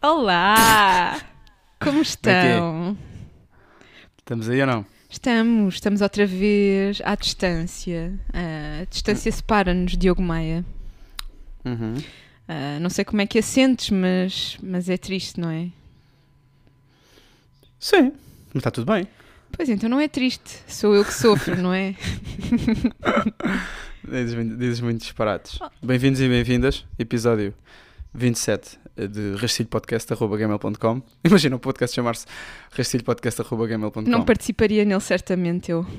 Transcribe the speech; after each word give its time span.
Olá! 0.00 1.20
Como 1.80 1.98
é 1.98 2.02
estão? 2.02 2.96
Estamos 4.18 4.48
aí 4.48 4.60
ou 4.60 4.66
não? 4.66 4.86
Estamos, 5.10 5.74
estamos 5.74 6.00
outra 6.02 6.26
vez 6.26 7.00
à 7.04 7.14
distância. 7.14 8.12
Ah, 8.32 8.80
a 8.82 8.84
distância 8.84 9.32
separa-nos, 9.32 9.96
Diogo 9.96 10.22
Maia. 10.22 10.64
Uhum. 11.64 11.94
Ah, 12.46 12.78
não 12.80 12.90
sei 12.90 13.04
como 13.04 13.22
é 13.22 13.26
que 13.26 13.38
a 13.38 13.42
sentes, 13.42 13.90
mas, 13.90 14.56
mas 14.62 14.88
é 14.88 14.96
triste, 14.96 15.40
não 15.40 15.50
é? 15.50 15.68
Sim, 17.80 18.12
mas 18.54 18.56
está 18.56 18.70
tudo 18.70 18.92
bem. 18.92 19.06
Pois 19.50 19.68
então 19.68 19.88
não 19.88 19.98
é 19.98 20.06
triste, 20.08 20.58
sou 20.68 20.94
eu 20.94 21.04
que 21.04 21.14
sofro, 21.14 21.56
não 21.60 21.72
é? 21.72 21.94
Dizes, 24.08 24.34
muito- 24.34 24.56
dizes 24.56 24.80
muito 24.80 25.00
disparates. 25.00 25.58
Bem-vindos 25.82 26.20
e 26.20 26.28
bem-vindas, 26.28 26.84
episódio 26.98 27.54
27 28.14 28.78
de 28.96 29.34
rastilhopodcast.gmail.com 29.36 31.02
Imagina 31.24 31.56
o 31.56 31.58
podcast 31.58 31.94
chamar-se 31.94 32.26
rastilhopodcast.gmail.com 32.72 34.00
Não 34.02 34.24
participaria 34.24 34.84
nele 34.84 35.00
certamente 35.00 35.70
eu. 35.70 35.86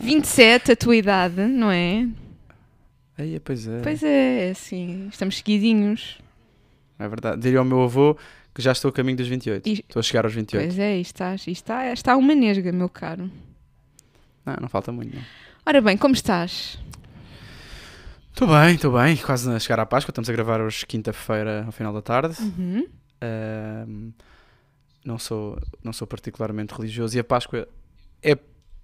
27, 0.00 0.72
a 0.72 0.76
tua 0.76 0.96
idade, 0.96 1.40
não 1.46 1.70
é? 1.70 2.06
Aí, 3.16 3.38
pois 3.40 3.66
é, 3.66 3.80
Pois 3.80 4.02
é, 4.02 4.48
é 4.48 4.50
assim, 4.50 5.08
estamos 5.10 5.36
seguidinhos. 5.38 6.18
é 6.98 7.08
verdade. 7.08 7.40
Diria 7.40 7.58
ao 7.58 7.64
meu 7.64 7.82
avô 7.82 8.16
que 8.54 8.60
já 8.60 8.72
estou 8.72 8.88
a 8.90 8.92
caminho 8.92 9.16
dos 9.16 9.28
28. 9.28 9.66
E- 9.68 9.72
Estou 9.72 10.00
a 10.00 10.02
chegar 10.02 10.24
aos 10.24 10.34
28. 10.34 10.64
Pois 10.66 10.78
é, 10.78 10.96
isto 10.98 11.14
está, 11.14 11.34
isto 11.34 11.48
está, 11.48 11.92
está 11.92 12.16
uma 12.16 12.34
nesga, 12.34 12.70
meu 12.72 12.88
caro. 12.88 13.30
Não, 14.44 14.56
não 14.62 14.68
falta 14.68 14.90
muito, 14.92 15.14
não. 15.14 15.22
Ora 15.64 15.80
bem, 15.80 15.96
como 15.96 16.14
estás? 16.14 16.78
Estou 18.32 18.48
bem, 18.48 18.74
estou 18.74 18.92
bem. 18.92 19.14
Quase 19.18 19.48
a 19.50 19.58
chegar 19.60 19.78
à 19.78 19.86
Páscoa. 19.86 20.10
Estamos 20.10 20.28
a 20.28 20.32
gravar 20.32 20.60
hoje 20.60 20.86
quinta-feira, 20.86 21.64
ao 21.66 21.70
final 21.70 21.92
da 21.92 22.00
tarde. 22.00 22.34
Uhum. 22.40 22.88
Não, 25.04 25.18
sou, 25.18 25.60
não 25.84 25.92
sou 25.92 26.06
particularmente 26.06 26.74
religioso 26.74 27.14
e 27.14 27.20
a 27.20 27.24
Páscoa 27.24 27.68
é 28.22 28.36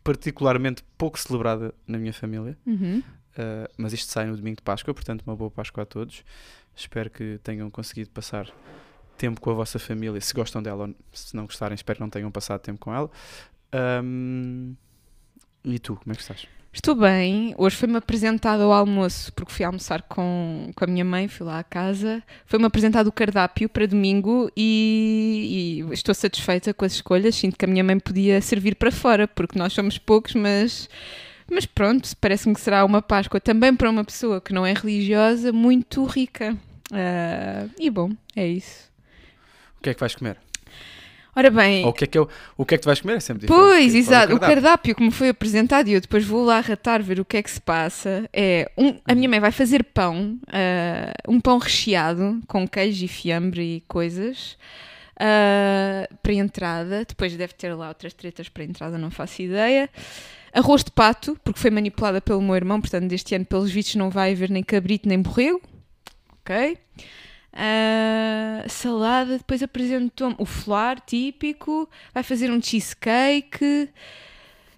particularmente 0.04 0.84
pouco 0.98 1.18
celebrada 1.18 1.74
na 1.86 1.96
minha 1.96 2.12
família. 2.12 2.58
Uhum. 2.66 2.98
Uh, 2.98 3.72
mas 3.78 3.92
isto 3.94 4.12
sai 4.12 4.26
no 4.26 4.36
domingo 4.36 4.56
de 4.56 4.62
Páscoa, 4.62 4.92
portanto, 4.92 5.22
uma 5.26 5.34
boa 5.34 5.50
Páscoa 5.50 5.82
a 5.82 5.86
todos. 5.86 6.22
Espero 6.76 7.08
que 7.08 7.40
tenham 7.42 7.70
conseguido 7.70 8.10
passar 8.10 8.52
tempo 9.16 9.40
com 9.40 9.50
a 9.50 9.54
vossa 9.54 9.78
família. 9.78 10.20
Se 10.20 10.34
gostam 10.34 10.62
dela, 10.62 10.88
ou 10.88 10.94
se 11.12 11.34
não 11.34 11.46
gostarem, 11.46 11.74
espero 11.74 11.96
que 11.96 12.02
não 12.02 12.10
tenham 12.10 12.30
passado 12.30 12.60
tempo 12.60 12.78
com 12.78 12.94
ela. 12.94 13.10
Um, 14.04 14.76
e 15.64 15.78
tu, 15.78 15.96
como 15.96 16.12
é 16.12 16.14
que 16.14 16.20
estás? 16.20 16.46
Estou 16.78 16.94
bem. 16.94 17.56
Hoje 17.58 17.74
foi-me 17.74 17.96
apresentado 17.96 18.62
ao 18.62 18.72
almoço, 18.72 19.32
porque 19.32 19.52
fui 19.52 19.64
almoçar 19.64 20.00
com, 20.02 20.70
com 20.76 20.84
a 20.84 20.86
minha 20.86 21.04
mãe, 21.04 21.26
fui 21.26 21.44
lá 21.44 21.58
à 21.58 21.64
casa. 21.64 22.22
Foi-me 22.46 22.66
apresentado 22.66 23.08
o 23.08 23.12
cardápio 23.12 23.68
para 23.68 23.84
domingo 23.84 24.48
e, 24.56 25.82
e 25.90 25.92
estou 25.92 26.14
satisfeita 26.14 26.72
com 26.72 26.84
as 26.84 26.92
escolhas. 26.92 27.34
Sinto 27.34 27.58
que 27.58 27.64
a 27.64 27.68
minha 27.68 27.82
mãe 27.82 27.98
podia 27.98 28.40
servir 28.40 28.76
para 28.76 28.92
fora, 28.92 29.26
porque 29.26 29.58
nós 29.58 29.72
somos 29.72 29.98
poucos, 29.98 30.34
mas, 30.34 30.88
mas 31.50 31.66
pronto, 31.66 32.08
parece-me 32.20 32.54
que 32.54 32.60
será 32.60 32.84
uma 32.84 33.02
Páscoa 33.02 33.40
também 33.40 33.74
para 33.74 33.90
uma 33.90 34.04
pessoa 34.04 34.40
que 34.40 34.52
não 34.52 34.64
é 34.64 34.72
religiosa, 34.72 35.52
muito 35.52 36.04
rica. 36.04 36.56
Ah, 36.92 37.66
e 37.76 37.90
bom, 37.90 38.12
é 38.36 38.46
isso. 38.46 38.88
O 39.78 39.82
que 39.82 39.90
é 39.90 39.94
que 39.94 40.00
vais 40.00 40.14
comer? 40.14 40.38
Ora 41.38 41.52
bem, 41.52 41.84
Ou 41.84 41.90
o 41.90 41.92
que 41.92 42.02
é 42.02 42.06
que, 42.08 42.18
eu, 42.18 42.28
o 42.56 42.66
que, 42.66 42.74
é 42.74 42.78
que 42.78 42.82
tu 42.82 42.86
vais 42.86 43.00
comer? 43.00 43.18
É 43.18 43.20
sempre 43.20 43.42
diferente. 43.42 43.64
Pois, 43.64 43.94
exato. 43.94 44.34
O 44.34 44.40
cardápio 44.40 44.92
que 44.92 45.00
me 45.00 45.12
foi 45.12 45.28
apresentado 45.28 45.86
e 45.86 45.92
eu 45.92 46.00
depois 46.00 46.24
vou 46.24 46.44
lá 46.44 46.58
ratar 46.58 47.00
ver 47.00 47.20
o 47.20 47.24
que 47.24 47.36
é 47.36 47.42
que 47.44 47.48
se 47.48 47.60
passa 47.60 48.28
é 48.32 48.68
um, 48.76 48.98
a 49.04 49.14
minha 49.14 49.28
mãe 49.28 49.38
vai 49.38 49.52
fazer 49.52 49.84
pão, 49.84 50.36
ah, 50.48 51.12
um 51.28 51.40
pão 51.40 51.58
recheado 51.58 52.40
com 52.48 52.66
queijo 52.66 53.04
e 53.04 53.06
fiambre 53.06 53.76
e 53.76 53.80
coisas 53.82 54.58
ah, 55.16 56.08
para 56.20 56.32
entrada. 56.32 57.04
Depois 57.04 57.36
deve 57.36 57.52
ter 57.52 57.72
lá 57.72 57.86
outras 57.86 58.12
tretas 58.14 58.48
para 58.48 58.64
entrada, 58.64 58.98
não 58.98 59.08
faço 59.12 59.40
ideia. 59.40 59.88
Arroz 60.52 60.82
de 60.82 60.90
pato, 60.90 61.38
porque 61.44 61.60
foi 61.60 61.70
manipulada 61.70 62.20
pelo 62.20 62.42
meu 62.42 62.56
irmão, 62.56 62.80
portanto, 62.80 63.06
deste 63.06 63.36
ano, 63.36 63.44
pelos 63.44 63.70
vistos, 63.70 63.94
não 63.94 64.10
vai 64.10 64.32
haver 64.32 64.50
nem 64.50 64.64
cabrito 64.64 65.08
nem 65.08 65.22
borrego. 65.22 65.62
Ok. 66.40 66.76
Ah, 67.52 68.64
salada, 68.68 69.38
depois 69.38 69.62
apresentou-me 69.62 70.36
o 70.38 70.44
flar 70.44 71.00
típico, 71.00 71.88
vai 72.14 72.22
fazer 72.22 72.50
um 72.50 72.60
cheesecake. 72.62 73.88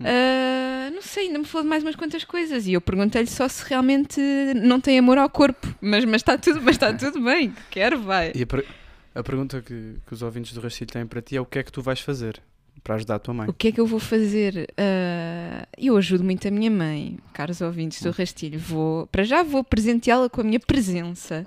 Ah, 0.03 0.91
não 0.93 1.03
sei, 1.03 1.27
ainda 1.27 1.39
me 1.41 1.45
falou 1.45 1.63
de 1.65 1.69
mais 1.69 1.83
umas 1.83 1.95
quantas 1.97 2.25
coisas 2.25 2.67
e 2.67 2.73
eu 2.73 2.81
perguntei-lhe 2.81 3.27
só 3.29 3.47
se 3.49 3.65
realmente 3.69 4.21
não 4.57 4.81
tem 4.81 4.99
amor 4.99 5.19
ao 5.19 5.29
corpo, 5.29 5.67
mas 5.81 6.05
mas 6.05 6.17
está 6.23 6.39
tudo, 6.39 6.61
mas 6.63 6.77
está 6.77 6.93
tudo 6.97 7.21
bem, 7.23 7.51
que 7.51 7.63
quer 7.71 7.97
vai. 7.97 8.33
E 8.35 8.43
a, 8.43 8.47
per- 8.47 8.67
a 9.15 9.23
pergunta 9.23 9.61
que, 9.61 9.97
que 10.07 10.15
os 10.15 10.23
ouvintes 10.23 10.53
do 10.55 10.61
Rastilho 10.61 10.91
têm 10.91 11.07
para 11.07 11.21
ti 11.21 11.37
é 11.37 11.41
o 11.41 11.45
que 11.47 11.59
é 11.59 11.63
que 11.63 11.71
tu 11.73 11.83
vais 11.83 12.01
fazer 12.01 12.41
para 12.83 12.95
ajudar 12.97 13.17
a 13.17 13.19
tua 13.19 13.35
mãe? 13.35 13.49
O 13.49 13.53
que 13.53 13.69
é 13.69 13.73
que 13.73 13.81
eu 13.81 13.87
vou 13.87 14.01
fazer? 14.01 14.73
Ah, 14.77 15.67
eu 15.79 15.97
ajudo 15.97 16.25
muito 16.25 16.47
a 16.49 16.51
minha 16.51 16.71
mãe, 16.71 17.19
caros 17.33 17.61
ouvintes 17.61 18.03
do 18.03 18.11
Rastilho. 18.11 18.59
Vou, 18.59 19.07
para 19.09 19.23
já 19.25 19.43
vou 19.43 19.63
presenteá-la 19.63 20.29
com 20.29 20.41
a 20.41 20.45
minha 20.45 20.61
presença. 20.61 21.47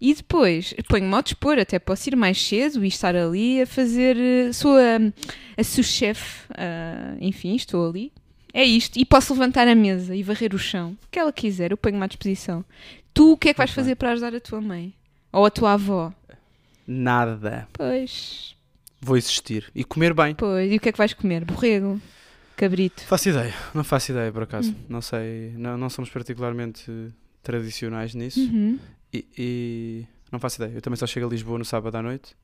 E 0.00 0.14
depois 0.14 0.74
ponho-me 0.88 1.14
ao 1.14 1.22
dispor, 1.22 1.58
até 1.58 1.78
posso 1.78 2.08
ir 2.08 2.16
mais 2.16 2.40
cedo 2.44 2.84
e 2.84 2.88
estar 2.88 3.14
ali 3.16 3.62
a 3.62 3.66
fazer. 3.66 4.16
eh, 4.16 4.52
Sou 4.52 4.76
a, 4.76 4.98
a 5.58 5.64
sous-chefe, 5.64 6.42
ah, 6.56 7.16
enfim, 7.20 7.54
estou 7.56 7.88
ali. 7.88 8.12
É 8.52 8.62
isto. 8.62 8.96
E 8.98 9.04
posso 9.04 9.32
levantar 9.32 9.66
a 9.66 9.74
mesa 9.74 10.14
e 10.14 10.22
varrer 10.22 10.54
o 10.54 10.58
chão. 10.58 10.96
O 11.04 11.08
que 11.10 11.18
ela 11.18 11.32
quiser, 11.32 11.72
eu 11.72 11.76
ponho-me 11.76 12.04
à 12.04 12.06
disposição. 12.06 12.64
Tu, 13.12 13.32
o 13.32 13.36
que 13.36 13.48
é 13.48 13.52
que 13.52 13.58
vais 13.58 13.70
bem. 13.70 13.74
fazer 13.74 13.94
para 13.96 14.12
ajudar 14.12 14.34
a 14.34 14.40
tua 14.40 14.60
mãe? 14.60 14.94
Ou 15.32 15.44
a 15.44 15.50
tua 15.50 15.72
avó? 15.72 16.12
Nada. 16.86 17.66
Pois, 17.72 18.53
Vou 19.04 19.16
existir 19.16 19.70
e 19.74 19.84
comer 19.84 20.14
bem. 20.14 20.34
pois. 20.34 20.72
E 20.72 20.76
o 20.76 20.80
que 20.80 20.88
é 20.88 20.92
que 20.92 20.98
vais 20.98 21.12
comer? 21.12 21.44
Borrego? 21.44 22.00
Cabrito? 22.56 23.02
Faço 23.04 23.28
ideia, 23.28 23.52
não 23.74 23.82
faço 23.84 24.12
ideia 24.12 24.30
por 24.32 24.44
acaso. 24.44 24.70
Hum. 24.70 24.76
Não 24.88 25.02
sei, 25.02 25.52
não, 25.56 25.76
não 25.76 25.90
somos 25.90 26.08
particularmente 26.10 26.90
tradicionais 27.42 28.14
nisso 28.14 28.40
Uhum. 28.40 28.78
e, 29.12 29.26
e 29.36 30.06
não 30.30 30.38
faço 30.38 30.62
ideia. 30.62 30.76
Eu 30.76 30.80
também 30.80 30.96
só 30.96 31.06
chego 31.06 31.26
a 31.26 31.28
Lisboa 31.28 31.58
no 31.58 31.64
sábado 31.64 31.94
à 31.96 32.02
noite, 32.02 32.34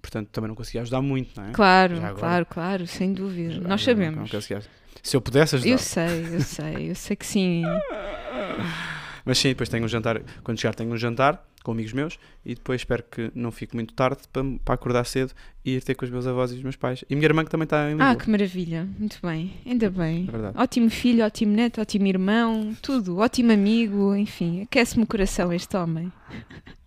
portanto 0.00 0.28
também 0.28 0.48
não 0.48 0.54
consegui 0.54 0.78
ajudar 0.78 1.00
muito, 1.02 1.40
não 1.40 1.48
é? 1.48 1.52
Claro, 1.52 1.94
claro, 2.18 2.46
claro, 2.46 2.86
sem 2.86 3.12
dúvida. 3.12 3.54
Já 3.54 3.60
Nós 3.60 3.82
sabemos. 3.82 4.30
não 4.30 4.38
ajudar. 4.38 4.62
Se 5.02 5.16
eu 5.16 5.20
pudesse 5.22 5.56
ajudar. 5.56 5.70
Eu 5.70 5.78
sei, 5.78 6.34
eu 6.36 6.40
sei, 6.42 6.90
eu 6.90 6.94
sei 6.94 7.16
que 7.16 7.26
sim. 7.26 7.62
Mas 9.24 9.38
sim, 9.38 9.48
depois 9.48 9.68
tenho 9.68 9.84
um 9.84 9.88
jantar, 9.88 10.20
quando 10.42 10.58
chegar 10.60 10.74
tenho 10.74 10.92
um 10.92 10.96
jantar 10.96 11.44
com 11.62 11.70
amigos 11.72 11.92
meus 11.92 12.18
e 12.44 12.54
depois 12.56 12.80
espero 12.80 13.04
que 13.04 13.30
não 13.34 13.52
fique 13.52 13.74
muito 13.76 13.94
tarde 13.94 14.22
para, 14.32 14.42
para 14.64 14.74
acordar 14.74 15.04
cedo 15.04 15.32
e 15.64 15.76
ir 15.76 15.82
ter 15.82 15.94
com 15.94 16.04
os 16.04 16.10
meus 16.10 16.26
avós 16.26 16.50
e 16.50 16.56
os 16.56 16.62
meus 16.62 16.74
pais. 16.76 17.04
E 17.08 17.14
a 17.14 17.16
minha 17.16 17.26
irmã 17.26 17.44
que 17.44 17.50
também 17.50 17.64
está 17.64 17.86
em 17.88 17.90
Lisboa. 17.94 18.10
Ah, 18.10 18.16
que 18.16 18.28
maravilha, 18.28 18.88
muito 18.98 19.18
bem, 19.22 19.54
ainda 19.64 19.88
bem. 19.88 20.28
É. 20.56 20.60
Ótimo 20.60 20.90
filho, 20.90 21.24
ótimo 21.24 21.54
neto, 21.54 21.80
ótimo 21.80 22.06
irmão, 22.06 22.76
tudo, 22.82 23.18
ótimo 23.18 23.52
amigo, 23.52 24.14
enfim, 24.16 24.62
aquece-me 24.62 25.04
o 25.04 25.06
coração 25.06 25.52
este 25.52 25.76
homem. 25.76 26.12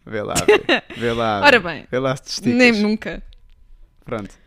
Vê 0.05 0.21
lá, 0.21 0.33
vê, 0.33 0.83
vê 0.99 1.11
lá. 1.13 1.41
Ora 1.41 1.59
bem, 1.59 1.85
Vê 1.89 1.97
lá 1.99 2.15
se 2.17 2.41
te 2.41 2.49
nem 2.49 2.73
nunca. 2.73 3.23
Pronto. 4.03 4.37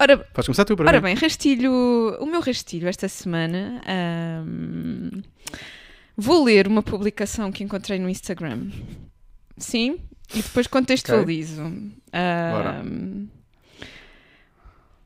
Ora, 0.00 0.18
Podes 0.18 0.46
começar 0.46 0.64
tu 0.64 0.76
para 0.76 0.88
ora 0.88 1.00
bem, 1.00 1.14
rastilho, 1.14 1.72
o 2.20 2.26
meu 2.26 2.40
rastilho 2.40 2.88
esta 2.88 3.08
semana. 3.08 3.80
ahm, 3.86 5.22
vou 6.16 6.44
ler 6.44 6.66
uma 6.66 6.82
publicação 6.82 7.52
que 7.52 7.64
encontrei 7.64 7.98
no 7.98 8.08
Instagram. 8.08 8.70
Sim, 9.56 10.00
e 10.34 10.42
depois 10.42 10.66
contextualizo. 10.66 11.62
Ahm, 12.12 13.26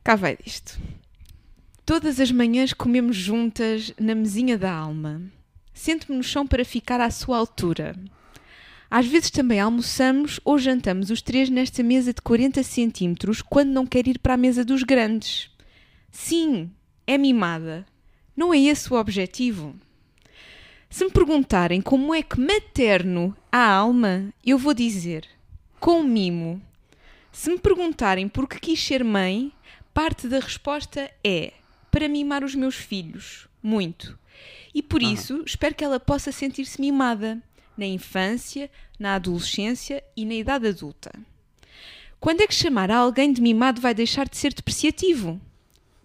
cá 0.03 0.15
vai 0.15 0.37
disto. 0.37 0.79
Todas 1.85 2.19
as 2.19 2.31
manhãs 2.31 2.73
comemos 2.73 3.15
juntas 3.15 3.93
na 3.99 4.13
mesinha 4.13 4.57
da 4.57 4.71
alma. 4.73 5.21
Sento-me 5.73 6.17
no 6.17 6.23
chão 6.23 6.45
para 6.45 6.65
ficar 6.65 6.99
à 6.99 7.09
sua 7.09 7.37
altura. 7.37 7.95
Às 8.89 9.05
vezes 9.05 9.29
também 9.29 9.59
almoçamos 9.59 10.39
ou 10.45 10.57
jantamos 10.57 11.09
os 11.09 11.21
três 11.21 11.49
nesta 11.49 11.83
mesa 11.83 12.13
de 12.13 12.21
40 12.21 12.63
centímetros 12.63 13.41
quando 13.41 13.69
não 13.69 13.85
quer 13.85 14.07
ir 14.07 14.19
para 14.19 14.33
a 14.33 14.37
mesa 14.37 14.63
dos 14.63 14.83
grandes. 14.83 15.51
Sim, 16.09 16.71
é 17.05 17.17
mimada. 17.17 17.85
Não 18.35 18.53
é 18.53 18.59
esse 18.59 18.91
o 18.91 18.97
objetivo. 18.97 19.75
Se 20.89 21.03
me 21.05 21.11
perguntarem 21.11 21.81
como 21.81 22.13
é 22.13 22.21
que 22.21 22.39
materno 22.39 23.35
a 23.51 23.69
alma, 23.69 24.33
eu 24.45 24.57
vou 24.57 24.73
dizer 24.73 25.27
com 25.79 26.01
mimo. 26.01 26.61
Se 27.31 27.49
me 27.49 27.59
perguntarem 27.59 28.27
por 28.27 28.47
que 28.47 28.59
quis 28.59 28.81
ser 28.81 29.03
mãe, 29.03 29.51
parte 29.93 30.27
da 30.27 30.39
resposta 30.39 31.11
é 31.23 31.53
para 31.91 32.07
mimar 32.07 32.43
os 32.43 32.55
meus 32.55 32.75
filhos, 32.75 33.47
muito. 33.61 34.17
E 34.73 34.81
por 34.81 35.01
Ah. 35.01 35.05
isso 35.05 35.43
espero 35.45 35.75
que 35.75 35.83
ela 35.83 35.99
possa 35.99 36.31
sentir-se 36.31 36.79
mimada 36.79 37.41
na 37.77 37.85
infância, 37.85 38.71
na 38.97 39.15
adolescência 39.15 40.03
e 40.15 40.25
na 40.25 40.33
idade 40.33 40.67
adulta. 40.67 41.11
Quando 42.19 42.41
é 42.41 42.47
que 42.47 42.55
chamar 42.55 42.89
a 42.89 42.97
alguém 42.97 43.31
de 43.31 43.41
mimado 43.41 43.79
vai 43.79 43.93
deixar 43.93 44.27
de 44.27 44.37
ser 44.37 44.53
depreciativo? 44.53 45.39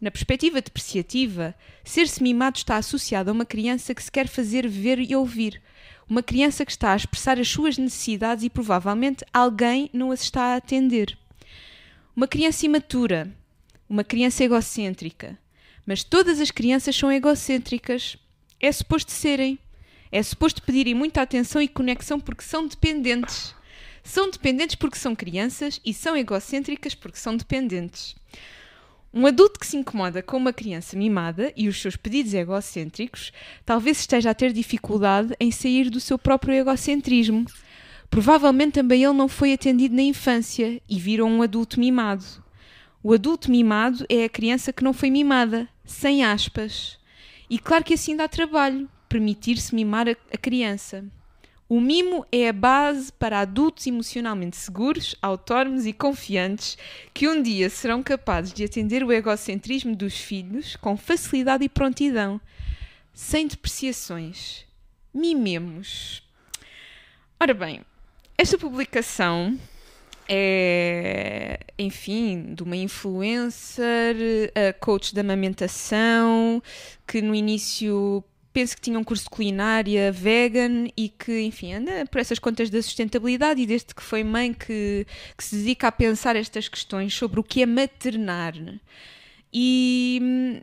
Na 0.02 0.10
perspectiva 0.10 0.60
depreciativa, 0.60 1.54
ser-se 1.84 2.20
mimado 2.20 2.58
está 2.58 2.76
associado 2.76 3.30
a 3.30 3.32
uma 3.32 3.46
criança 3.46 3.94
que 3.94 4.02
se 4.02 4.10
quer 4.10 4.26
fazer 4.26 4.66
ver 4.66 4.98
e 4.98 5.14
ouvir, 5.14 5.62
Uma 6.10 6.24
criança 6.24 6.66
que 6.66 6.72
está 6.72 6.92
a 6.92 6.96
expressar 6.96 7.38
as 7.38 7.48
suas 7.48 7.78
necessidades 7.78 8.42
e 8.44 8.50
provavelmente 8.50 9.24
alguém 9.32 9.88
não 9.92 10.10
as 10.10 10.22
está 10.22 10.42
a 10.42 10.56
atender. 10.56 11.16
Uma 12.16 12.26
criança 12.26 12.66
imatura, 12.66 13.32
uma 13.88 14.02
criança 14.02 14.42
egocêntrica. 14.42 15.38
Mas 15.86 16.02
todas 16.02 16.40
as 16.40 16.50
crianças 16.50 16.96
são 16.96 17.10
egocêntricas. 17.10 18.16
É 18.60 18.72
suposto 18.72 19.12
serem. 19.12 19.56
É 20.10 20.20
suposto 20.20 20.62
pedirem 20.64 20.94
muita 20.94 21.22
atenção 21.22 21.62
e 21.62 21.68
conexão 21.68 22.18
porque 22.18 22.42
são 22.42 22.66
dependentes. 22.66 23.54
São 24.02 24.28
dependentes 24.28 24.74
porque 24.74 24.98
são 24.98 25.14
crianças 25.14 25.80
e 25.84 25.94
são 25.94 26.16
egocêntricas 26.16 26.96
porque 26.96 27.18
são 27.18 27.36
dependentes. 27.36 28.16
Um 29.14 29.26
adulto 29.26 29.60
que 29.60 29.66
se 29.66 29.76
incomoda 29.76 30.22
com 30.22 30.38
uma 30.38 30.54
criança 30.54 30.96
mimada 30.96 31.52
e 31.54 31.68
os 31.68 31.80
seus 31.80 31.96
pedidos 31.96 32.32
egocêntricos 32.32 33.30
talvez 33.64 34.00
esteja 34.00 34.30
a 34.30 34.34
ter 34.34 34.52
dificuldade 34.52 35.34
em 35.38 35.50
sair 35.50 35.90
do 35.90 36.00
seu 36.00 36.18
próprio 36.18 36.54
egocentrismo. 36.54 37.44
Provavelmente 38.08 38.72
também 38.72 39.04
ele 39.04 39.12
não 39.12 39.28
foi 39.28 39.52
atendido 39.52 39.94
na 39.94 40.02
infância 40.02 40.80
e 40.88 40.98
virou 40.98 41.28
um 41.28 41.42
adulto 41.42 41.78
mimado. 41.78 42.24
O 43.02 43.12
adulto 43.12 43.50
mimado 43.50 44.06
é 44.08 44.24
a 44.24 44.28
criança 44.30 44.72
que 44.72 44.84
não 44.84 44.94
foi 44.94 45.10
mimada, 45.10 45.68
sem 45.84 46.24
aspas. 46.24 46.98
E 47.50 47.58
claro 47.58 47.84
que 47.84 47.94
assim 47.94 48.16
dá 48.16 48.26
trabalho, 48.28 48.88
permitir-se 49.10 49.74
mimar 49.74 50.08
a, 50.08 50.38
criança. 50.38 51.04
O 51.72 51.80
mimo 51.80 52.26
é 52.30 52.50
a 52.50 52.52
base 52.52 53.10
para 53.10 53.40
adultos 53.40 53.86
emocionalmente 53.86 54.58
seguros, 54.58 55.16
autónomos 55.22 55.86
e 55.86 55.92
confiantes 55.94 56.76
que 57.14 57.26
um 57.26 57.40
dia 57.40 57.70
serão 57.70 58.02
capazes 58.02 58.52
de 58.52 58.62
atender 58.62 59.02
o 59.02 59.10
egocentrismo 59.10 59.96
dos 59.96 60.18
filhos 60.18 60.76
com 60.76 60.98
facilidade 60.98 61.64
e 61.64 61.70
prontidão, 61.70 62.38
sem 63.14 63.46
depreciações. 63.46 64.66
Mimemos. 65.14 66.22
Ora 67.40 67.54
bem, 67.54 67.80
esta 68.36 68.58
publicação 68.58 69.58
é, 70.28 71.58
enfim, 71.78 72.54
de 72.54 72.62
uma 72.62 72.76
influencer, 72.76 74.14
coach 74.78 75.14
da 75.14 75.22
amamentação, 75.22 76.62
que 77.06 77.22
no 77.22 77.34
início 77.34 78.22
penso 78.52 78.76
que 78.76 78.82
tinha 78.82 78.98
um 78.98 79.04
curso 79.04 79.24
de 79.24 79.30
culinária 79.30 80.12
vegan 80.12 80.88
e 80.96 81.08
que, 81.08 81.40
enfim, 81.40 81.74
anda 81.74 82.06
por 82.06 82.20
essas 82.20 82.38
contas 82.38 82.68
da 82.70 82.82
sustentabilidade 82.82 83.60
e 83.60 83.66
desde 83.66 83.94
que 83.94 84.02
foi 84.02 84.22
mãe 84.22 84.52
que, 84.52 85.06
que 85.36 85.44
se 85.44 85.56
dedica 85.56 85.88
a 85.88 85.92
pensar 85.92 86.36
estas 86.36 86.68
questões 86.68 87.14
sobre 87.14 87.40
o 87.40 87.44
que 87.44 87.62
é 87.62 87.66
maternar. 87.66 88.54
E, 89.52 90.62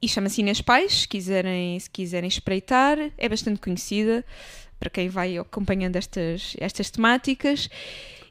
e 0.00 0.08
chama-se 0.08 0.40
Inês 0.40 0.60
Pais, 0.60 1.02
se 1.02 1.08
quiserem, 1.08 1.78
se 1.78 1.88
quiserem 1.88 2.28
espreitar, 2.28 2.98
é 3.16 3.28
bastante 3.28 3.60
conhecida 3.60 4.24
para 4.78 4.90
quem 4.90 5.08
vai 5.08 5.38
acompanhando 5.38 5.96
estas, 5.96 6.54
estas 6.58 6.90
temáticas. 6.90 7.68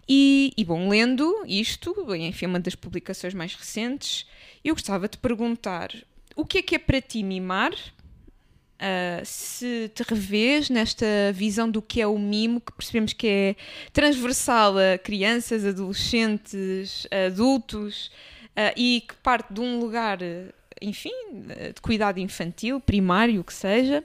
E, 0.07 0.51
e, 0.57 0.65
bom, 0.65 0.89
lendo 0.89 1.43
isto, 1.47 1.95
enfim, 2.15 2.47
uma 2.47 2.59
das 2.59 2.75
publicações 2.75 3.33
mais 3.33 3.55
recentes, 3.55 4.27
eu 4.63 4.75
gostava 4.75 5.07
de 5.07 5.17
perguntar 5.17 5.91
o 6.35 6.45
que 6.45 6.57
é 6.57 6.61
que 6.61 6.75
é 6.75 6.79
para 6.79 7.01
ti 7.01 7.23
mimar? 7.23 7.73
Uh, 8.81 9.23
se 9.23 9.91
te 9.93 10.01
revês 10.01 10.67
nesta 10.67 11.05
visão 11.35 11.69
do 11.69 11.83
que 11.83 12.01
é 12.01 12.07
o 12.07 12.17
mimo, 12.17 12.59
que 12.59 12.71
percebemos 12.71 13.13
que 13.13 13.27
é 13.27 13.55
transversal 13.93 14.73
a 14.75 14.97
crianças, 14.97 15.63
adolescentes, 15.63 17.05
adultos 17.27 18.07
uh, 18.57 18.73
e 18.75 19.03
que 19.07 19.13
parte 19.17 19.53
de 19.53 19.61
um 19.61 19.79
lugar, 19.79 20.17
enfim, 20.81 21.13
de 21.75 21.79
cuidado 21.79 22.19
infantil, 22.19 22.79
primário, 22.79 23.41
o 23.41 23.43
que 23.43 23.53
seja. 23.53 24.03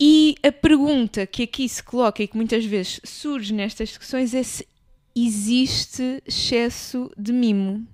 E 0.00 0.34
a 0.42 0.50
pergunta 0.50 1.24
que 1.24 1.44
aqui 1.44 1.68
se 1.68 1.80
coloca 1.80 2.24
e 2.24 2.26
que 2.26 2.36
muitas 2.36 2.64
vezes 2.64 3.00
surge 3.04 3.54
nestas 3.54 3.90
discussões 3.90 4.34
é 4.34 4.42
se 4.42 4.66
existe 5.14 6.20
excesso 6.26 7.08
de 7.16 7.32
mimo 7.32 7.86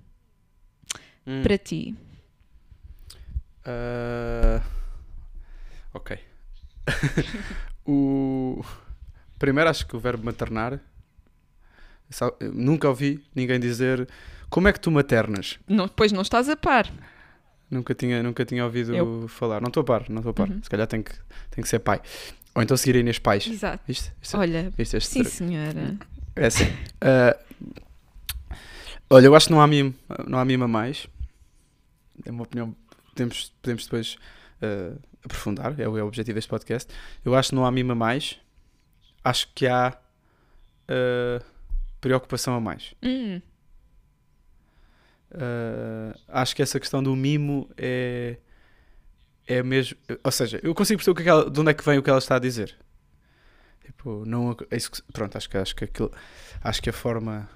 hum. 1.27 1.43
para 1.43 1.55
ti. 1.55 1.93
Uh 3.63 4.76
Ok. 5.97 6.19
o... 7.85 8.63
Primeiro, 9.39 9.69
acho 9.69 9.85
que 9.87 9.95
o 9.95 9.99
verbo 9.99 10.23
maternar. 10.23 10.79
Nunca 12.53 12.87
ouvi 12.87 13.23
ninguém 13.35 13.59
dizer 13.59 14.07
como 14.49 14.67
é 14.67 14.73
que 14.73 14.79
tu 14.79 14.91
maternas. 14.91 15.59
Não, 15.67 15.87
pois 15.87 16.11
não 16.11 16.21
estás 16.21 16.47
a 16.47 16.55
par. 16.55 16.89
Nunca 17.69 17.93
tinha, 17.95 18.21
nunca 18.21 18.45
tinha 18.45 18.63
ouvido 18.63 18.95
Eu... 18.95 19.27
falar. 19.27 19.59
Não 19.59 19.67
estou 19.67 19.81
a 19.81 19.83
par, 19.83 20.07
não 20.07 20.17
estou 20.17 20.29
a 20.29 20.33
par. 20.33 20.49
Uhum. 20.49 20.61
Se 20.63 20.69
calhar 20.69 20.87
tem 20.87 21.01
que, 21.01 21.11
tem 21.49 21.63
que 21.63 21.67
ser 21.67 21.79
pai. 21.79 21.99
Ou 22.53 22.61
então 22.61 22.77
seguir 22.77 22.95
Inês 22.95 23.19
Pais. 23.19 23.47
Exato. 23.47 23.83
Isto, 23.91 24.11
isto, 24.21 24.37
olha, 24.37 24.71
isto, 24.77 25.01
sim 25.01 25.23
senhora. 25.23 25.97
É 26.35 26.45
assim. 26.45 26.65
Uh, 26.65 27.65
olha, 29.09 29.25
eu 29.25 29.35
acho 29.35 29.47
que 29.47 29.51
não 29.51 29.61
há 29.61 29.67
mimo, 29.67 29.93
não 30.27 30.39
há 30.39 30.45
mimo 30.45 30.63
a 30.63 30.67
mais. 30.67 31.07
É 32.23 32.31
uma 32.31 32.43
opinião. 32.43 32.75
Podemos, 33.09 33.51
podemos 33.61 33.83
depois 33.83 34.17
uh, 34.61 34.99
aprofundar, 35.23 35.79
é 35.79 35.87
o, 35.87 35.97
é 35.97 36.03
o 36.03 36.07
objetivo 36.07 36.35
deste 36.35 36.49
podcast. 36.49 36.93
Eu 37.23 37.35
acho 37.35 37.49
que 37.49 37.55
não 37.55 37.65
há 37.65 37.71
mima 37.71 37.95
mais, 37.95 38.39
acho 39.23 39.51
que 39.53 39.67
há 39.67 39.97
uh, 40.89 41.45
preocupação 41.99 42.55
a 42.55 42.61
mais. 42.61 42.93
Hum. 43.03 43.41
Uh, 45.31 46.17
acho 46.27 46.55
que 46.55 46.61
essa 46.61 46.79
questão 46.79 47.03
do 47.03 47.15
mimo 47.15 47.69
é 47.77 48.37
é 49.47 49.63
mesmo, 49.63 49.97
ou 50.23 50.31
seja, 50.31 50.59
eu 50.61 50.75
consigo 50.75 50.97
perceber 50.97 51.21
o 51.21 51.23
que 51.23 51.29
ela, 51.29 51.49
de 51.49 51.59
onde 51.59 51.71
é 51.71 51.73
que 51.73 51.83
vem 51.83 51.97
o 51.97 52.03
que 52.03 52.09
ela 52.09 52.19
está 52.19 52.35
a 52.35 52.39
dizer. 52.39 52.75
Tipo, 53.85 54.25
não, 54.25 54.55
pronto, 55.13 55.37
acho 55.37 55.49
que 55.49 55.57
acho 55.57 55.73
que 55.73 55.85
aquilo, 55.85 56.11
acho 56.61 56.81
que 56.81 56.89
a 56.89 56.93
forma 56.93 57.49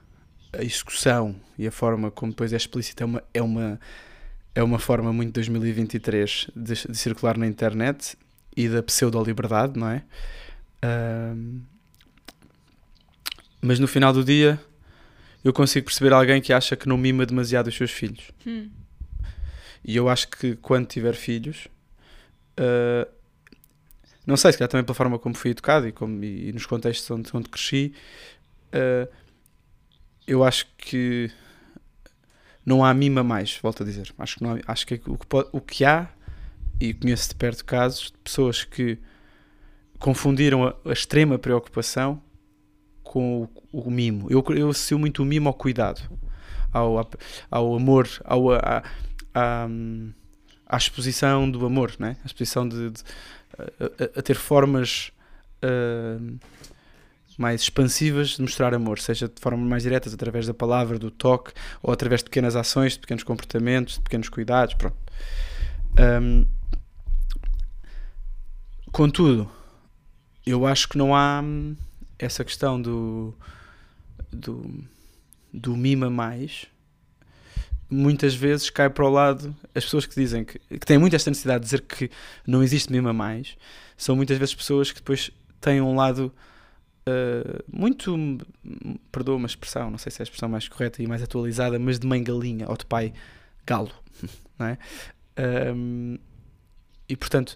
a 0.53 0.63
execução 0.63 1.35
e 1.57 1.67
a 1.67 1.71
forma 1.71 2.09
como 2.09 2.31
depois 2.31 2.53
é 2.53 2.57
explícita 2.57 3.03
é 3.03 3.05
uma, 3.05 3.23
é 3.33 3.41
uma 3.41 3.79
é 4.53 4.61
uma 4.63 4.79
forma 4.79 5.13
muito 5.13 5.33
2023 5.33 6.47
de, 6.55 6.73
de 6.87 6.97
circular 6.97 7.37
na 7.37 7.47
internet 7.47 8.17
e 8.55 8.67
da 8.67 8.83
pseudo-liberdade, 8.83 9.79
não 9.79 9.89
é? 9.89 10.03
Uh, 10.83 11.61
mas 13.61 13.79
no 13.79 13.87
final 13.87 14.11
do 14.11 14.23
dia 14.23 14.59
eu 15.43 15.53
consigo 15.53 15.85
perceber 15.85 16.13
alguém 16.13 16.41
que 16.41 16.51
acha 16.51 16.75
que 16.75 16.87
não 16.87 16.97
mima 16.97 17.25
demasiado 17.25 17.67
os 17.67 17.75
seus 17.75 17.91
filhos. 17.91 18.31
Hum. 18.45 18.69
E 19.83 19.95
eu 19.95 20.09
acho 20.09 20.27
que 20.27 20.55
quando 20.57 20.85
tiver 20.85 21.15
filhos, 21.15 21.67
uh, 22.59 23.09
não 24.25 24.37
sei, 24.37 24.51
se 24.51 24.57
calhar 24.57 24.69
também 24.69 24.83
pela 24.83 24.95
forma 24.95 25.17
como 25.17 25.33
fui 25.33 25.51
educado 25.51 25.87
e, 25.87 25.91
como, 25.91 26.23
e 26.23 26.51
nos 26.51 26.65
contextos 26.65 27.09
onde, 27.09 27.29
onde 27.33 27.49
cresci, 27.49 27.93
uh, 28.73 29.11
eu 30.27 30.43
acho 30.43 30.67
que 30.77 31.31
não 32.65 32.83
há 32.83 32.93
mima 32.93 33.23
mais, 33.23 33.57
volto 33.61 33.83
a 33.83 33.85
dizer. 33.85 34.13
Acho 34.17 34.37
que, 34.37 34.43
não 34.43 34.55
há, 34.55 34.59
acho 34.67 34.85
que 34.85 35.01
o, 35.07 35.17
que 35.17 35.25
pode, 35.25 35.49
o 35.51 35.59
que 35.59 35.83
há, 35.83 36.09
e 36.79 36.93
conheço 36.93 37.29
de 37.29 37.35
perto 37.35 37.65
casos 37.65 38.11
de 38.11 38.17
pessoas 38.23 38.63
que 38.63 38.97
confundiram 39.99 40.65
a, 40.65 40.75
a 40.85 40.91
extrema 40.91 41.37
preocupação 41.37 42.21
com 43.03 43.43
o, 43.71 43.87
o, 43.87 43.91
mimo. 43.91 44.27
Eu, 44.29 44.43
eu 44.55 44.69
associo 44.69 44.97
muito 44.97 45.21
o 45.21 45.25
mimo 45.25 45.47
ao 45.47 45.53
cuidado, 45.53 46.01
ao, 46.71 47.09
ao 47.49 47.75
amor, 47.75 48.07
ao, 48.23 48.51
a, 48.53 48.83
a, 49.33 49.67
à 50.67 50.77
exposição 50.77 51.49
do 51.49 51.65
amor, 51.65 51.93
né? 51.99 52.17
a 52.23 52.25
exposição 52.25 52.67
de, 52.67 52.89
de 52.89 53.03
a, 53.57 54.19
a, 54.19 54.21
ter 54.21 54.35
formas. 54.35 55.11
Uh, 55.63 56.39
mais 57.37 57.61
expansivas 57.61 58.29
de 58.29 58.41
mostrar 58.41 58.73
amor, 58.73 58.99
seja 58.99 59.27
de 59.27 59.39
forma 59.39 59.63
mais 59.63 59.83
diretas, 59.83 60.13
através 60.13 60.47
da 60.47 60.53
palavra, 60.53 60.99
do 60.99 61.09
toque, 61.09 61.51
ou 61.81 61.91
através 61.91 62.21
de 62.21 62.25
pequenas 62.25 62.55
ações, 62.55 62.93
de 62.93 62.99
pequenos 62.99 63.23
comportamentos, 63.23 63.95
de 63.95 64.01
pequenos 64.01 64.29
cuidados, 64.29 64.73
pronto. 64.75 64.97
Um, 65.99 66.45
contudo, 68.91 69.49
eu 70.45 70.65
acho 70.65 70.87
que 70.89 70.97
não 70.97 71.15
há 71.15 71.41
hum, 71.43 71.75
essa 72.17 72.43
questão 72.43 72.81
do, 72.81 73.33
do, 74.31 74.83
do 75.53 75.75
mima 75.75 76.09
mais, 76.09 76.67
muitas 77.89 78.33
vezes 78.33 78.69
cai 78.69 78.89
para 78.89 79.05
o 79.05 79.09
lado 79.09 79.53
as 79.75 79.83
pessoas 79.83 80.05
que 80.05 80.15
dizem 80.15 80.45
que, 80.45 80.57
que 80.59 80.85
têm 80.85 80.97
muito 80.97 81.15
esta 81.15 81.29
necessidade 81.29 81.65
de 81.65 81.65
dizer 81.65 81.81
que 81.81 82.09
não 82.47 82.63
existe 82.63 82.91
mima 82.91 83.11
mais, 83.11 83.57
são 83.97 84.15
muitas 84.15 84.37
vezes 84.37 84.55
pessoas 84.55 84.91
que 84.91 84.99
depois 84.99 85.29
têm 85.59 85.81
um 85.81 85.95
lado 85.95 86.33
uh, 87.07 87.63
muito, 87.67 88.15
perdoa 89.11 89.35
uma 89.35 89.47
expressão, 89.47 89.89
não 89.89 89.97
sei 89.97 90.11
se 90.11 90.21
é 90.21 90.23
a 90.23 90.25
expressão 90.25 90.49
mais 90.49 90.67
correta 90.67 91.01
e 91.01 91.07
mais 91.07 91.21
atualizada, 91.21 91.77
mas 91.79 91.99
de 91.99 92.07
mãe 92.07 92.23
galinha 92.23 92.67
ou 92.69 92.77
de 92.77 92.85
pai 92.85 93.13
galo, 93.65 93.91
não 94.57 94.67
é? 94.67 94.77
Um, 95.73 96.17
e 97.07 97.15
portanto, 97.15 97.55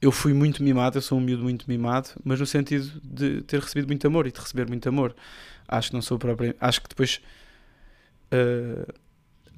eu 0.00 0.10
fui 0.10 0.32
muito 0.32 0.62
mimado, 0.62 0.98
eu 0.98 1.02
sou 1.02 1.18
um 1.18 1.20
miúdo 1.20 1.44
muito 1.44 1.64
mimado, 1.68 2.10
mas 2.24 2.40
no 2.40 2.46
sentido 2.46 3.00
de 3.02 3.42
ter 3.42 3.60
recebido 3.60 3.86
muito 3.86 4.06
amor 4.06 4.26
e 4.26 4.32
de 4.32 4.40
receber 4.40 4.66
muito 4.68 4.88
amor. 4.88 5.14
Acho 5.68 5.90
que 5.90 5.94
não 5.94 6.02
sou 6.02 6.18
próprio, 6.18 6.54
acho 6.60 6.82
que 6.82 6.88
depois, 6.88 7.20
uh, 8.32 8.92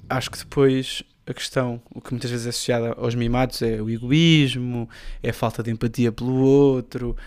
acho 0.07 0.29
que 0.29 0.37
depois 0.37 1.03
a 1.27 1.33
questão, 1.33 1.81
o 1.93 1.99
que 1.99 2.11
muitas 2.11 2.29
vezes 2.29 2.45
é 2.45 2.49
associada 2.49 2.93
aos 2.93 3.15
mimados 3.15 3.61
é 3.61 3.81
o 3.81 3.89
egoísmo, 3.89 4.87
é 5.23 5.31
a 5.31 5.33
falta 5.33 5.63
de 5.63 5.71
empatia 5.71 6.11
pelo 6.11 6.35
outro, 6.35 7.17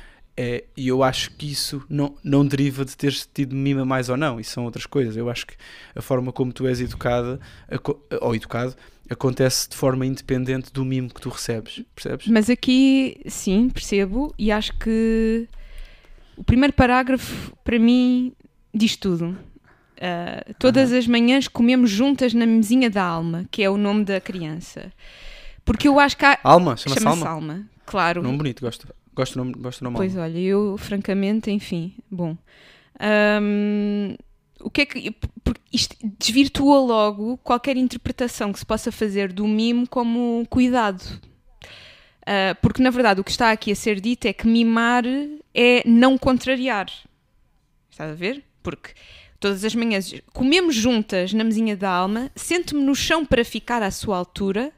É, 0.41 0.63
e 0.77 0.87
eu 0.87 1.03
acho 1.03 1.33
que 1.33 1.51
isso 1.51 1.83
não, 1.89 2.15
não 2.23 2.47
deriva 2.47 2.85
de 2.85 2.97
teres 2.97 3.29
tido 3.35 3.57
mima 3.57 3.85
mais 3.85 4.09
ou 4.09 4.17
não, 4.17 4.39
isso 4.39 4.53
são 4.53 4.65
outras 4.65 4.87
coisas. 4.87 5.17
Eu 5.17 5.29
acho 5.29 5.45
que 5.45 5.57
a 5.97 6.01
forma 6.01 6.31
como 6.31 6.53
tu 6.53 6.65
és 6.69 6.81
educada 6.81 7.41
ou 8.21 8.37
educado 8.37 8.77
acontece 9.11 9.69
de 9.69 9.75
forma 9.75 10.07
independente 10.07 10.73
do 10.73 10.85
mimo 10.85 11.13
que 11.13 11.21
tu 11.21 11.29
recebes, 11.29 11.83
percebes? 11.93 12.29
Mas 12.29 12.49
aqui, 12.49 13.21
sim, 13.27 13.69
percebo, 13.69 14.33
e 14.39 14.53
acho 14.53 14.79
que 14.79 15.49
o 16.37 16.45
primeiro 16.45 16.73
parágrafo, 16.73 17.53
para 17.65 17.77
mim, 17.77 18.33
diz 18.73 18.95
tudo. 18.95 19.37
Uh, 19.97 20.55
todas 20.57 20.93
uhum. 20.93 20.99
as 20.99 21.07
manhãs 21.09 21.49
comemos 21.49 21.91
juntas 21.91 22.33
na 22.33 22.47
mesinha 22.47 22.89
da 22.89 23.03
alma, 23.03 23.45
que 23.51 23.61
é 23.61 23.69
o 23.69 23.77
nome 23.77 24.05
da 24.05 24.21
criança. 24.21 24.93
Porque 25.65 25.89
eu 25.89 25.99
acho 25.99 26.17
que 26.17 26.25
há. 26.25 26.39
Alma? 26.45 26.77
Chama-se 26.77 27.01
chama 27.01 27.11
alma? 27.11 27.29
alma? 27.29 27.67
Claro. 27.85 28.23
Nome 28.23 28.39
bonito, 28.39 28.61
gosto. 28.61 28.87
Gosto 29.19 29.33
do 29.33 29.39
nome, 29.39 29.55
gosto 29.59 29.81
do 29.81 29.85
nome 29.85 29.97
Pois 29.97 30.17
olha, 30.17 30.39
eu, 30.39 30.77
francamente, 30.79 31.51
enfim, 31.51 31.93
bom. 32.09 32.39
Um, 33.43 34.15
o 34.61 34.71
que 34.71 34.83
é 34.83 34.87
que. 34.87 35.17
Isto 35.73 35.97
desvirtua 36.21 36.79
logo 36.79 37.37
qualquer 37.39 37.77
interpretação 37.77 38.53
que 38.53 38.61
se 38.61 38.65
possa 38.65 38.93
fazer 38.93 39.33
do 39.33 39.45
mimo 39.49 39.89
como 39.89 40.47
cuidado. 40.49 41.03
Uh, 42.23 42.55
porque, 42.63 42.81
na 42.81 42.91
verdade, 42.91 43.21
o 43.21 43.25
que 43.25 43.33
está 43.33 43.51
aqui 43.51 43.73
a 43.73 43.75
ser 43.75 44.01
dito 44.01 44.27
é 44.27 44.33
que 44.33 44.47
mimar 44.47 45.03
é 45.53 45.83
não 45.85 46.17
contrariar. 46.17 46.87
Estás 47.91 48.13
a 48.13 48.15
ver? 48.15 48.45
Porque 48.63 48.93
todas 49.41 49.65
as 49.65 49.75
manhãs 49.75 50.15
comemos 50.33 50.77
juntas 50.77 51.33
na 51.33 51.43
mesinha 51.43 51.77
da 51.77 51.91
alma, 51.91 52.31
sento-me 52.37 52.85
no 52.85 52.95
chão 52.95 53.27
para 53.27 53.45
ficar 53.45 53.83
à 53.83 53.91
sua 53.91 54.17
altura. 54.17 54.73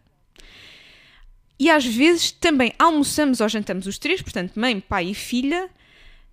E 1.60 1.68
às 1.68 1.84
vezes 1.84 2.32
também 2.32 2.72
almoçamos 2.78 3.42
ou 3.42 3.48
jantamos 3.48 3.86
os 3.86 3.98
três, 3.98 4.22
portanto, 4.22 4.58
mãe, 4.58 4.80
pai 4.80 5.08
e 5.08 5.14
filha, 5.14 5.68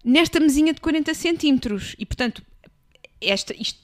nesta 0.02 0.40
mesinha 0.40 0.74
de 0.74 0.80
40 0.80 1.14
centímetros. 1.14 1.98
E, 2.00 2.06
portanto, 2.06 2.42
esta, 3.20 3.54
isto, 3.60 3.78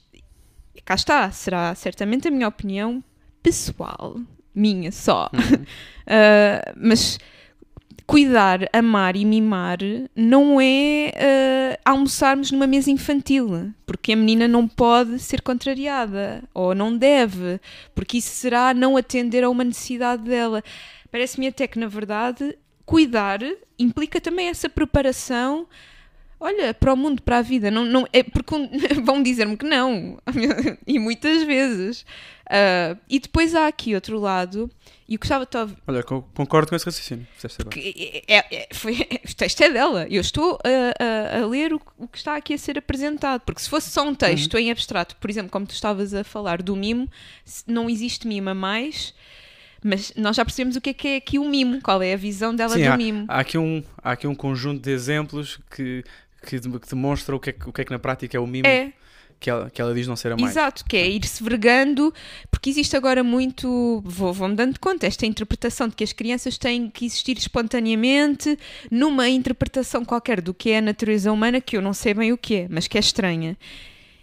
cá 0.86 0.94
está, 0.94 1.30
será 1.30 1.74
certamente 1.74 2.26
a 2.26 2.30
minha 2.30 2.48
opinião 2.48 3.04
pessoal, 3.42 4.18
minha 4.54 4.90
só. 4.90 5.28
Uhum. 5.34 5.62
uh, 5.62 6.72
mas 6.80 7.18
cuidar, 8.06 8.60
amar 8.72 9.14
e 9.14 9.24
mimar 9.26 9.78
não 10.16 10.58
é 10.58 11.12
uh, 11.14 11.80
almoçarmos 11.84 12.50
numa 12.50 12.66
mesa 12.66 12.90
infantil, 12.90 13.70
porque 13.84 14.12
a 14.12 14.16
menina 14.16 14.48
não 14.48 14.66
pode 14.66 15.18
ser 15.18 15.42
contrariada, 15.42 16.42
ou 16.54 16.74
não 16.74 16.96
deve, 16.96 17.60
porque 17.94 18.16
isso 18.16 18.30
será 18.30 18.72
não 18.72 18.96
atender 18.96 19.44
a 19.44 19.50
uma 19.50 19.62
necessidade 19.64 20.22
dela. 20.22 20.62
Parece-me 21.14 21.46
até 21.46 21.68
que, 21.68 21.78
na 21.78 21.86
verdade, 21.86 22.58
cuidar 22.84 23.38
implica 23.78 24.20
também 24.20 24.48
essa 24.48 24.68
preparação. 24.68 25.64
Olha, 26.40 26.74
para 26.74 26.92
o 26.92 26.96
mundo, 26.96 27.22
para 27.22 27.38
a 27.38 27.40
vida, 27.40 27.70
não, 27.70 27.84
não, 27.84 28.04
é 28.12 28.24
porque 28.24 28.52
vão 29.00 29.22
dizer-me 29.22 29.56
que 29.56 29.64
não, 29.64 30.18
e 30.84 30.98
muitas 30.98 31.44
vezes. 31.44 32.04
Uh, 32.46 32.98
e 33.08 33.20
depois 33.20 33.54
há 33.54 33.68
aqui 33.68 33.94
outro 33.94 34.18
lado 34.18 34.68
e 35.08 35.14
eu 35.14 35.18
gostava 35.20 35.46
de 35.46 35.56
ouvir. 35.56 35.76
Olha, 35.86 36.02
concordo 36.02 36.70
com 36.70 36.74
esse 36.74 36.84
raciocínio. 36.84 37.28
É, 38.26 38.56
é, 38.56 38.68
foi, 38.74 38.94
o 39.24 39.36
texto 39.36 39.60
é 39.60 39.70
dela. 39.70 40.08
Eu 40.10 40.20
estou 40.20 40.58
a, 40.64 41.38
a, 41.38 41.42
a 41.42 41.46
ler 41.46 41.72
o, 41.72 41.80
o, 41.96 42.08
que 42.08 42.18
está 42.18 42.34
aqui 42.34 42.54
a 42.54 42.58
ser 42.58 42.76
apresentado. 42.76 43.42
Porque 43.42 43.60
se 43.60 43.70
fosse 43.70 43.88
só 43.88 44.02
um 44.02 44.16
texto 44.16 44.54
uhum. 44.54 44.60
em 44.60 44.72
abstrato, 44.72 45.14
por 45.14 45.30
exemplo, 45.30 45.52
como 45.52 45.64
tu 45.64 45.74
estavas 45.74 46.12
a 46.12 46.24
falar 46.24 46.60
do 46.60 46.74
mimo, 46.74 47.08
não 47.68 47.88
existe 47.88 48.26
mimo 48.26 48.50
a 48.50 48.54
mais. 48.54 49.14
Mas 49.86 50.14
nós 50.16 50.34
já 50.34 50.44
percebemos 50.46 50.76
o 50.76 50.80
que 50.80 50.90
é 50.90 50.94
que 50.94 51.08
é 51.08 51.16
aqui 51.16 51.38
o 51.38 51.46
mimo, 51.46 51.78
qual 51.82 52.02
é 52.02 52.14
a 52.14 52.16
visão 52.16 52.56
dela 52.56 52.74
Sim, 52.74 52.84
do 52.84 52.90
há, 52.90 52.96
mimo. 52.96 53.26
Há 53.28 53.40
aqui, 53.40 53.58
um, 53.58 53.84
há 54.02 54.12
aqui 54.12 54.26
um 54.26 54.34
conjunto 54.34 54.82
de 54.82 54.90
exemplos 54.90 55.60
que, 55.70 56.02
que, 56.42 56.58
que 56.58 56.88
demonstram 56.88 57.36
o 57.36 57.40
que, 57.40 57.50
é, 57.50 57.56
o 57.66 57.72
que 57.72 57.82
é 57.82 57.84
que 57.84 57.90
na 57.90 57.98
prática 57.98 58.34
é 58.34 58.40
o 58.40 58.46
mimo. 58.46 58.66
É, 58.66 58.94
que 59.38 59.50
ela, 59.50 59.68
que 59.68 59.82
ela 59.82 59.92
diz 59.92 60.06
não 60.06 60.16
ser 60.16 60.32
a 60.32 60.36
mais. 60.38 60.52
Exato, 60.52 60.86
que 60.86 60.96
é 60.96 61.06
ir-se 61.06 61.44
vergando, 61.44 62.14
porque 62.50 62.70
existe 62.70 62.96
agora 62.96 63.22
muito, 63.22 64.02
vou, 64.02 64.32
vou-me 64.32 64.54
dando 64.54 64.80
conta, 64.80 65.06
esta 65.06 65.26
interpretação 65.26 65.86
de 65.86 65.94
que 65.94 66.02
as 66.02 66.14
crianças 66.14 66.56
têm 66.56 66.88
que 66.88 67.04
existir 67.04 67.36
espontaneamente 67.36 68.58
numa 68.90 69.28
interpretação 69.28 70.02
qualquer 70.02 70.40
do 70.40 70.54
que 70.54 70.70
é 70.70 70.78
a 70.78 70.80
natureza 70.80 71.30
humana, 71.30 71.60
que 71.60 71.76
eu 71.76 71.82
não 71.82 71.92
sei 71.92 72.14
bem 72.14 72.32
o 72.32 72.38
que 72.38 72.54
é, 72.54 72.68
mas 72.70 72.88
que 72.88 72.96
é 72.96 73.00
estranha. 73.00 73.54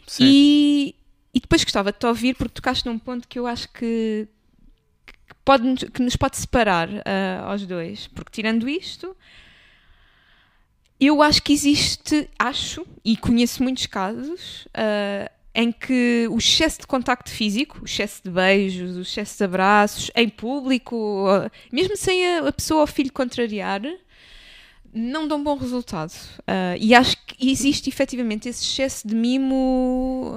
Sim. 0.07 0.23
E, 0.25 0.95
e 1.35 1.39
depois 1.39 1.63
gostava 1.63 1.91
de 1.91 1.99
te 1.99 2.05
ouvir, 2.07 2.35
porque 2.35 2.55
tocaste 2.55 2.87
num 2.87 2.97
ponto 2.97 3.27
que 3.27 3.37
eu 3.37 3.45
acho 3.45 3.71
que, 3.71 4.27
pode, 5.43 5.89
que 5.91 6.01
nos 6.01 6.15
pode 6.15 6.37
separar 6.37 6.89
uh, 6.89 7.45
aos 7.45 7.65
dois, 7.65 8.07
porque 8.07 8.31
tirando 8.31 8.67
isto 8.69 9.15
eu 11.01 11.19
acho 11.23 11.41
que 11.41 11.51
existe, 11.51 12.29
acho, 12.37 12.85
e 13.03 13.17
conheço 13.17 13.63
muitos 13.63 13.87
casos, 13.87 14.65
uh, 14.67 15.27
em 15.53 15.71
que 15.71 16.27
o 16.29 16.37
excesso 16.37 16.81
de 16.81 16.85
contacto 16.85 17.31
físico, 17.31 17.79
o 17.81 17.85
excesso 17.85 18.21
de 18.23 18.29
beijos, 18.29 18.95
o 18.95 19.01
excesso 19.01 19.35
de 19.39 19.43
abraços, 19.43 20.11
em 20.15 20.29
público, 20.29 21.25
mesmo 21.71 21.97
sem 21.97 22.37
a, 22.37 22.51
pessoa 22.51 22.81
ou 22.81 22.87
filho 22.87 23.11
contrariar, 23.11 23.81
não 24.93 25.27
dão 25.27 25.43
bom 25.43 25.57
resultado. 25.57 26.13
Uh, 26.41 26.77
e 26.79 26.93
acho 26.93 27.17
que 27.25 27.49
existe 27.49 27.89
efetivamente 27.89 28.47
esse 28.47 28.63
excesso 28.63 29.07
de 29.07 29.15
mimo 29.15 30.35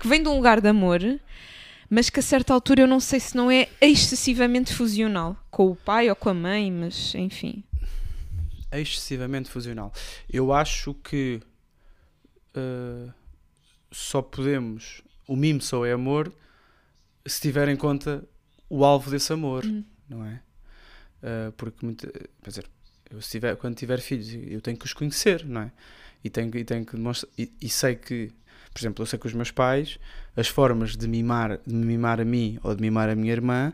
que 0.00 0.08
vem 0.08 0.20
de 0.20 0.28
um 0.28 0.34
lugar 0.34 0.60
de 0.60 0.68
amor, 0.68 1.00
mas 1.90 2.08
que 2.08 2.20
a 2.20 2.22
certa 2.22 2.54
altura 2.54 2.82
eu 2.82 2.86
não 2.86 3.00
sei 3.00 3.20
se 3.20 3.36
não 3.36 3.50
é 3.50 3.68
excessivamente 3.80 4.72
fusional 4.72 5.36
com 5.50 5.70
o 5.70 5.76
pai 5.76 6.08
ou 6.08 6.16
com 6.16 6.30
a 6.30 6.34
mãe, 6.34 6.70
mas 6.72 7.14
enfim 7.14 7.64
excessivamente 8.72 9.50
fusional. 9.50 9.92
Eu 10.32 10.52
acho 10.52 10.94
que 10.94 11.40
uh, 12.56 13.12
só 13.90 14.22
podemos. 14.22 15.02
O 15.26 15.34
mimo 15.34 15.60
só 15.60 15.84
é 15.84 15.92
amor 15.92 16.32
se 17.26 17.40
tiver 17.40 17.68
em 17.68 17.76
conta 17.76 18.24
o 18.68 18.84
alvo 18.84 19.10
desse 19.10 19.32
amor, 19.32 19.64
hum. 19.64 19.84
não 20.08 20.24
é? 20.24 20.40
Uh, 21.22 21.52
porque, 21.52 21.84
muito, 21.84 22.10
quer 22.42 22.50
dizer, 22.50 22.66
eu 23.10 23.18
tiver, 23.20 23.56
quando 23.56 23.74
tiver 23.76 24.00
filhos, 24.00 24.32
eu 24.50 24.60
tenho 24.60 24.76
que 24.76 24.86
os 24.86 24.92
conhecer, 24.92 25.44
não 25.44 25.62
é? 25.62 25.72
E 26.24 26.30
tenho, 26.30 26.54
e 26.56 26.64
tenho 26.64 26.84
que 26.84 26.96
demonstrar. 26.96 27.30
E, 27.36 27.52
e, 27.60 27.68
sei 27.68 27.94
que, 27.96 28.32
por 28.72 28.80
exemplo, 28.80 29.02
eu 29.02 29.06
sei 29.06 29.18
que 29.18 29.26
os 29.26 29.34
meus 29.34 29.50
pais, 29.50 29.98
as 30.36 30.48
formas 30.48 30.96
de 30.96 31.06
mimar, 31.08 31.58
de 31.66 31.74
mimar 31.74 32.20
a 32.20 32.24
mim 32.24 32.58
ou 32.62 32.74
de 32.74 32.80
mimar 32.80 33.08
a 33.08 33.14
minha 33.14 33.32
irmã 33.32 33.72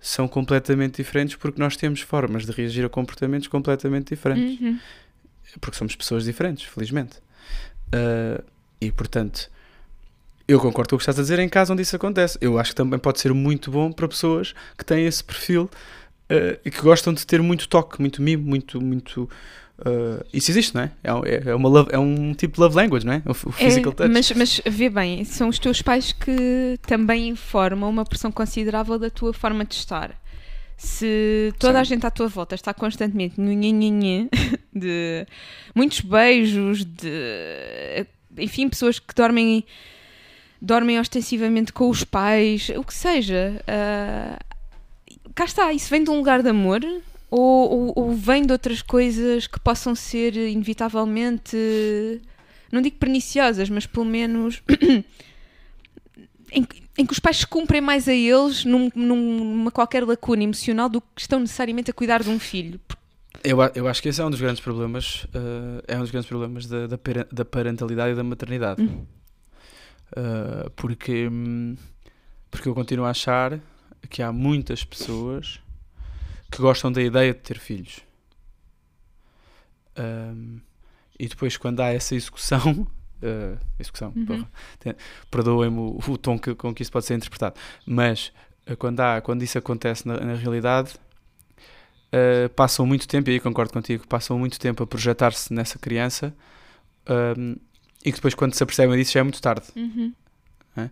são 0.00 0.26
completamente 0.26 0.96
diferentes 0.96 1.36
porque 1.36 1.60
nós 1.60 1.76
temos 1.76 2.00
formas 2.00 2.44
de 2.44 2.52
reagir 2.52 2.84
a 2.84 2.88
comportamentos 2.88 3.46
completamente 3.46 4.08
diferentes. 4.08 4.60
Uhum. 4.60 4.78
Porque 5.60 5.76
somos 5.76 5.94
pessoas 5.94 6.24
diferentes, 6.24 6.64
felizmente. 6.64 7.18
Uh, 7.94 8.42
e 8.80 8.90
portanto, 8.90 9.50
eu 10.48 10.58
concordo 10.58 10.90
com 10.90 10.96
o 10.96 10.98
que 10.98 11.02
estás 11.02 11.18
a 11.18 11.22
dizer 11.22 11.38
em 11.38 11.48
caso 11.48 11.72
onde 11.72 11.82
isso 11.82 11.94
acontece. 11.94 12.36
Eu 12.40 12.58
acho 12.58 12.70
que 12.70 12.76
também 12.76 12.98
pode 12.98 13.20
ser 13.20 13.32
muito 13.32 13.70
bom 13.70 13.92
para 13.92 14.08
pessoas 14.08 14.54
que 14.76 14.84
têm 14.84 15.06
esse 15.06 15.22
perfil 15.22 15.64
uh, 15.64 16.58
e 16.64 16.70
que 16.70 16.80
gostam 16.80 17.12
de 17.14 17.24
ter 17.24 17.40
muito 17.40 17.68
toque, 17.68 18.00
muito 18.00 18.20
mimo, 18.20 18.44
muito, 18.44 18.80
muito 18.80 19.30
Uh, 19.84 20.24
isso 20.32 20.50
existe, 20.50 20.74
não 20.74 20.82
é? 20.82 20.92
É, 21.02 21.50
é, 21.50 21.54
uma 21.54 21.68
love, 21.68 21.90
é 21.92 21.98
um 21.98 22.32
tipo 22.34 22.54
de 22.54 22.60
love 22.60 22.76
language, 22.76 23.04
não 23.04 23.14
é? 23.14 23.22
O, 23.26 23.30
o 23.30 23.52
physical 23.52 23.92
é, 23.92 23.94
touch. 23.96 24.12
Mas, 24.12 24.30
mas 24.32 24.60
vê 24.64 24.88
bem, 24.88 25.24
são 25.24 25.48
os 25.48 25.58
teus 25.58 25.82
pais 25.82 26.12
que 26.12 26.78
também 26.82 27.28
informam 27.28 27.90
uma 27.90 28.04
pressão 28.04 28.30
considerável 28.30 28.98
da 28.98 29.10
tua 29.10 29.32
forma 29.32 29.64
de 29.64 29.74
estar. 29.74 30.16
Se 30.76 31.52
toda 31.58 31.74
Sim. 31.74 31.80
a 31.80 31.84
gente 31.84 32.06
à 32.06 32.10
tua 32.10 32.28
volta 32.28 32.54
está 32.54 32.72
constantemente 32.72 33.36
de 34.72 35.26
muitos 35.74 36.00
beijos, 36.00 36.84
de 36.84 38.06
enfim, 38.38 38.68
pessoas 38.68 38.98
que 38.98 39.14
dormem 39.14 39.64
dormem 40.60 41.00
ostensivamente 41.00 41.72
com 41.72 41.90
os 41.90 42.04
pais, 42.04 42.70
o 42.76 42.84
que 42.84 42.94
seja, 42.94 43.60
uh, 43.62 44.38
cá 45.34 45.44
está, 45.44 45.72
isso 45.72 45.90
vem 45.90 46.04
de 46.04 46.10
um 46.10 46.16
lugar 46.16 46.40
de 46.40 46.48
amor 46.48 46.80
ou, 47.34 47.70
ou, 47.70 47.92
ou, 47.96 48.14
vem 48.14 48.44
de 48.44 48.52
outras 48.52 48.82
coisas 48.82 49.46
que 49.46 49.58
possam 49.58 49.94
ser 49.94 50.36
inevitavelmente, 50.36 51.56
não 52.70 52.82
digo 52.82 52.96
perniciosas, 52.96 53.70
mas 53.70 53.86
pelo 53.86 54.04
menos 54.04 54.62
em, 56.52 56.66
em, 56.98 57.06
que 57.06 57.12
os 57.12 57.18
pais 57.18 57.38
se 57.38 57.46
cumprem 57.46 57.80
mais 57.80 58.06
a 58.06 58.12
eles 58.12 58.66
num, 58.66 58.90
numa 58.94 59.70
qualquer 59.70 60.04
lacuna 60.04 60.42
emocional 60.42 60.90
do 60.90 61.00
que 61.00 61.22
estão 61.22 61.40
necessariamente 61.40 61.90
a 61.90 61.94
cuidar 61.94 62.22
de 62.22 62.28
um 62.28 62.38
filho. 62.38 62.78
Eu, 63.42 63.58
eu 63.74 63.88
acho 63.88 64.02
que 64.02 64.10
esse 64.10 64.20
é 64.20 64.26
um 64.26 64.30
dos 64.30 64.40
grandes 64.40 64.60
problemas, 64.60 65.24
uh, 65.24 65.82
é 65.88 65.96
um 65.96 66.00
dos 66.00 66.10
grandes 66.10 66.28
problemas 66.28 66.66
da, 66.66 66.86
da, 66.86 66.98
da 67.32 67.44
parentalidade 67.46 68.12
e 68.12 68.14
da 68.14 68.22
maternidade. 68.22 68.82
Uhum. 68.82 69.06
Uh, 70.14 70.70
porque, 70.76 71.28
hum, 71.28 71.76
porque 72.50 72.68
eu 72.68 72.74
continuo 72.74 73.06
a 73.06 73.10
achar 73.10 73.58
que 74.10 74.22
há 74.22 74.30
muitas 74.30 74.84
pessoas 74.84 75.62
que 76.52 76.60
gostam 76.60 76.92
da 76.92 77.02
ideia 77.02 77.32
de 77.32 77.40
ter 77.40 77.58
filhos. 77.58 78.00
Um, 79.98 80.60
e 81.18 81.26
depois, 81.26 81.56
quando 81.56 81.80
há 81.80 81.88
essa 81.88 82.14
execução, 82.14 82.86
uh, 83.22 83.58
execução, 83.80 84.12
uhum. 84.14 84.46
perdoem-me 85.30 85.78
o, 85.78 86.00
o, 86.06 86.18
tom 86.18 86.38
que, 86.38 86.54
com 86.54 86.74
que 86.74 86.82
isso 86.82 86.92
pode 86.92 87.06
ser 87.06 87.14
interpretado, 87.14 87.56
mas 87.86 88.32
uh, 88.70 88.76
quando, 88.76 89.00
há, 89.00 89.20
quando 89.20 89.42
isso 89.42 89.56
acontece 89.56 90.06
na, 90.06 90.20
na 90.20 90.34
realidade, 90.34 90.94
uh, 92.12 92.48
passam 92.50 92.86
muito 92.86 93.08
tempo, 93.08 93.30
e 93.30 93.34
aí 93.34 93.40
concordo 93.40 93.72
contigo, 93.72 94.06
passam 94.06 94.38
muito 94.38 94.60
tempo 94.60 94.82
a 94.82 94.86
projetar-se 94.86 95.52
nessa 95.52 95.78
criança 95.78 96.34
um, 97.38 97.56
e 98.04 98.10
que 98.10 98.16
depois, 98.16 98.34
quando 98.34 98.54
se 98.54 98.62
apercebem 98.62 98.96
disso, 98.98 99.12
já 99.12 99.20
é 99.20 99.22
muito 99.22 99.40
tarde. 99.40 99.66
Uhum. 99.76 100.12
É? 100.76 100.88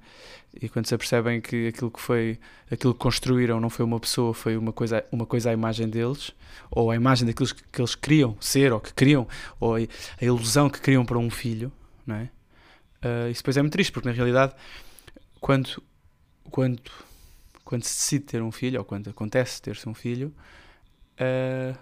E 0.60 0.68
quando 0.68 0.86
se 0.86 0.94
apercebem 0.94 1.40
que 1.40 1.68
aquilo 1.68 1.90
que 1.90 2.00
foi, 2.00 2.38
aquilo 2.70 2.92
que 2.92 3.00
construíram 3.00 3.58
não 3.60 3.70
foi 3.70 3.84
uma 3.84 3.98
pessoa, 3.98 4.34
foi 4.34 4.56
uma 4.56 4.72
coisa, 4.72 5.04
uma 5.10 5.24
coisa 5.24 5.50
à 5.50 5.52
imagem 5.52 5.88
deles, 5.88 6.32
ou 6.70 6.90
a 6.90 6.96
imagem 6.96 7.26
daqueles 7.26 7.52
que, 7.52 7.62
que 7.62 7.80
eles 7.80 7.94
queriam 7.94 8.36
ser, 8.40 8.72
ou 8.72 8.80
que 8.80 8.92
queriam, 8.92 9.26
ou 9.58 9.76
a, 9.76 9.80
ilusão 10.20 10.68
que 10.68 10.80
queriam 10.80 11.04
para 11.04 11.18
um 11.18 11.30
filho? 11.30 11.72
Uh, 13.02 13.30
isso 13.30 13.40
depois 13.40 13.56
é 13.56 13.62
muito 13.62 13.72
triste, 13.72 13.92
porque 13.92 14.08
na 14.08 14.14
realidade, 14.14 14.54
quando, 15.40 15.82
quando, 16.50 16.82
quando 17.64 17.84
se 17.84 17.94
decide 17.94 18.24
ter 18.26 18.42
um 18.42 18.52
filho, 18.52 18.80
ou 18.80 18.84
quando 18.84 19.08
acontece 19.08 19.62
ter-se 19.62 19.88
um 19.88 19.94
filho, 19.94 20.34
uh, 21.18 21.78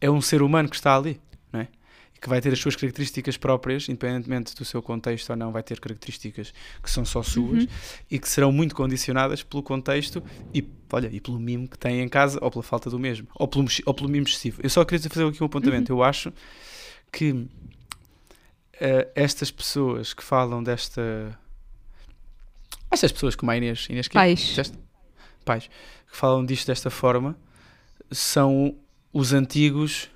é 0.00 0.10
um 0.10 0.20
ser 0.20 0.42
humano 0.42 0.68
que 0.68 0.76
está 0.76 0.96
ali, 0.96 1.20
não 1.52 1.60
é? 1.60 1.68
Que 2.20 2.28
vai 2.28 2.40
ter 2.40 2.52
as 2.52 2.58
suas 2.58 2.74
características 2.74 3.36
próprias, 3.36 3.88
independentemente 3.88 4.54
do 4.54 4.64
seu 4.64 4.82
contexto 4.82 5.30
ou 5.30 5.36
não, 5.36 5.52
vai 5.52 5.62
ter 5.62 5.78
características 5.78 6.52
que 6.82 6.90
são 6.90 7.04
só 7.04 7.22
suas 7.22 7.62
Uhum. 7.62 7.68
e 8.10 8.18
que 8.18 8.28
serão 8.28 8.50
muito 8.50 8.74
condicionadas 8.74 9.42
pelo 9.42 9.62
contexto 9.62 10.22
e, 10.52 10.66
olha, 10.92 11.08
e 11.12 11.20
pelo 11.20 11.38
mimo 11.38 11.68
que 11.68 11.78
tem 11.78 12.00
em 12.00 12.08
casa 12.08 12.38
ou 12.42 12.50
pela 12.50 12.62
falta 12.64 12.90
do 12.90 12.98
mesmo, 12.98 13.28
ou 13.36 13.46
pelo, 13.46 13.66
ou 13.86 13.94
pelo 13.94 14.08
mimo 14.08 14.26
excessivo. 14.26 14.60
Eu 14.62 14.68
só 14.70 14.84
queria 14.84 15.08
fazer 15.08 15.26
aqui 15.26 15.42
um 15.42 15.46
apontamento. 15.46 15.92
Eu 15.92 16.02
acho 16.02 16.32
que 17.12 17.46
eh, 18.80 19.08
estas 19.14 19.50
pessoas 19.50 20.12
que 20.12 20.22
falam 20.24 20.62
desta. 20.62 21.38
Estas 22.90 23.12
pessoas 23.12 23.34
como 23.36 23.50
a 23.50 23.56
Inês, 23.56 23.86
Inês 23.90 24.08
que 24.08 24.14
Pais. 24.14 24.40
disseste? 24.40 24.76
Pais, 25.44 25.68
que 26.10 26.16
falam 26.16 26.44
disto 26.44 26.66
desta 26.66 26.90
forma, 26.90 27.36
são 28.10 28.74
os 29.12 29.32
antigos 29.32 30.10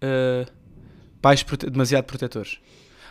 eh, 0.00 0.46
pais 1.20 1.42
prote- 1.42 1.68
demasiado 1.70 2.04
protetores. 2.04 2.58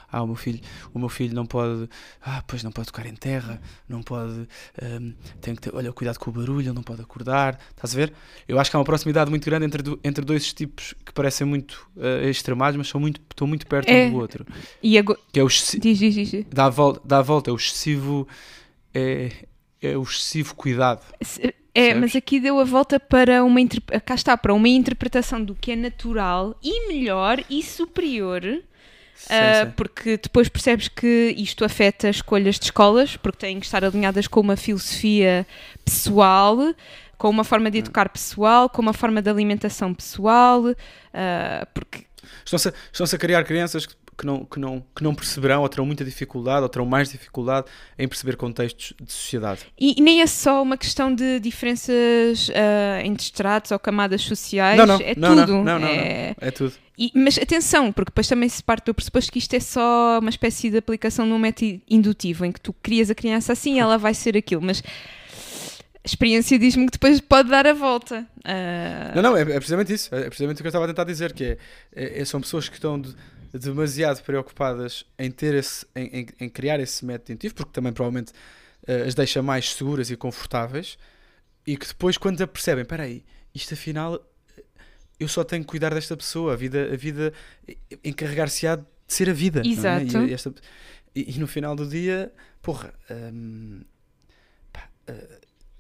Ah, 0.10 0.24
o 0.24 0.28
meu 0.28 0.38
filho, 0.38 0.62
o 0.94 1.00
meu 1.00 1.10
filho 1.10 1.36
não 1.36 1.46
pode, 1.46 1.90
ah, 2.22 2.42
pois 2.48 2.64
não 2.64 2.72
pode 2.72 2.88
tocar 2.88 3.06
em 3.06 3.14
terra, 3.14 3.60
não 3.90 4.02
pode, 4.02 4.48
ehm, 4.82 5.12
tem 5.42 5.54
que 5.54 5.60
ter, 5.64 5.76
olha, 5.76 5.92
cuidado 5.92 6.18
com 6.18 6.30
o 6.30 6.34
barulho, 6.34 6.62
ele 6.68 6.72
não 6.72 6.82
pode 6.82 7.02
acordar, 7.02 7.60
estás 7.72 7.94
a 7.94 7.98
ver? 7.98 8.14
Eu 8.48 8.58
acho 8.58 8.72
que 8.72 8.78
há 8.78 8.80
uma 8.80 8.86
proximidade 8.86 9.30
muito 9.30 9.44
grande 9.44 9.66
entre, 9.66 9.84
do- 9.84 10.00
entre 10.02 10.24
dois 10.24 10.54
tipos 10.54 10.94
que 11.06 11.12
parecem 11.12 11.46
muito 11.46 11.86
eh, 11.98 12.30
extremados, 12.30 12.78
mas 12.78 12.88
são 12.88 13.02
muito, 13.02 13.20
estão 13.30 13.46
muito 13.46 13.68
perto 13.68 13.90
É. 13.90 14.06
um 14.06 14.12
do 14.12 14.18
outro. 14.20 14.46
E 14.82 14.98
agora. 14.98 15.20
Que 15.34 15.42
é 15.42 15.44
o 15.44 15.48
Diz, 15.50 15.76
diz, 16.00 16.14
diz. 16.16 16.46
dá 16.50 16.68
a 16.68 16.70
volta, 16.70 17.02
dá 17.04 17.18
a 17.18 17.22
volta 17.22 17.50
é 17.50 17.54
o 17.54 17.58
excessivo, 17.58 18.26
é, 18.94 19.30
é 19.82 19.98
o 19.98 20.04
excessivo 20.04 20.56
cuidado. 20.56 21.02
É, 21.80 21.94
mas 21.94 22.16
aqui 22.16 22.40
deu 22.40 22.60
a 22.60 22.64
volta 22.64 23.00
para 23.00 23.44
uma 23.44 23.60
cá 24.06 24.16
está, 24.16 24.36
para 24.36 24.54
uma 24.54 24.68
interpretação 24.68 25.44
do 25.44 25.54
que 25.54 25.72
é 25.72 25.76
natural 25.76 26.56
e 26.64 26.88
melhor 26.88 27.44
e 27.50 27.62
superior, 27.64 28.42
Sim, 29.16 29.34
ah, 29.34 29.66
sim. 29.66 29.72
porque 29.76 30.18
depois 30.18 30.50
percebes 30.50 30.88
que 30.88 31.34
isto 31.38 31.64
afeta 31.66 32.10
escolhas 32.10 32.58
de 32.60 32.66
escolas, 32.66 33.16
porque 33.18 33.40
têm 33.40 33.60
que 33.60 33.66
estar 33.66 33.84
alinhadas 33.84 34.28
com 34.28 34.40
uma 34.40 34.56
filosofia 34.56 35.46
pessoal, 35.86 36.58
com 37.18 37.30
uma 37.30 37.44
forma 37.44 37.68
Hum. 37.68 37.72
de 37.72 37.78
educar 37.80 38.10
pessoal, 38.10 38.70
com 38.70 38.82
uma 38.82 38.94
forma 38.94 39.22
de 39.22 39.30
alimentação 39.30 39.94
pessoal, 39.94 40.64
ah, 41.14 41.68
porque 41.74 42.06
Estão-se 42.46 42.70
a, 42.70 42.74
estão-se 42.92 43.16
a 43.16 43.20
criar 43.20 43.44
crianças 43.44 43.86
que, 43.86 43.96
que 44.18 44.26
não, 44.26 44.44
que, 44.46 44.60
não, 44.60 44.84
que 44.96 45.04
não 45.04 45.14
perceberão 45.14 45.62
ou 45.62 45.70
terão 45.70 45.86
muita 45.86 46.04
dificuldade 46.04 46.64
ou 46.64 46.70
terão 46.70 46.86
mais 46.86 47.12
dificuldade 47.12 47.68
em 48.00 48.08
perceber 48.08 48.36
contextos 48.36 48.94
de 49.00 49.12
sociedade. 49.14 49.62
E, 49.80 49.96
e 50.00 50.02
nem 50.02 50.22
é 50.22 50.26
só 50.28 50.62
uma 50.64 50.76
questão 50.76 51.14
de 51.14 51.40
diferenças 51.40 52.50
ah, 52.56 53.02
entre 53.06 53.24
estratos 53.24 53.72
ou 53.72 53.78
camadas 53.80 54.22
sociais, 54.24 54.78
Não, 54.78 54.86
não, 54.88 54.96
é 55.00 55.14
não, 55.16 55.36
não, 55.36 55.46
tudo. 55.46 55.64
não, 55.64 55.80
não, 55.80 55.88
é, 55.88 56.36
É 56.42 56.50
tudo. 56.52 56.74
e- 56.98 57.12
mas 57.14 57.38
atenção, 57.38 57.92
porque 57.92 58.10
depois 58.10 58.28
também 58.28 58.50
se 58.50 58.64
parte 58.64 58.86
do 58.86 58.94
pressuposto 58.94 59.32
que 59.32 59.38
isto 59.40 59.54
é 59.54 59.60
só 59.60 60.18
uma 60.20 60.30
espécie 60.32 60.70
de 60.72 60.78
aplicação 60.78 61.26
de 61.28 61.34
um 61.34 61.38
método 61.40 61.80
indutivo, 61.88 62.44
em 62.44 62.52
que 62.52 62.60
tu 62.60 62.74
crias 62.74 63.10
a 63.12 63.16
criança 63.16 63.54
assim 63.54 63.76
e 63.76 63.80
ela 63.80 63.98
vai 64.00 64.14
ser 64.16 64.36
aquilo, 64.36 64.62
mas 64.64 64.82
a 66.04 66.08
experiência 66.08 66.58
diz-me 66.58 66.86
que 66.86 66.94
depois 66.94 67.20
pode 67.20 67.50
dar 67.50 67.68
a 67.68 67.74
volta. 67.74 68.26
Ah, 68.44 69.12
Não, 69.16 69.22
não, 69.22 69.38
é, 69.38 69.42
é 69.42 69.46
precisamente 69.46 69.94
isso. 69.94 70.14
É 70.16 70.24
precisamente 70.24 70.58
o 70.58 70.62
que 70.64 70.68
eu 70.68 70.70
estava 70.70 70.86
a 70.86 70.88
tentar 70.88 71.04
dizer, 71.04 71.34
que 71.34 71.44
é, 71.44 71.58
é- 71.96 72.22
é- 72.22 72.26
são 72.26 72.40
pessoas 72.40 72.70
que 72.70 72.76
estão 72.76 73.00
de- 73.00 73.14
demasiado 73.58 74.22
preocupadas 74.24 75.06
em 75.18 75.30
ter 75.32 75.54
esse, 75.56 75.86
em, 75.96 76.06
em- 76.22 76.28
em 76.42 76.50
criar 76.50 76.80
esse 76.80 77.04
método 77.06 77.34
indutivo, 77.34 77.56
porque 77.56 77.72
também 77.72 77.92
provavelmente 77.94 78.32
eh, 78.88 79.04
as 79.04 79.14
deixa 79.16 79.42
mais 79.42 79.74
seguras 79.74 80.10
e 80.12 80.16
confortáveis, 80.18 80.98
e 81.66 81.76
que 81.76 81.88
depois 81.88 82.18
quando 82.18 82.46
percebem, 82.48 82.84
espera 82.84 83.04
aí, 83.04 83.24
isto 83.54 83.74
afinal 83.74 84.16
eh, 84.58 84.64
eu 85.20 85.28
só 85.28 85.44
tenho 85.44 85.64
que 85.64 85.70
cuidar 85.70 85.94
desta 85.94 86.16
pessoa, 86.16 86.54
a 86.54 86.56
vida, 86.56 86.94
a 86.94 86.96
vida 86.96 87.34
eh, 87.68 87.76
encarregar-se-á 88.04 88.76
de 88.78 88.86
ser 89.08 89.30
a 89.30 89.34
vida. 89.34 89.62
não 89.64 89.70
é? 89.70 89.74
Exato. 89.74 90.04
E, 90.30 90.34
esta- 90.34 90.54
e- 91.16 91.36
e 91.36 91.40
no 91.40 91.48
final 91.48 91.76
do 91.76 91.88
dia, 91.88 92.32
porra, 92.62 92.94
hum, 93.10 93.82
pá, 94.72 94.90
eu, 95.08 95.40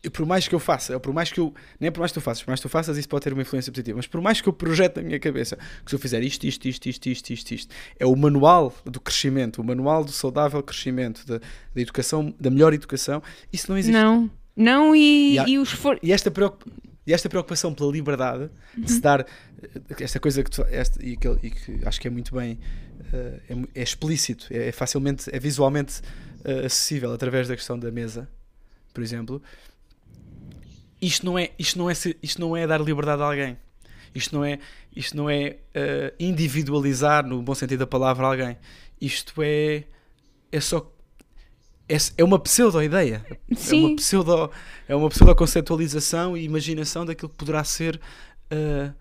por 0.10 0.26
mais 0.26 0.48
que 0.48 0.54
eu 0.56 0.60
faça, 0.60 0.94
ou 0.94 1.00
por 1.00 1.14
mais 1.14 1.32
que 1.32 1.40
eu, 1.40 1.54
nem 1.80 1.88
é 1.88 1.92
por 1.92 2.00
mais 2.00 2.12
que 2.12 2.20
tu 2.20 2.22
faças, 2.24 2.44
por 2.44 2.50
mais 2.50 2.60
que 2.60 2.68
tu 2.68 2.70
faças, 2.72 2.98
isso 2.98 3.08
pode 3.10 3.24
ter 3.24 3.34
uma 3.34 3.42
influência 3.42 3.72
positiva, 3.72 3.96
mas 3.98 4.08
por 4.08 4.22
mais 4.22 4.42
que 4.42 4.48
eu 4.50 4.54
projete 4.54 4.98
na 4.98 5.04
minha 5.04 5.20
cabeça 5.20 5.58
que 5.84 5.90
se 5.90 5.96
eu 5.96 6.00
fizer 6.00 6.22
isto, 6.24 6.46
isto, 6.46 6.66
isto, 6.68 6.86
isto, 6.88 7.06
isto, 7.10 7.30
isto, 7.34 7.52
isto, 7.54 7.76
é 8.00 8.06
o 8.06 8.16
manual 8.16 8.74
do 8.86 9.00
crescimento, 9.00 9.62
o 9.62 9.64
manual 9.64 10.04
do 10.04 10.12
saudável 10.12 10.62
crescimento, 10.64 11.26
da, 11.26 11.40
da 11.40 11.82
educação, 11.82 12.34
da 12.40 12.50
melhor 12.50 12.74
educação, 12.74 13.22
isso 13.52 13.70
não 13.72 13.78
existe. 13.78 13.94
não, 13.94 14.30
não, 14.56 14.96
e, 14.96 15.34
E 15.36 15.40
há- 15.40 15.48
e 15.48 15.58
os 15.58 15.72
for... 15.72 16.00
E 16.02 16.12
esta, 16.12 16.30
preocup- 16.32 16.72
e 17.06 17.14
esta 17.14 17.30
preocupação 17.30 17.74
pela 17.74 17.92
liberdade 17.92 18.50
de 18.78 18.92
se 18.92 19.00
dar 19.00 19.22
eh, 19.22 19.68
esta 20.02 20.20
coisa 20.20 20.44
que, 20.44 20.50
tu, 20.52 20.62
esta, 20.70 21.04
e, 21.06 21.16
que, 21.16 21.28
e 21.44 21.50
que 21.52 21.80
acho 21.86 22.02
que 22.02 22.08
é 22.08 22.12
muito 22.12 22.36
bem 22.36 22.60
eh, 23.14 23.40
é, 23.50 23.80
é 23.80 23.84
explícito, 23.84 24.48
é, 24.52 24.68
é 24.68 24.72
facilmente, 24.72 25.30
é 25.32 25.40
visualmente 25.40 26.02
eh, 26.44 26.66
acessível 26.66 27.14
através 27.14 27.48
da 27.48 27.56
questão 27.56 27.80
da 27.80 27.90
mesa, 27.92 28.28
por 28.94 29.02
exemplo. 29.04 29.42
Isto 31.02 31.26
não 31.26 31.38
é, 31.38 31.52
isto 31.58 31.78
não 31.78 31.90
é, 31.90 31.94
isto 32.24 32.42
não 32.42 32.58
é 32.58 32.66
dar 32.66 32.82
liberdade 32.82 33.22
a 33.22 33.26
alguém. 33.26 33.58
Isto 34.14 34.36
não 34.36 34.44
é, 34.44 34.60
isto 34.96 35.16
não 35.16 35.30
é 35.30 35.58
eh, 35.74 36.14
individualizar 36.20 37.26
no 37.26 37.42
bom 37.42 37.54
sentido 37.54 37.80
da 37.80 37.88
palavra 37.88 38.26
alguém. 38.26 38.58
Isto 39.00 39.42
é, 39.44 39.84
é 40.52 40.60
só 40.60 40.92
é, 41.88 41.98
é 42.18 42.24
uma 42.24 42.40
pseudo-ideia. 42.40 43.26
É 43.30 43.38
uma 43.52 43.60
Sim, 43.60 43.96
pseudo, 43.96 44.52
é 44.88 44.96
uma 44.96 45.10
pseudo 45.10 45.36
conceptualização 45.36 46.36
e 46.36 46.44
imaginação 46.44 47.06
daquilo 47.06 47.30
que 47.30 47.38
poderá 47.38 47.64
ser 47.64 48.00
ah, 48.52 48.92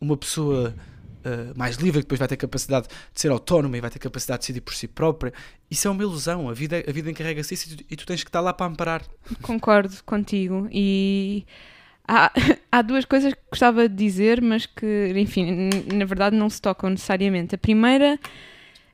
uma 0.00 0.16
pessoa 0.16 0.74
ah, 1.24 1.52
mais 1.56 1.76
livre, 1.76 2.00
que 2.00 2.04
depois 2.04 2.18
vai 2.18 2.28
ter 2.28 2.36
capacidade 2.36 2.88
de 2.88 3.20
ser 3.20 3.30
autónoma 3.30 3.76
e 3.76 3.80
vai 3.80 3.90
ter 3.90 3.98
capacidade 3.98 4.40
de 4.40 4.42
decidir 4.42 4.60
por 4.60 4.74
si 4.74 4.88
própria. 4.88 5.32
Isso 5.70 5.88
é 5.88 5.90
uma 5.90 6.02
ilusão. 6.02 6.48
A 6.48 6.52
vida, 6.52 6.82
a 6.86 6.92
vida 6.92 7.10
encarrega-se 7.10 7.54
isso 7.54 7.72
e 7.72 7.76
tu, 7.76 7.84
e 7.90 7.96
tu 7.96 8.06
tens 8.06 8.22
que 8.22 8.28
estar 8.28 8.40
lá 8.40 8.52
para 8.52 8.66
amparar. 8.66 9.02
concordo 9.42 9.96
contigo. 10.04 10.68
E 10.72 11.44
há, 12.06 12.32
há 12.70 12.82
duas 12.82 13.04
coisas 13.04 13.34
que 13.34 13.40
gostava 13.50 13.88
de 13.88 13.94
dizer, 13.94 14.40
mas 14.40 14.66
que, 14.66 15.12
enfim, 15.16 15.70
na 15.92 16.04
verdade 16.04 16.36
não 16.36 16.48
se 16.48 16.60
tocam 16.60 16.90
necessariamente. 16.90 17.54
A 17.54 17.58
primeira 17.58 18.18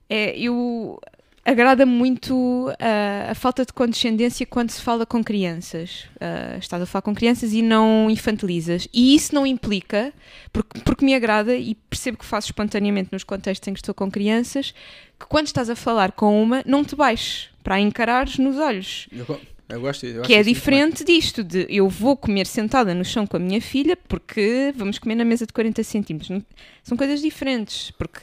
é 0.08 0.38
eu 0.38 1.00
agrada 1.46 1.86
muito 1.86 2.70
ah, 2.80 3.30
a 3.30 3.34
falta 3.34 3.64
de 3.64 3.72
condescendência 3.72 4.44
quando 4.44 4.70
se 4.70 4.82
fala 4.82 5.06
com 5.06 5.22
crianças. 5.22 6.06
Ah, 6.20 6.56
estás 6.58 6.82
a 6.82 6.86
falar 6.86 7.02
com 7.02 7.14
crianças 7.14 7.52
e 7.52 7.62
não 7.62 8.10
infantilizas. 8.10 8.88
E 8.92 9.14
isso 9.14 9.34
não 9.34 9.46
implica, 9.46 10.12
porque, 10.52 10.80
porque 10.80 11.04
me 11.04 11.14
agrada 11.14 11.54
e 11.54 11.76
percebo 11.88 12.18
que 12.18 12.24
faço 12.24 12.48
espontaneamente 12.48 13.10
nos 13.12 13.22
contextos 13.22 13.68
em 13.68 13.72
que 13.72 13.78
estou 13.78 13.94
com 13.94 14.10
crianças, 14.10 14.74
que 15.18 15.26
quando 15.26 15.46
estás 15.46 15.70
a 15.70 15.76
falar 15.76 16.12
com 16.12 16.42
uma, 16.42 16.62
não 16.66 16.84
te 16.84 16.96
baixes 16.96 17.48
para 17.62 17.76
a 17.76 17.80
encarares 17.80 18.38
nos 18.38 18.58
olhos 18.58 19.08
Eu, 19.10 19.40
eu 19.68 19.80
gosto, 19.80 20.06
eu 20.06 20.22
que 20.22 20.34
é 20.34 20.42
diferente 20.42 21.04
disto 21.04 21.42
de 21.42 21.66
eu 21.68 21.88
vou 21.88 22.16
comer 22.16 22.46
sentada 22.46 22.94
no 22.94 23.04
chão 23.04 23.26
com 23.26 23.36
a 23.36 23.40
minha 23.40 23.60
filha 23.60 23.96
porque 23.96 24.72
vamos 24.76 24.98
comer 24.98 25.16
na 25.16 25.24
mesa 25.24 25.44
de 25.44 25.52
40 25.52 25.82
centímetros. 25.82 26.42
São 26.84 26.96
coisas 26.96 27.20
diferentes, 27.20 27.90
porque 27.92 28.20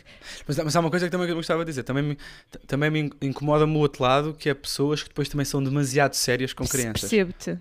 Mas, 0.47 0.58
mas 0.58 0.75
há 0.75 0.79
uma 0.79 0.89
coisa 0.89 1.06
que 1.08 1.12
também 1.12 1.27
eu 1.27 1.36
gostava 1.36 1.65
de 1.65 1.71
dizer. 1.71 1.84
Também 1.84 2.03
me, 2.03 2.17
também 2.65 2.89
me 2.89 3.12
incomoda-me 3.21 3.75
o 3.75 3.79
outro 3.79 4.03
lado, 4.03 4.34
que 4.34 4.49
é 4.49 4.53
pessoas 4.53 5.03
que 5.03 5.10
depois 5.10 5.27
também 5.27 5.45
são 5.45 5.62
demasiado 5.62 6.13
sérias 6.13 6.53
com 6.53 6.65
crianças. 6.65 7.01
percebo-te. 7.01 7.60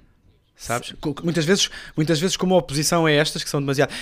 Sabes? 0.55 0.95
Muitas 1.25 1.45
vezes, 1.45 1.69
muitas 1.97 2.21
vezes 2.21 2.37
como 2.37 2.55
a 2.55 2.59
oposição 2.59 3.05
a 3.07 3.11
estas 3.11 3.43
que 3.43 3.51
são 3.51 3.61
demasiado. 3.61 3.93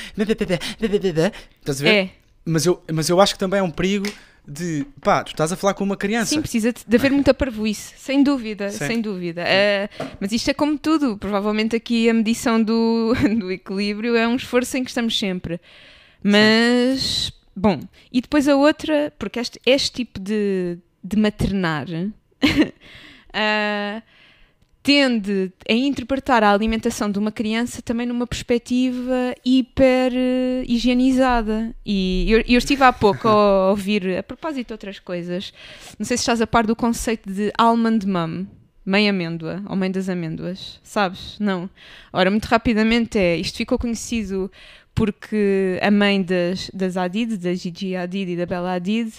Estás 1.58 1.80
a 1.80 1.84
ver? 1.84 1.94
É, 1.94 2.10
Mas 2.44 2.66
eu, 2.66 2.82
mas 2.92 3.08
eu 3.08 3.18
acho 3.18 3.32
que 3.34 3.38
também 3.38 3.60
é 3.60 3.62
um 3.62 3.70
perigo 3.70 4.06
de 4.50 4.84
pá, 5.00 5.22
tu 5.22 5.28
estás 5.28 5.52
a 5.52 5.56
falar 5.56 5.74
com 5.74 5.84
uma 5.84 5.96
criança. 5.96 6.26
sim, 6.30 6.40
precisa 6.40 6.72
de 6.72 6.96
haver 6.96 7.12
muita 7.12 7.32
parvoíce, 7.32 7.94
sem 7.96 8.22
dúvida, 8.22 8.70
Sim. 8.70 8.86
sem 8.86 9.00
dúvida. 9.00 9.44
Ah, 9.46 10.14
mas 10.18 10.32
isto 10.32 10.50
é 10.50 10.54
como 10.54 10.76
tudo, 10.76 11.16
provavelmente 11.16 11.76
aqui 11.76 12.10
a 12.10 12.14
medição 12.14 12.62
do, 12.62 13.14
do 13.38 13.50
equilíbrio 13.50 14.16
é 14.16 14.26
um 14.26 14.36
esforço 14.36 14.76
em 14.76 14.82
que 14.84 14.90
estamos 14.90 15.18
sempre. 15.18 15.60
Mas, 16.22 17.32
bom, 17.56 17.80
e 18.12 18.20
depois 18.20 18.48
a 18.48 18.56
outra, 18.56 19.12
porque 19.18 19.38
este, 19.38 19.60
este 19.64 19.92
tipo 19.92 20.18
de, 20.18 20.78
de 21.02 21.16
maternar 21.16 21.86
ah, 23.32 24.02
tende 24.82 25.52
a 25.68 25.72
interpretar 25.72 26.42
a 26.42 26.52
alimentação 26.52 27.10
de 27.10 27.18
uma 27.18 27.30
criança 27.30 27.82
também 27.82 28.06
numa 28.06 28.26
perspectiva 28.26 29.34
hiper 29.44 30.12
uh, 30.12 30.64
higienizada. 30.66 31.74
E 31.84 32.26
eu, 32.28 32.44
eu, 32.48 32.58
estive 32.58 32.82
há 32.82 32.92
pouco 32.92 33.28
a 33.28 33.70
ouvir, 33.70 34.18
a 34.18 34.22
propósito 34.22 34.68
de 34.68 34.72
outras 34.72 34.98
coisas, 34.98 35.52
não 35.98 36.06
sei 36.06 36.16
se 36.16 36.22
estás 36.22 36.40
a 36.40 36.46
par 36.46 36.66
do 36.66 36.74
conceito 36.74 37.30
de 37.30 37.52
almond 37.58 38.06
mum, 38.06 38.46
mãe 38.84 39.08
amêndoa 39.08 39.62
ou 39.68 39.76
mãe 39.76 39.90
das 39.90 40.08
amêndoas, 40.08 40.80
sabes? 40.82 41.38
Não. 41.38 41.68
Ora, 42.12 42.30
muito 42.30 42.46
rapidamente 42.46 43.18
é, 43.18 43.36
isto 43.36 43.58
ficou 43.58 43.78
conhecido 43.78 44.50
porque 44.94 45.78
a 45.82 45.90
mãe 45.90 46.22
das, 46.22 46.70
das 46.72 46.96
Hadid, 46.96 47.36
da 47.36 47.54
Gigi 47.54 47.94
Hadid 47.94 48.32
e 48.32 48.36
da 48.36 48.46
Bella 48.46 48.74
Hadid, 48.74 49.12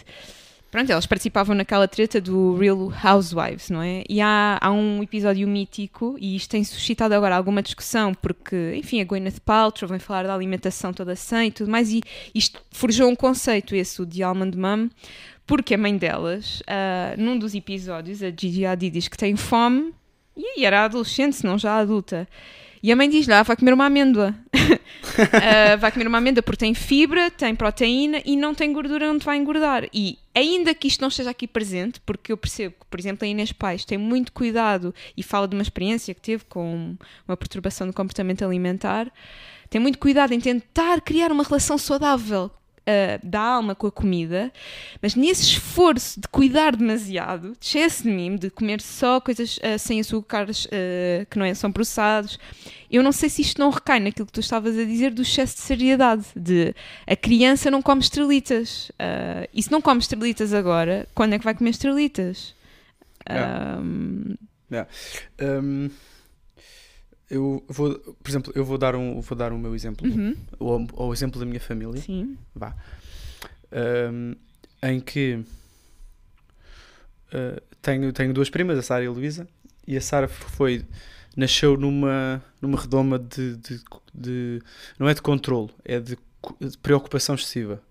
pronto, 0.72 0.90
elas 0.90 1.06
participavam 1.06 1.54
naquela 1.54 1.88
treta 1.88 2.22
do 2.22 2.58
Real 2.58 2.92
Housewives, 3.04 3.70
não 3.70 3.82
é? 3.82 4.04
E 4.10 4.22
há, 4.22 4.58
há 4.60 4.72
um 4.72 5.04
episódio 5.04 5.48
mítico, 5.48 6.16
e 6.20 6.36
isto 6.36 6.50
tem 6.50 6.64
suscitado 6.64 7.14
agora 7.14 7.36
alguma 7.36 7.62
discussão, 7.62 8.14
porque, 8.14 8.74
enfim, 8.76 9.02
a 9.02 9.04
Gwyneth 9.04 9.42
Paltrow 9.46 9.90
vem 9.90 10.00
falar 10.00 10.24
da 10.24 10.34
alimentação 10.34 10.94
toda 10.94 11.16
sã 11.16 11.46
e 11.46 11.52
tudo 11.52 11.70
mais, 11.70 11.92
e 11.92 12.02
isto 12.34 12.62
forjou 12.72 13.10
um 13.10 13.16
conceito, 13.16 13.76
esse, 13.76 14.02
o 14.02 14.06
de 14.06 14.24
Almond 14.24 14.58
Mum, 14.58 14.90
porque 15.46 15.76
a 15.76 15.78
mãe 15.78 15.98
delas, 15.98 16.62
uh, 16.62 17.22
num 17.22 17.38
dos 17.38 17.54
episódios, 17.54 18.24
a 18.24 18.30
Gigi 18.30 18.66
Hadid 18.66 18.94
diz 18.94 19.08
que 19.10 19.18
tem 19.18 19.36
fome, 19.36 19.94
e 20.38 20.66
era 20.66 20.86
adolescente, 20.86 21.36
se 21.36 21.46
não 21.46 21.58
já 21.58 21.78
adulta. 21.78 22.28
E 22.84 22.92
a 22.92 22.96
mãe 22.96 23.10
diz-lhe, 23.10 23.34
ah, 23.34 23.44
vai 23.44 23.56
comer 23.56 23.74
uma 23.74 23.86
amêndoa. 23.86 24.36
uh, 24.54 25.78
vai 25.80 25.92
comer 25.92 26.08
uma 26.08 26.18
amêndoa 26.18 26.42
porque 26.42 26.66
tem 26.66 26.74
fibra, 26.74 27.30
tem 27.30 27.56
proteína 27.56 28.22
e 28.26 28.36
não 28.36 28.56
tem 28.56 28.74
gordura, 28.74 29.08
não 29.08 29.20
te 29.20 29.26
vai 29.26 29.38
engordar. 29.38 29.88
E 29.94 30.18
ainda 30.34 30.74
que 30.74 30.88
isto 30.88 31.02
não 31.02 31.10
esteja 31.10 31.30
aqui 31.30 31.48
presente, 31.48 32.00
porque 32.02 32.32
eu 32.32 32.38
percebo 32.38 32.76
que, 32.80 32.86
por 32.90 33.00
exemplo, 33.00 33.26
a 33.26 33.28
Inês 33.28 33.52
Pais 33.52 33.86
tem 33.86 33.98
muito 33.98 34.32
cuidado 34.32 34.94
e 35.16 35.22
fala 35.22 35.48
de 35.48 35.56
uma 35.56 35.62
experiência 35.62 36.14
que 36.14 36.22
teve 36.22 36.44
com 36.46 36.96
uma 37.28 37.38
perturbação 37.38 37.86
do 37.86 37.94
comportamento 37.94 38.44
alimentar, 38.44 39.12
tem 39.70 39.80
muito 39.80 40.00
cuidado 40.00 40.34
em 40.34 40.40
tentar 40.40 41.02
criar 41.02 41.32
uma 41.32 41.44
relação 41.44 41.78
saudável 41.78 42.52
uh, 42.88 43.26
da 43.26 43.40
alma 43.40 43.76
com 43.76 43.88
a 43.88 43.92
comida, 43.92 44.52
mas 45.02 45.16
nesse 45.16 45.44
esforço 45.44 46.20
de 46.20 46.28
cuidar 46.28 46.76
demasiado, 46.76 47.54
de 47.60 47.66
excesso 47.66 48.04
de 48.04 48.10
mim, 48.10 48.36
de 48.36 48.50
comer 48.50 48.82
só 48.82 49.20
coisas 49.20 49.58
uh, 49.58 49.78
sem 49.78 50.00
açúcares 50.00 50.66
uh, 50.66 51.26
que 51.30 51.38
não 51.38 51.46
é, 51.46 51.54
são 51.54 51.72
processados, 51.72 52.40
eu 52.90 53.02
não 53.02 53.12
sei 53.12 53.30
se 53.30 53.42
isto 53.42 53.60
não 53.60 53.70
recai 53.70 54.00
naquilo 54.00 54.26
que 54.26 54.34
tu 54.34 54.40
estavas 54.42 54.78
a 54.78 54.84
dizer 54.84 55.12
do 55.12 55.22
excesso 55.22 55.56
de 55.56 55.62
seriedade, 55.62 56.26
de 56.36 56.76
a 57.08 57.16
criança 57.16 57.72
não 57.72 57.82
come 57.82 58.02
estrelitas. 58.02 58.92
e 59.54 59.64
se 59.64 59.72
não 59.72 59.82
come 59.82 60.02
estrelitas 60.02 60.54
agora, 60.54 61.08
quando 61.16 61.34
é 61.34 61.40
que 61.40 61.46
vai 61.46 61.56
comer 61.56 61.70
estrelitas? 61.70 62.54
Yeah. 63.30 63.80
Um... 63.80 64.36
Yeah. 64.70 64.90
Um 65.42 65.90
eu 67.32 67.64
vou, 67.68 67.98
por 67.98 68.30
exemplo, 68.30 68.52
eu 68.54 68.66
vou 68.66 68.78
dar 68.78 68.94
um, 68.94 69.22
vou 69.22 69.38
dar 69.38 69.54
o 69.54 69.58
meu 69.58 69.74
exemplo, 69.74 70.06
uhum. 70.06 70.36
ou, 70.60 70.88
ou 70.94 71.10
o 71.10 71.14
exemplo 71.14 71.40
da 71.40 71.46
minha 71.46 71.62
família. 71.62 72.02
Sim. 72.02 72.38
Vá. 72.54 72.76
Um, 73.72 74.36
em 74.84 75.00
que 75.00 75.40
uh, 77.34 77.62
tenho, 77.82 78.12
tenho 78.12 78.34
duas 78.34 78.50
primas, 78.50 78.78
a 78.78 78.82
Sara 78.82 79.06
e 79.06 79.08
a 79.08 79.12
Luísa, 79.12 79.48
e 79.88 79.96
a 79.96 80.02
Sara 80.02 80.28
foi 80.28 80.86
nasceu 81.36 81.78
numa, 81.78 82.44
numa 82.62 82.78
redoma 82.78 83.18
de, 83.18 83.56
de, 83.56 83.82
de, 84.14 84.62
não 85.00 85.08
é 85.08 85.14
de 85.14 85.22
controle, 85.22 85.70
é 85.86 86.02
de, 86.02 86.18
de 86.60 86.78
preocupação 86.80 87.36
excessiva. 87.36 87.82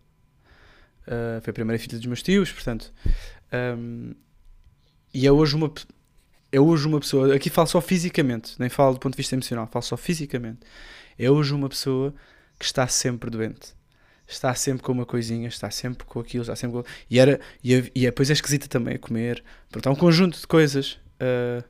Uh, 1.06 1.40
foi 1.40 1.50
a 1.50 1.54
primeira 1.54 1.82
filha 1.82 1.96
dos 1.96 2.06
meus 2.06 2.22
tios, 2.22 2.52
portanto, 2.52 2.92
um, 3.78 4.12
e 5.14 5.26
é 5.26 5.32
hoje 5.32 5.56
uma 5.56 5.72
é 6.52 6.60
hoje 6.60 6.86
uma 6.86 6.98
pessoa, 6.98 7.34
aqui 7.34 7.48
falo 7.48 7.68
só 7.68 7.80
fisicamente, 7.80 8.54
nem 8.58 8.68
falo 8.68 8.94
do 8.94 9.00
ponto 9.00 9.12
de 9.12 9.16
vista 9.16 9.34
emocional, 9.34 9.68
falo 9.70 9.84
só 9.84 9.96
fisicamente. 9.96 10.60
É 11.18 11.30
hoje 11.30 11.54
uma 11.54 11.68
pessoa 11.68 12.14
que 12.58 12.64
está 12.64 12.86
sempre 12.88 13.30
doente. 13.30 13.74
Está 14.26 14.54
sempre 14.54 14.82
com 14.82 14.92
uma 14.92 15.06
coisinha, 15.06 15.48
está 15.48 15.70
sempre 15.70 16.04
com 16.06 16.20
aquilo, 16.20 16.42
está 16.42 16.54
sempre 16.54 16.82
com... 16.82 16.88
E, 17.08 17.18
era, 17.18 17.40
e, 17.62 17.90
e 17.94 18.00
depois 18.02 18.30
é 18.30 18.32
esquisita 18.32 18.68
também 18.68 18.94
a 18.94 18.98
comer. 18.98 19.42
Portanto, 19.70 19.88
há 19.88 19.90
um 19.90 19.96
conjunto 19.96 20.38
de 20.38 20.46
coisas 20.46 20.98
uh, 21.20 21.64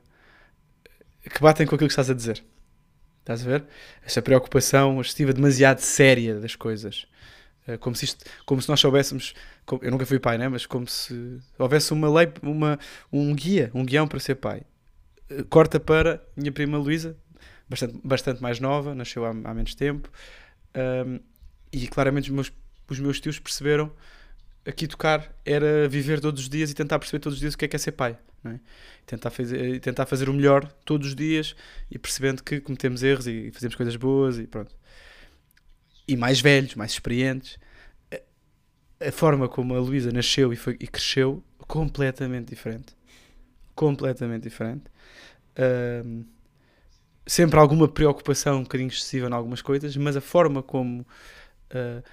que 1.27 1.41
batem 1.41 1.65
com 1.65 1.75
aquilo 1.75 1.87
que 1.87 1.91
estás 1.91 2.09
a 2.09 2.13
dizer. 2.13 2.43
Estás 3.19 3.45
a 3.45 3.49
ver? 3.49 3.65
Esta 4.05 4.21
preocupação 4.21 5.01
excessiva, 5.01 5.33
demasiado 5.33 5.79
séria 5.79 6.39
das 6.39 6.55
coisas. 6.55 7.07
Uh, 7.67 7.79
como, 7.79 7.95
se 7.95 8.05
isto, 8.05 8.25
como 8.45 8.61
se 8.61 8.69
nós 8.69 8.79
soubéssemos. 8.79 9.33
eu 9.81 9.89
nunca 9.89 10.05
fui 10.05 10.19
pai, 10.19 10.37
né? 10.37 10.47
mas 10.47 10.65
como 10.67 10.87
se 10.87 11.39
houvesse 11.57 11.91
uma 11.93 12.13
lei, 12.13 12.31
uma, 12.43 12.77
um 13.11 13.33
guia, 13.33 13.71
um 13.73 13.83
guião 13.83 14.07
para 14.07 14.19
ser 14.19 14.35
pai 14.35 14.61
corta 15.49 15.79
para 15.79 16.23
minha 16.35 16.51
prima 16.51 16.77
Luísa, 16.77 17.17
bastante, 17.69 17.99
bastante 18.03 18.41
mais 18.41 18.59
nova, 18.59 18.93
nasceu 18.93 19.25
há, 19.25 19.29
há 19.29 19.53
menos 19.53 19.75
tempo, 19.75 20.09
um, 20.75 21.19
e 21.71 21.87
claramente 21.87 22.29
os 22.29 22.35
meus, 22.35 22.53
os 22.89 22.99
meus 22.99 23.19
tios 23.19 23.39
perceberam 23.39 23.91
aqui 24.65 24.87
tocar 24.87 25.33
era 25.45 25.87
viver 25.87 26.19
todos 26.19 26.43
os 26.43 26.49
dias 26.49 26.69
e 26.69 26.73
tentar 26.73 26.99
perceber 26.99 27.19
todos 27.19 27.37
os 27.37 27.39
dias 27.39 27.53
o 27.53 27.57
que 27.57 27.65
é 27.65 27.67
que 27.67 27.75
é 27.75 27.79
ser 27.79 27.93
pai. 27.93 28.17
É? 28.43 28.59
Tentar, 29.05 29.29
fazer, 29.29 29.79
tentar 29.81 30.05
fazer 30.07 30.27
o 30.27 30.33
melhor 30.33 30.65
todos 30.83 31.09
os 31.09 31.15
dias 31.15 31.55
e 31.91 31.99
percebendo 31.99 32.43
que 32.43 32.59
cometemos 32.59 33.03
erros 33.03 33.27
e 33.27 33.51
fazemos 33.51 33.75
coisas 33.75 33.95
boas 33.95 34.39
e 34.39 34.47
pronto. 34.47 34.75
E 36.07 36.17
mais 36.17 36.41
velhos, 36.41 36.73
mais 36.75 36.91
experientes. 36.91 37.59
A, 38.11 39.07
a 39.07 39.11
forma 39.11 39.47
como 39.47 39.75
a 39.75 39.79
Luísa 39.79 40.11
nasceu 40.11 40.51
e, 40.51 40.55
foi, 40.55 40.75
e 40.79 40.87
cresceu, 40.87 41.43
completamente 41.67 42.49
diferente. 42.49 42.95
Completamente 43.75 44.43
diferente 44.43 44.85
sempre 47.25 47.59
alguma 47.59 47.87
preocupação 47.87 48.59
um 48.59 48.63
bocadinho 48.63 48.89
excessiva 48.89 49.27
em 49.27 49.33
algumas 49.33 49.61
coisas, 49.61 49.95
mas 49.95 50.15
a 50.17 50.21
forma 50.21 50.61
como 50.61 51.01
uh, 51.01 52.03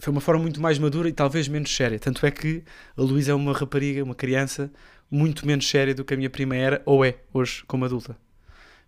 foi 0.00 0.10
uma 0.10 0.20
forma 0.20 0.42
muito 0.42 0.60
mais 0.60 0.78
madura 0.78 1.08
e 1.08 1.12
talvez 1.12 1.48
menos 1.48 1.74
séria. 1.74 1.98
Tanto 1.98 2.24
é 2.26 2.30
que 2.30 2.64
a 2.96 3.02
Luísa 3.02 3.32
é 3.32 3.34
uma 3.34 3.52
rapariga, 3.52 4.02
uma 4.02 4.14
criança 4.14 4.72
muito 5.10 5.46
menos 5.46 5.68
séria 5.68 5.94
do 5.94 6.04
que 6.04 6.14
a 6.14 6.16
minha 6.16 6.30
prima 6.30 6.56
era 6.56 6.82
ou 6.84 7.04
é 7.04 7.16
hoje 7.32 7.64
como 7.66 7.84
adulta. 7.84 8.16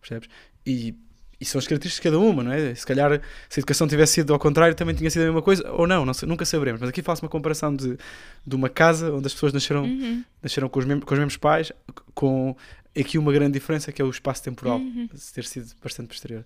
Percebes? 0.01 0.29
E 0.64 0.99
e 1.40 1.44
são 1.44 1.59
as 1.59 1.66
características 1.66 2.12
de 2.12 2.16
cada 2.16 2.18
uma, 2.18 2.42
não 2.42 2.53
é? 2.53 2.75
Se 2.75 2.87
calhar 2.87 3.20
se 3.49 3.59
a 3.59 3.61
educação 3.61 3.87
tivesse 3.87 4.14
sido 4.14 4.33
ao 4.33 4.38
contrário 4.38 4.75
também 4.75 4.94
tinha 4.94 5.11
sido 5.11 5.22
a 5.22 5.25
mesma 5.27 5.42
coisa, 5.42 5.70
ou 5.70 5.87
não, 5.87 6.05
não 6.05 6.12
nunca 6.27 6.44
saberemos. 6.44 6.81
Mas 6.81 6.88
aqui 6.88 7.03
faço 7.03 7.22
uma 7.22 7.29
comparação 7.29 7.75
de, 7.75 7.99
de 8.46 8.57
uma 8.57 8.68
casa 8.68 9.12
onde 9.12 9.27
as 9.27 9.35
pessoas 9.35 9.53
nasceram, 9.53 9.85
uhum. 9.85 10.25
nasceram 10.42 10.68
com, 10.68 10.79
os 10.79 10.87
mesmos, 10.87 11.05
com 11.05 11.12
os 11.12 11.18
mesmos 11.18 11.37
pais, 11.37 11.72
com 12.14 12.57
aqui 12.99 13.18
uma 13.18 13.33
grande 13.33 13.53
diferença 13.53 13.92
que 13.92 14.01
é 14.01 14.05
o 14.05 14.09
espaço 14.09 14.42
temporal, 14.42 14.79
uhum. 14.79 15.09
ter 15.35 15.44
sido 15.44 15.70
bastante 15.83 16.09
posterior. 16.09 16.44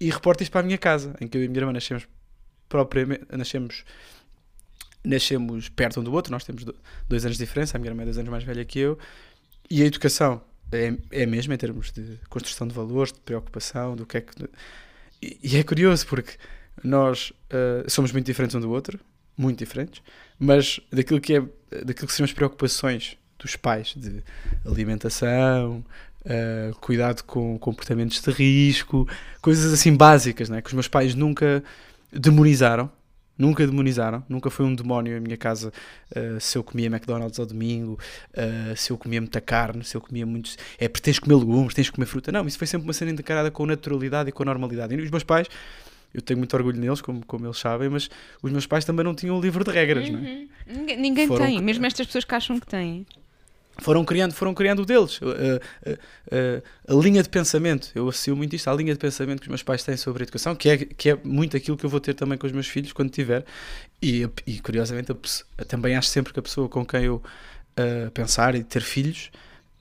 E 0.00 0.10
reporto 0.10 0.42
isto 0.42 0.50
para 0.50 0.62
a 0.62 0.64
minha 0.64 0.78
casa, 0.78 1.14
em 1.20 1.28
que 1.28 1.38
eu 1.38 1.42
e 1.42 1.46
a 1.46 1.48
minha 1.48 1.60
irmã 1.60 1.72
nascemos 1.72 2.08
propriamente, 2.68 3.24
nascemos, 3.30 3.84
nascemos 5.04 5.68
perto 5.68 6.00
um 6.00 6.04
do 6.04 6.12
outro, 6.12 6.32
nós 6.32 6.42
temos 6.42 6.64
dois 7.08 7.24
anos 7.24 7.38
de 7.38 7.44
diferença, 7.44 7.76
a 7.76 7.78
minha 7.78 7.90
irmã 7.90 8.02
é 8.02 8.06
dois 8.06 8.18
anos 8.18 8.30
mais 8.30 8.42
velha 8.42 8.64
que 8.64 8.78
eu, 8.78 8.98
e 9.70 9.82
a 9.82 9.86
educação 9.86 10.42
é, 10.72 10.94
é 11.10 11.26
mesmo 11.26 11.52
em 11.52 11.56
termos 11.56 11.92
de 11.92 12.18
construção 12.28 12.66
de 12.66 12.74
valores, 12.74 13.12
de 13.12 13.20
preocupação, 13.20 13.96
do 13.96 14.06
que 14.06 14.18
é 14.18 14.20
que. 14.20 14.48
E, 15.22 15.38
e 15.42 15.56
é 15.56 15.62
curioso 15.62 16.06
porque 16.06 16.34
nós 16.82 17.30
uh, 17.30 17.88
somos 17.88 18.12
muito 18.12 18.26
diferentes 18.26 18.54
um 18.54 18.60
do 18.60 18.70
outro, 18.70 18.98
muito 19.36 19.58
diferentes, 19.58 20.02
mas 20.38 20.80
daquilo 20.90 21.20
que 21.20 21.34
é 21.34 21.42
daquilo 21.84 22.08
que 22.08 22.12
são 22.12 22.24
as 22.24 22.32
preocupações 22.32 23.16
dos 23.38 23.56
pais 23.56 23.94
de 23.96 24.22
alimentação, 24.66 25.84
uh, 26.22 26.74
cuidado 26.80 27.22
com 27.24 27.58
comportamentos 27.58 28.20
de 28.20 28.30
risco, 28.30 29.08
coisas 29.40 29.72
assim 29.72 29.94
básicas, 29.94 30.48
né? 30.48 30.60
que 30.60 30.68
os 30.68 30.74
meus 30.74 30.88
pais 30.88 31.14
nunca 31.14 31.62
demonizaram, 32.12 32.90
Nunca 33.40 33.66
demonizaram, 33.66 34.22
nunca 34.28 34.50
foi 34.50 34.66
um 34.66 34.74
demónio 34.74 35.16
em 35.16 35.20
minha 35.20 35.36
casa 35.38 35.72
uh, 36.14 36.38
se 36.38 36.58
eu 36.58 36.62
comia 36.62 36.88
McDonald's 36.88 37.40
ao 37.40 37.46
domingo, 37.46 37.98
uh, 38.34 38.76
se 38.76 38.92
eu 38.92 38.98
comia 38.98 39.18
muita 39.18 39.40
carne, 39.40 39.82
se 39.82 39.96
eu 39.96 40.00
comia 40.02 40.26
muitos. 40.26 40.58
É 40.78 40.88
porque 40.88 41.04
tens 41.04 41.14
de 41.14 41.22
comer 41.22 41.36
legumes, 41.36 41.72
tens 41.72 41.86
de 41.86 41.92
comer 41.92 42.04
fruta. 42.04 42.30
Não, 42.30 42.46
isso 42.46 42.58
foi 42.58 42.66
sempre 42.66 42.86
uma 42.86 42.92
cena 42.92 43.12
encarada 43.12 43.50
com 43.50 43.64
naturalidade 43.64 44.28
e 44.28 44.32
com 44.32 44.44
normalidade. 44.44 44.94
E 44.94 45.00
os 45.00 45.10
meus 45.10 45.24
pais, 45.24 45.48
eu 46.12 46.20
tenho 46.20 46.36
muito 46.36 46.54
orgulho 46.54 46.78
neles, 46.78 47.00
como, 47.00 47.24
como 47.24 47.46
eles 47.46 47.56
sabem, 47.56 47.88
mas 47.88 48.10
os 48.42 48.52
meus 48.52 48.66
pais 48.66 48.84
também 48.84 49.04
não 49.04 49.14
tinham 49.14 49.38
um 49.38 49.40
livro 49.40 49.64
de 49.64 49.70
regras, 49.70 50.06
uhum. 50.06 50.18
não 50.18 50.28
é? 50.28 50.46
Ninguém, 50.66 50.96
ninguém 51.00 51.28
tem, 51.28 51.62
mesmo 51.62 51.86
estas 51.86 52.06
pessoas 52.06 52.24
que 52.24 52.34
acham 52.34 52.60
que 52.60 52.66
têm 52.66 53.06
foram 53.80 54.04
criando, 54.04 54.32
foram 54.32 54.54
criando 54.54 54.82
o 54.82 54.86
deles. 54.86 55.18
A, 55.22 55.90
a, 55.90 56.92
a, 56.92 56.94
a, 56.94 57.02
linha 57.02 57.22
de 57.22 57.28
pensamento, 57.28 57.90
eu 57.94 58.08
associo 58.08 58.36
muito 58.36 58.54
isto 58.54 58.68
à 58.68 58.74
linha 58.74 58.92
de 58.92 58.98
pensamento 58.98 59.40
que 59.40 59.46
os 59.46 59.48
meus 59.48 59.62
pais 59.62 59.82
têm 59.82 59.96
sobre 59.96 60.22
a 60.22 60.24
educação, 60.24 60.54
que 60.54 60.68
é, 60.68 60.76
que 60.76 61.10
é 61.10 61.18
muito 61.24 61.56
aquilo 61.56 61.76
que 61.76 61.84
eu 61.84 61.90
vou 61.90 62.00
ter 62.00 62.14
também 62.14 62.38
com 62.38 62.46
os 62.46 62.52
meus 62.52 62.66
filhos 62.66 62.92
quando 62.92 63.10
tiver. 63.10 63.44
E, 64.02 64.28
e 64.46 64.60
curiosamente, 64.60 65.14
também 65.68 65.96
acho 65.96 66.08
sempre 66.08 66.32
que 66.32 66.38
a 66.38 66.42
pessoa 66.42 66.68
com 66.68 66.84
quem 66.84 67.04
eu 67.04 67.16
uh, 67.16 68.10
pensar 68.12 68.54
e 68.54 68.62
ter 68.62 68.82
filhos 68.82 69.30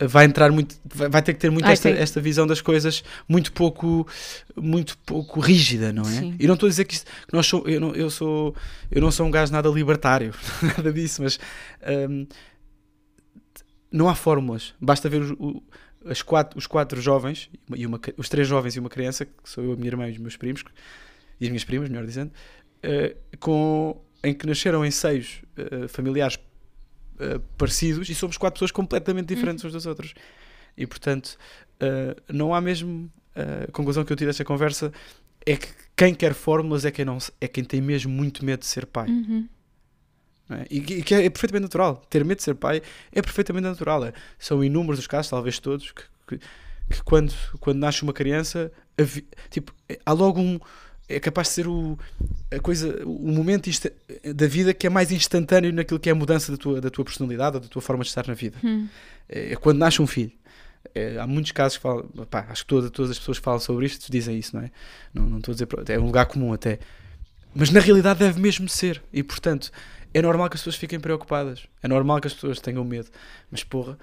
vai 0.07 0.25
entrar 0.25 0.51
muito 0.51 0.75
vai 0.85 1.21
ter 1.21 1.33
que 1.33 1.39
ter 1.39 1.49
muito 1.49 1.65
Ai, 1.65 1.73
esta, 1.73 1.89
esta 1.89 2.21
visão 2.21 2.47
das 2.47 2.61
coisas 2.61 3.03
muito 3.27 3.51
pouco 3.51 4.07
muito 4.55 4.97
pouco 4.99 5.39
rígida 5.39 5.91
não 5.91 6.03
é 6.03 6.19
Sim. 6.19 6.35
e 6.39 6.47
não 6.47 6.53
estou 6.53 6.67
a 6.67 6.69
dizer 6.69 6.85
que, 6.85 6.93
isto, 6.93 7.05
que 7.27 7.33
nós 7.33 7.45
sou, 7.45 7.67
eu 7.67 7.81
não 7.81 7.93
eu 7.93 8.09
sou 8.09 8.55
eu 8.89 9.01
não 9.01 9.11
sou 9.11 9.25
um 9.25 9.31
gajo 9.31 9.51
nada 9.51 9.67
libertário 9.67 10.33
nada 10.77 10.93
disso 10.93 11.21
mas 11.21 11.37
um, 12.09 12.25
não 13.91 14.09
há 14.09 14.15
fórmulas. 14.15 14.73
Basta 14.79 15.09
ver 15.09 15.21
o, 15.33 15.63
as 16.05 16.21
quatro, 16.21 16.57
os 16.57 16.67
quatro 16.67 17.01
jovens, 17.01 17.49
e 17.75 17.85
uma, 17.85 17.99
os 18.17 18.29
três 18.29 18.47
jovens 18.47 18.75
e 18.75 18.79
uma 18.79 18.89
criança, 18.89 19.25
que 19.25 19.33
sou 19.43 19.63
eu, 19.63 19.73
a 19.73 19.75
minha 19.75 19.87
irmã 19.87 20.07
e 20.07 20.11
os 20.11 20.17
meus 20.17 20.37
primos, 20.37 20.63
e 21.39 21.45
as 21.45 21.49
minhas 21.49 21.63
primas, 21.63 21.89
melhor 21.89 22.05
dizendo, 22.05 22.31
uh, 22.83 23.37
com, 23.39 24.01
em 24.23 24.33
que 24.33 24.45
nasceram 24.45 24.85
em 24.85 24.91
seios 24.91 25.41
uh, 25.57 25.87
familiares 25.87 26.35
uh, 26.35 27.39
parecidos 27.57 28.09
e 28.09 28.15
somos 28.15 28.37
quatro 28.37 28.55
pessoas 28.55 28.71
completamente 28.71 29.27
diferentes 29.27 29.63
uns 29.65 29.73
dos 29.73 29.85
outros. 29.85 30.13
E 30.77 30.87
portanto, 30.87 31.37
não 32.31 32.53
há 32.53 32.61
mesmo. 32.61 33.11
a 33.35 33.69
conclusão 33.71 34.05
que 34.05 34.13
eu 34.13 34.15
tiro 34.15 34.29
desta 34.29 34.45
conversa 34.45 34.93
é 35.45 35.57
que 35.57 35.67
quem 35.95 36.13
quer 36.13 36.33
fórmulas 36.33 36.85
é 36.85 36.91
quem, 36.91 37.03
não, 37.03 37.17
é 37.41 37.47
quem 37.49 37.65
tem 37.65 37.81
mesmo 37.81 38.09
muito 38.09 38.45
medo 38.45 38.61
de 38.61 38.65
ser 38.65 38.85
pai. 38.85 39.09
Uhum. 39.09 39.49
É? 40.49 40.65
E, 40.69 40.77
e, 40.77 41.03
que 41.03 41.13
é, 41.13 41.25
é, 41.25 41.29
perfeitamente 41.29 41.63
natural. 41.63 42.01
Ter 42.09 42.25
medo 42.25 42.37
de 42.37 42.43
ser 42.43 42.55
pai 42.55 42.81
é 43.11 43.21
perfeitamente 43.21 43.67
natural. 43.67 44.05
É. 44.05 44.13
São 44.37 44.63
inúmeros 44.63 44.99
os 44.99 45.07
casos, 45.07 45.29
talvez 45.29 45.59
todos, 45.59 45.91
que, 45.91 46.03
que, 46.27 46.37
que 46.37 47.03
quando, 47.03 47.33
quando 47.59 47.77
nasce 47.77 48.01
uma 48.03 48.13
criança, 48.13 48.71
tipo, 49.49 49.73
há 50.05 50.11
logo 50.11 50.39
um. 50.41 50.59
É 51.07 51.19
capaz 51.19 51.47
de 51.47 51.53
ser 51.55 51.67
o, 51.67 51.97
a 52.51 52.59
coisa, 52.59 53.01
o 53.03 53.31
momento 53.31 53.67
da 54.35 54.45
vida 54.45 54.75
que 54.75 54.85
é 54.85 54.91
mais 54.91 55.11
instantâneo 55.11 55.73
naquilo 55.73 55.99
que 55.99 56.07
é 56.07 56.11
a 56.11 56.15
mudança 56.15 56.51
da 56.51 56.57
tua, 56.57 56.79
da 56.79 56.91
tua 56.91 57.03
personalidade 57.03 57.55
ou 57.55 57.61
da 57.61 57.67
tua 57.67 57.81
forma 57.81 58.03
de 58.03 58.09
estar 58.09 58.27
na 58.27 58.35
vida. 58.35 58.55
Hum. 58.63 58.87
É, 59.27 59.53
é 59.53 59.55
quando 59.55 59.79
nasce 59.79 60.03
um 60.03 60.07
filho. 60.07 60.31
É, 60.93 61.17
há 61.19 61.25
muitos 61.25 61.51
casos 61.51 61.77
que 61.77 61.81
falam, 61.81 62.07
pá, 62.29 62.45
acho 62.49 62.63
que 62.63 62.67
todas, 62.67 62.91
todas 62.91 63.11
as 63.11 63.19
pessoas 63.19 63.39
que 63.39 63.43
falam 63.43 63.59
sobre 63.59 63.87
isto 63.87 64.11
dizem 64.11 64.37
isso, 64.37 64.55
não 64.55 64.63
é? 64.63 64.71
Não, 65.11 65.25
não 65.25 65.37
estou 65.39 65.51
a 65.51 65.55
dizer, 65.55 65.67
é 65.89 65.99
um 65.99 66.05
lugar 66.05 66.27
comum 66.27 66.53
até. 66.53 66.77
Mas 67.55 67.71
na 67.71 67.79
realidade 67.79 68.19
deve 68.19 68.39
mesmo 68.39 68.69
ser. 68.69 69.01
E 69.11 69.23
portanto, 69.23 69.71
é 70.13 70.21
normal 70.21 70.49
que 70.49 70.55
as 70.55 70.61
pessoas 70.61 70.75
fiquem 70.75 70.99
preocupadas. 70.99 71.67
É 71.81 71.87
normal 71.87 72.19
que 72.19 72.27
as 72.27 72.33
pessoas 72.33 72.59
tenham 72.59 72.83
medo. 72.83 73.09
Mas 73.51 73.63
porra, 73.63 73.97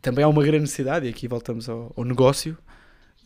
também 0.00 0.24
há 0.24 0.28
uma 0.28 0.42
grande 0.42 0.60
necessidade, 0.60 1.06
e 1.06 1.08
aqui 1.08 1.26
voltamos 1.26 1.68
ao, 1.68 1.92
ao 1.96 2.04
negócio, 2.04 2.56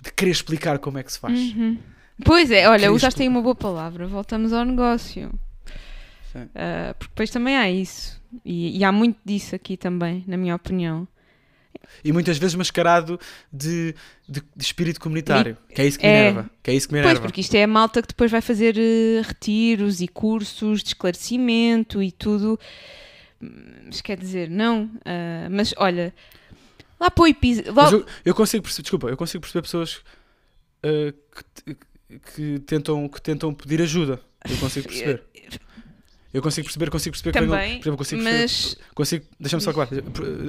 de 0.01 0.13
querer 0.13 0.31
explicar 0.31 0.79
como 0.79 0.99
é 0.99 1.03
que 1.03 1.13
se 1.13 1.19
faz. 1.19 1.39
Uhum. 1.39 1.79
Pois 2.25 2.51
é, 2.51 2.69
olha, 2.69 2.87
querer 2.87 2.93
usaste 2.93 3.23
aí 3.23 3.29
uma 3.29 3.43
boa 3.43 3.55
palavra. 3.55 4.07
Voltamos 4.07 4.53
ao 4.53 4.65
negócio. 4.65 5.29
Uh, 6.35 6.95
porque 6.99 7.11
depois 7.11 7.31
também 7.31 7.57
há 7.57 7.71
isso. 7.71 8.21
E, 8.45 8.79
e 8.79 8.85
há 8.85 8.91
muito 8.91 9.19
disso 9.25 9.55
aqui 9.55 9.77
também, 9.77 10.25
na 10.27 10.37
minha 10.37 10.55
opinião 10.55 11.07
e 12.05 12.13
muitas 12.13 12.39
vezes 12.39 12.55
mascarado 12.55 13.19
de, 13.53 13.95
de, 14.29 14.43
de 14.55 14.65
espírito 14.65 15.01
comunitário, 15.01 15.57
e, 15.71 15.75
que 15.75 15.83
é 15.83 15.87
isso 15.87 15.99
que 15.99 16.07
me 16.07 16.13
é, 16.13 16.29
enerva. 16.29 16.51
Que 16.63 16.71
é 16.71 16.75
isso 16.75 16.89
que 16.89 16.95
me 16.95 17.01
enerva. 17.01 17.21
Pois, 17.21 17.31
porque 17.31 17.41
isto 17.41 17.55
é 17.55 17.65
a 17.65 17.67
malta 17.67 18.03
que 18.03 18.09
depois 18.09 18.31
vai 18.31 18.41
fazer 18.41 18.77
uh, 18.77 19.23
retiros 19.27 20.01
e 20.01 20.09
cursos 20.09 20.83
de 20.83 20.89
esclarecimento 20.89 22.03
e 22.03 22.11
tudo. 22.11 22.59
Mas 23.85 24.01
quer 24.01 24.19
dizer, 24.19 24.49
não. 24.49 24.85
Uh, 24.85 25.51
mas 25.51 25.75
olha, 25.77 26.15
lá 27.01 27.11
para 27.11 27.23
o 27.23 27.27
episódio. 27.27 27.99
Eu, 27.99 28.07
eu, 28.27 28.35
consigo 28.35 28.63
perceber, 28.63 28.83
desculpa, 28.83 29.09
eu 29.09 29.17
consigo 29.17 29.41
perceber 29.41 29.63
pessoas 29.63 29.97
uh, 30.85 31.13
que, 31.65 31.77
que, 32.35 32.59
tentam, 32.61 33.09
que 33.09 33.21
tentam 33.21 33.53
pedir 33.53 33.83
ajuda. 33.83 34.21
Eu 34.49 34.57
consigo 34.59 34.89
perceber. 34.89 35.23
Eu 36.33 36.41
consigo 36.41 36.65
perceber, 36.65 36.91
consigo 36.91 37.13
perceber 37.13 37.33
Também, 37.33 37.49
que 37.49 37.57
venham, 37.57 37.79
por 37.79 37.83
exemplo, 37.83 37.97
consigo 37.99 38.23
mas... 38.23 38.77
consigo, 38.95 39.27
deixa-me 39.39 39.63
só 39.63 39.71
acabar, 39.71 39.89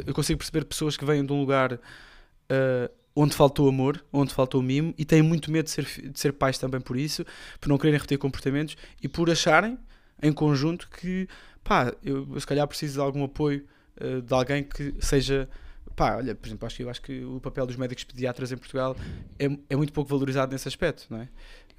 eu 0.05 0.13
consigo 0.13 0.37
perceber 0.37 0.63
pessoas 0.65 0.95
que 0.95 1.03
vêm 1.03 1.25
de 1.25 1.33
um 1.33 1.39
lugar 1.39 1.73
uh, 1.73 2.89
onde 3.15 3.35
faltou 3.35 3.67
amor, 3.67 4.03
onde 4.11 4.33
faltou 4.33 4.61
mimo 4.61 4.93
e 4.97 5.03
têm 5.03 5.21
muito 5.21 5.51
medo 5.51 5.65
de 5.65 5.71
ser, 5.71 5.85
de 5.85 6.17
ser 6.17 6.33
pais 6.33 6.57
também 6.57 6.79
por 6.79 6.95
isso, 6.95 7.25
por 7.59 7.67
não 7.67 7.77
quererem 7.77 7.99
reter 7.99 8.17
comportamentos 8.17 8.77
e 9.01 9.09
por 9.09 9.29
acharem 9.29 9.77
em 10.21 10.31
conjunto 10.31 10.89
que 10.89 11.27
pá, 11.63 11.93
eu, 12.01 12.27
eu 12.33 12.39
se 12.39 12.47
calhar 12.47 12.67
preciso 12.67 12.93
de 12.93 12.99
algum 13.01 13.23
apoio 13.23 13.65
uh, 13.99 14.21
de 14.21 14.33
alguém 14.33 14.63
que 14.63 14.95
seja 14.99 15.49
pá, 15.95 16.17
olha, 16.17 16.35
por 16.35 16.47
exemplo, 16.47 16.65
acho 16.65 16.75
que, 16.75 16.83
eu 16.83 16.89
acho 16.89 17.01
que 17.01 17.23
o 17.23 17.39
papel 17.39 17.65
dos 17.65 17.75
médicos 17.75 18.03
pediatras 18.03 18.51
em 18.51 18.57
Portugal 18.57 18.95
é, 19.39 19.45
é 19.69 19.75
muito 19.75 19.93
pouco 19.93 20.09
valorizado 20.09 20.51
nesse 20.51 20.67
aspecto, 20.67 21.07
não 21.09 21.19
é? 21.19 21.29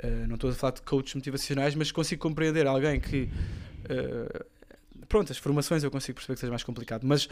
Uh, 0.05 0.27
não 0.27 0.35
estou 0.35 0.51
a 0.51 0.53
falar 0.55 0.73
de 0.73 0.83
coaches 0.83 1.15
motivacionais, 1.15 1.75
mas 1.75 1.93
consigo 1.93 2.21
compreender 2.21 2.67
alguém 2.67 2.99
que 3.01 3.31
Uh, 3.85 4.45
pronto, 5.09 5.31
as 5.31 5.39
formações 5.39 5.85
eu 5.85 5.91
consigo 5.91 6.17
perceber 6.17 6.35
que 6.35 6.41
seja 6.41 6.51
mais 6.51 6.63
complicado, 6.63 7.07
mas 7.07 7.29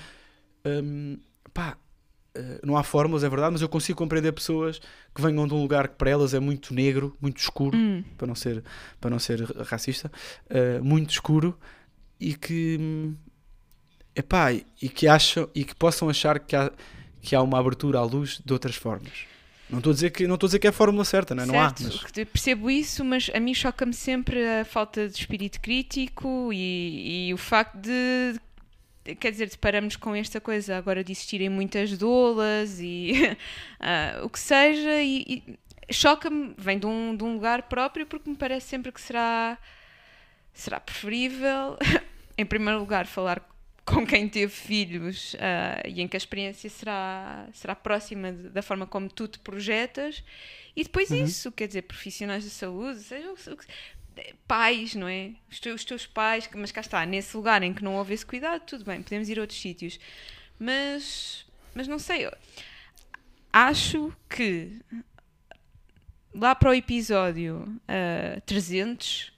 um, 0.64 1.18
pá, 1.52 1.76
uh, 2.36 2.66
não 2.66 2.76
há 2.76 2.82
fórmulas, 2.82 3.24
é 3.24 3.28
verdade, 3.28 3.52
mas 3.52 3.62
eu 3.62 3.68
consigo 3.68 3.98
compreender 3.98 4.32
pessoas 4.32 4.80
que 5.14 5.22
venham 5.22 5.46
de 5.46 5.54
um 5.54 5.62
lugar 5.62 5.88
que 5.88 5.96
para 5.96 6.10
elas 6.10 6.34
é 6.34 6.40
muito 6.40 6.74
negro, 6.74 7.16
muito 7.20 7.38
escuro, 7.38 7.76
hum. 7.76 8.04
para, 8.16 8.26
não 8.26 8.34
ser, 8.34 8.62
para 9.00 9.10
não 9.10 9.18
ser 9.18 9.42
racista, 9.64 10.10
muito 10.82 11.10
escuro 11.10 11.58
e 12.20 12.34
que 12.34 12.78
hum, 12.80 13.14
epá, 14.14 14.52
e 14.52 14.88
que 14.88 15.06
acham 15.06 15.48
e 15.54 15.64
que 15.64 15.74
possam 15.74 16.08
achar 16.08 16.38
que 16.38 16.54
há, 16.54 16.70
que 17.20 17.34
há 17.34 17.42
uma 17.42 17.58
abertura 17.58 17.98
à 17.98 18.02
luz 18.02 18.40
de 18.44 18.52
outras 18.52 18.74
formas. 18.74 19.12
Não 19.70 19.78
estou 19.78 19.90
a 19.90 19.94
dizer 19.94 20.10
que, 20.10 20.26
não 20.26 20.34
estou 20.34 20.46
a, 20.46 20.48
dizer 20.48 20.58
que 20.58 20.66
é 20.66 20.70
a 20.70 20.72
fórmula 20.72 21.04
certa, 21.04 21.34
não, 21.34 21.44
é? 21.44 21.46
não 21.46 21.58
há. 21.58 21.74
Mas... 21.80 22.04
Percebo 22.26 22.70
isso, 22.70 23.02
mas 23.04 23.30
a 23.34 23.40
mim 23.40 23.54
choca-me 23.54 23.94
sempre 23.94 24.46
a 24.46 24.64
falta 24.64 25.08
de 25.08 25.18
espírito 25.18 25.60
crítico 25.60 26.50
e, 26.52 27.28
e 27.28 27.34
o 27.34 27.38
facto 27.38 27.74
de 27.76 28.38
quer 29.18 29.32
dizer, 29.32 29.48
deparamos 29.48 29.96
com 29.96 30.14
esta 30.14 30.40
coisa 30.40 30.76
agora 30.76 31.02
de 31.02 31.10
existirem 31.12 31.48
muitas 31.48 31.96
dolas 31.98 32.78
e 32.80 33.12
uh, 33.80 34.22
o 34.24 34.30
que 34.30 34.38
seja, 34.38 35.02
e, 35.02 35.44
e 35.88 35.92
choca-me, 35.92 36.54
vem 36.56 36.78
de 36.78 36.86
um, 36.86 37.16
de 37.16 37.24
um 37.24 37.34
lugar 37.34 37.62
próprio, 37.62 38.06
porque 38.06 38.28
me 38.28 38.36
parece 38.36 38.68
sempre 38.68 38.92
que 38.92 39.00
será, 39.00 39.58
será 40.52 40.78
preferível, 40.78 41.76
em 42.38 42.46
primeiro 42.46 42.78
lugar, 42.78 43.06
falar 43.06 43.40
com 43.84 44.06
quem 44.06 44.28
teve 44.28 44.52
filhos 44.52 45.34
uh, 45.34 45.88
e 45.88 46.00
em 46.00 46.08
que 46.08 46.16
a 46.16 46.18
experiência 46.18 46.70
será, 46.70 47.48
será 47.52 47.74
próxima 47.74 48.32
de, 48.32 48.48
da 48.50 48.62
forma 48.62 48.86
como 48.86 49.08
tu 49.08 49.26
te 49.26 49.38
projetas. 49.38 50.22
E 50.74 50.84
depois 50.84 51.10
uhum. 51.10 51.24
isso, 51.24 51.50
quer 51.52 51.66
dizer, 51.66 51.82
profissionais 51.82 52.44
da 52.44 52.50
saúde, 52.50 53.00
seja 53.00 53.34
pais, 54.46 54.94
não 54.94 55.08
é? 55.08 55.32
Os 55.50 55.58
teus, 55.58 55.80
os 55.80 55.84
teus 55.84 56.06
pais, 56.06 56.48
mas 56.54 56.70
cá 56.70 56.80
está, 56.80 57.04
nesse 57.06 57.36
lugar 57.36 57.62
em 57.62 57.72
que 57.72 57.82
não 57.82 57.96
houve 57.96 58.14
esse 58.14 58.24
cuidado, 58.24 58.62
tudo 58.66 58.84
bem, 58.84 59.02
podemos 59.02 59.28
ir 59.28 59.38
a 59.38 59.42
outros 59.42 59.60
sítios. 59.60 59.98
Mas, 60.58 61.46
mas 61.74 61.88
não 61.88 61.98
sei, 61.98 62.30
acho 63.52 64.12
que 64.28 64.80
lá 66.34 66.54
para 66.54 66.70
o 66.70 66.74
episódio 66.74 67.64
uh, 67.80 68.36
ah, 68.36 68.40
300 68.46 69.32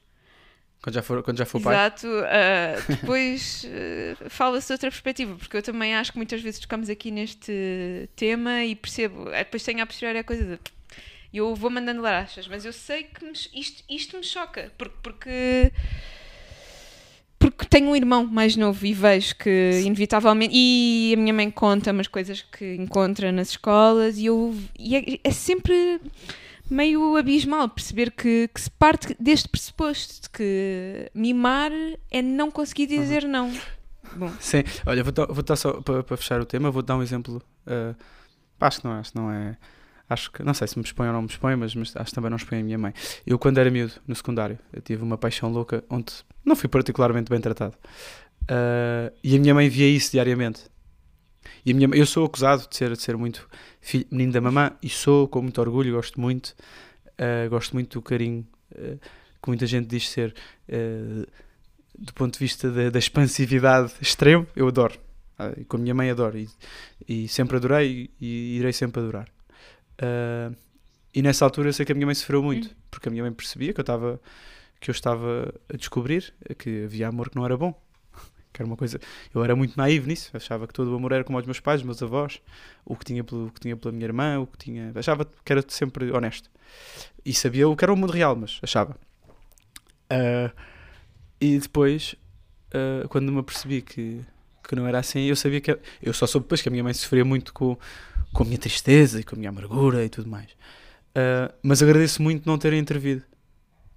quando 0.84 0.96
já 0.96 1.02
for, 1.02 1.22
quando 1.22 1.38
já 1.38 1.46
for 1.46 1.62
pai? 1.62 1.74
Exato. 1.74 2.06
Uh, 2.06 2.92
depois 2.92 3.64
uh, 3.64 4.28
fala-se 4.28 4.66
de 4.66 4.72
outra 4.74 4.90
perspectiva, 4.90 5.34
porque 5.34 5.56
eu 5.56 5.62
também 5.62 5.94
acho 5.94 6.12
que 6.12 6.18
muitas 6.18 6.42
vezes 6.42 6.60
tocamos 6.60 6.90
aqui 6.90 7.10
neste 7.10 8.06
tema 8.14 8.62
e 8.62 8.76
percebo. 8.76 9.22
Uh, 9.22 9.30
depois 9.30 9.62
tenho 9.62 9.82
a 9.82 9.86
posteriori 9.86 10.18
a 10.18 10.24
coisa 10.24 10.44
de. 10.44 10.58
Eu 11.32 11.54
vou 11.54 11.70
mandando 11.70 12.02
larachas, 12.02 12.46
mas 12.46 12.66
eu 12.66 12.72
sei 12.72 13.04
que 13.04 13.24
me, 13.24 13.32
isto, 13.32 13.82
isto 13.88 14.18
me 14.18 14.22
choca, 14.22 14.70
porque, 14.76 14.96
porque. 15.02 15.72
Porque 17.38 17.64
tenho 17.64 17.88
um 17.88 17.96
irmão 17.96 18.26
mais 18.26 18.54
novo 18.54 18.84
e 18.84 18.92
vejo 18.92 19.36
que, 19.36 19.80
inevitavelmente. 19.84 20.52
E 20.54 21.14
a 21.14 21.18
minha 21.18 21.32
mãe 21.32 21.50
conta 21.50 21.92
umas 21.92 22.08
coisas 22.08 22.42
que 22.42 22.74
encontra 22.74 23.32
nas 23.32 23.48
escolas 23.50 24.18
e 24.18 24.26
eu. 24.26 24.54
E 24.78 24.96
é, 24.96 25.20
é 25.24 25.30
sempre 25.30 25.98
meio 26.70 27.16
abismal 27.16 27.68
perceber 27.68 28.10
que, 28.10 28.48
que, 28.52 28.60
se 28.60 28.70
parte 28.70 29.16
deste 29.20 29.48
pressuposto 29.48 30.22
de 30.22 30.30
que 30.30 31.10
mimar 31.14 31.70
é 32.10 32.22
não 32.22 32.50
conseguir 32.50 32.86
dizer 32.86 33.24
uhum. 33.24 33.30
não. 33.30 33.52
Bom. 34.16 34.32
Sim, 34.40 34.62
olha, 34.86 35.02
vou 35.02 35.12
dar, 35.12 35.26
vou 35.26 35.42
dar 35.42 35.56
só 35.56 35.80
para, 35.80 36.16
fechar 36.16 36.40
o 36.40 36.44
tema, 36.44 36.70
vou 36.70 36.82
dar 36.82 36.96
um 36.96 37.02
exemplo. 37.02 37.42
Uh, 37.66 37.94
acho 38.60 38.80
que 38.80 38.86
não, 38.86 38.92
acho 38.94 39.12
que 39.12 39.18
não 39.18 39.30
é. 39.30 39.56
Acho 40.08 40.30
que, 40.30 40.42
não 40.42 40.52
sei 40.52 40.68
se 40.68 40.78
me 40.78 40.84
expõe 40.84 41.06
ou 41.06 41.12
não 41.14 41.22
me 41.22 41.28
expõe, 41.28 41.56
mas, 41.56 41.74
mas 41.74 41.96
acho 41.96 42.10
que 42.10 42.14
também 42.14 42.30
não 42.30 42.36
expõe 42.36 42.60
a 42.60 42.62
minha 42.62 42.78
mãe. 42.78 42.92
Eu, 43.26 43.38
quando 43.38 43.58
era 43.58 43.70
miúdo, 43.70 43.94
no 44.06 44.14
secundário, 44.14 44.58
eu 44.72 44.82
tive 44.82 45.02
uma 45.02 45.16
paixão 45.16 45.50
louca 45.50 45.82
onde 45.88 46.12
não 46.44 46.54
fui 46.54 46.68
particularmente 46.68 47.30
bem 47.30 47.40
tratado. 47.40 47.74
Uh, 48.42 49.10
e 49.22 49.34
a 49.36 49.40
minha 49.40 49.54
mãe 49.54 49.68
via 49.68 49.88
isso 49.88 50.12
diariamente. 50.12 50.62
E 51.64 51.72
a 51.72 51.74
minha, 51.74 51.88
eu 51.94 52.04
sou 52.04 52.26
acusado 52.26 52.68
de 52.68 52.76
ser, 52.76 52.92
de 52.92 53.00
ser 53.00 53.16
muito 53.16 53.48
filho, 53.80 54.06
menino 54.10 54.32
da 54.32 54.40
mamã 54.40 54.72
e 54.82 54.88
sou 54.90 55.26
com 55.26 55.40
muito 55.40 55.58
orgulho, 55.60 55.94
gosto 55.94 56.20
muito, 56.20 56.54
uh, 57.18 57.48
gosto 57.48 57.72
muito 57.72 57.98
do 57.98 58.02
carinho 58.02 58.46
uh, 58.72 58.98
que 59.42 59.48
muita 59.48 59.66
gente 59.66 59.86
diz 59.86 60.08
ser 60.08 60.34
uh, 60.68 61.26
do 61.98 62.12
ponto 62.12 62.34
de 62.34 62.38
vista 62.38 62.70
da, 62.70 62.90
da 62.90 62.98
expansividade 62.98 63.94
extremo, 64.00 64.46
eu 64.54 64.68
adoro. 64.68 64.98
com 65.68 65.76
a 65.78 65.80
minha 65.80 65.94
mãe 65.94 66.10
adoro 66.10 66.36
e, 66.36 66.48
e 67.08 67.28
sempre 67.28 67.56
adorei 67.56 68.10
e, 68.20 68.26
e, 68.26 68.58
irei 68.58 68.72
sempre 68.72 69.00
adorar. 69.00 69.28
e 71.14 71.22
nessa 71.22 71.46
altura 71.46 71.68
eu 71.68 71.72
sei 71.72 71.86
que 71.86 71.92
a 71.92 71.94
minha 71.94 72.06
mãe 72.06 72.14
sofreu 72.14 72.42
muito, 72.42 72.68
hum. 72.68 72.74
porque 72.90 73.08
a 73.08 73.10
minha 73.10 73.22
mãe 73.22 73.32
percebia 73.32 73.72
que 73.72 73.80
eu 73.80 73.82
estava 73.82 74.20
que 74.80 74.90
eu 74.90 74.92
estava 74.92 75.54
a 75.72 75.76
descobrir 75.78 76.34
que 76.58 76.84
havia 76.84 77.08
amor 77.08 77.30
que 77.30 77.36
não 77.36 77.44
era 77.46 77.56
bom 77.56 77.72
que 78.54 78.62
era 78.62 78.66
uma 78.66 78.76
coisa. 78.76 79.00
Eu 79.34 79.42
era 79.44 79.54
muito 79.54 79.76
naivo 79.76 80.06
nisso, 80.06 80.30
achava 80.32 80.66
que 80.66 80.72
todo 80.72 80.92
o 80.92 80.96
amor 80.96 81.12
era 81.12 81.24
como 81.24 81.36
aos 81.36 81.44
meus 81.44 81.58
pais, 81.58 81.82
meus 81.82 82.00
avós, 82.02 82.40
o 82.84 82.96
que 82.96 83.04
tinha, 83.04 83.24
pelo, 83.24 83.48
o 83.48 83.50
que 83.50 83.60
tinha 83.60 83.76
pela 83.76 83.92
minha 83.92 84.06
irmã, 84.06 84.38
o 84.38 84.46
que 84.46 84.56
tinha. 84.56 84.92
Achava 84.94 85.24
que 85.24 85.52
era 85.52 85.62
sempre 85.68 86.10
honesto. 86.12 86.48
E 87.24 87.34
sabia 87.34 87.68
o 87.68 87.76
que 87.76 87.84
era 87.84 87.92
o 87.92 87.96
mundo 87.96 88.12
real, 88.12 88.36
mas 88.36 88.60
achava. 88.62 88.96
Uh, 90.10 90.54
e 91.40 91.58
depois, 91.58 92.14
uh, 92.72 93.08
quando 93.08 93.32
me 93.32 93.40
apercebi 93.40 93.82
que, 93.82 94.20
que 94.66 94.76
não 94.76 94.86
era 94.86 95.00
assim, 95.00 95.22
eu 95.22 95.36
sabia 95.36 95.60
que. 95.60 95.76
Eu 96.00 96.14
só 96.14 96.26
soube 96.26 96.44
depois 96.44 96.62
que 96.62 96.68
a 96.68 96.72
minha 96.72 96.84
mãe 96.84 96.94
sofria 96.94 97.24
muito 97.24 97.52
com, 97.52 97.76
com 98.32 98.42
a 98.44 98.46
minha 98.46 98.58
tristeza 98.58 99.20
e 99.20 99.24
com 99.24 99.34
a 99.34 99.38
minha 99.38 99.50
amargura 99.50 100.04
e 100.04 100.08
tudo 100.08 100.30
mais. 100.30 100.52
Uh, 100.52 101.52
mas 101.60 101.82
agradeço 101.82 102.22
muito 102.22 102.46
não 102.46 102.56
terem 102.56 102.78
intervido, 102.78 103.22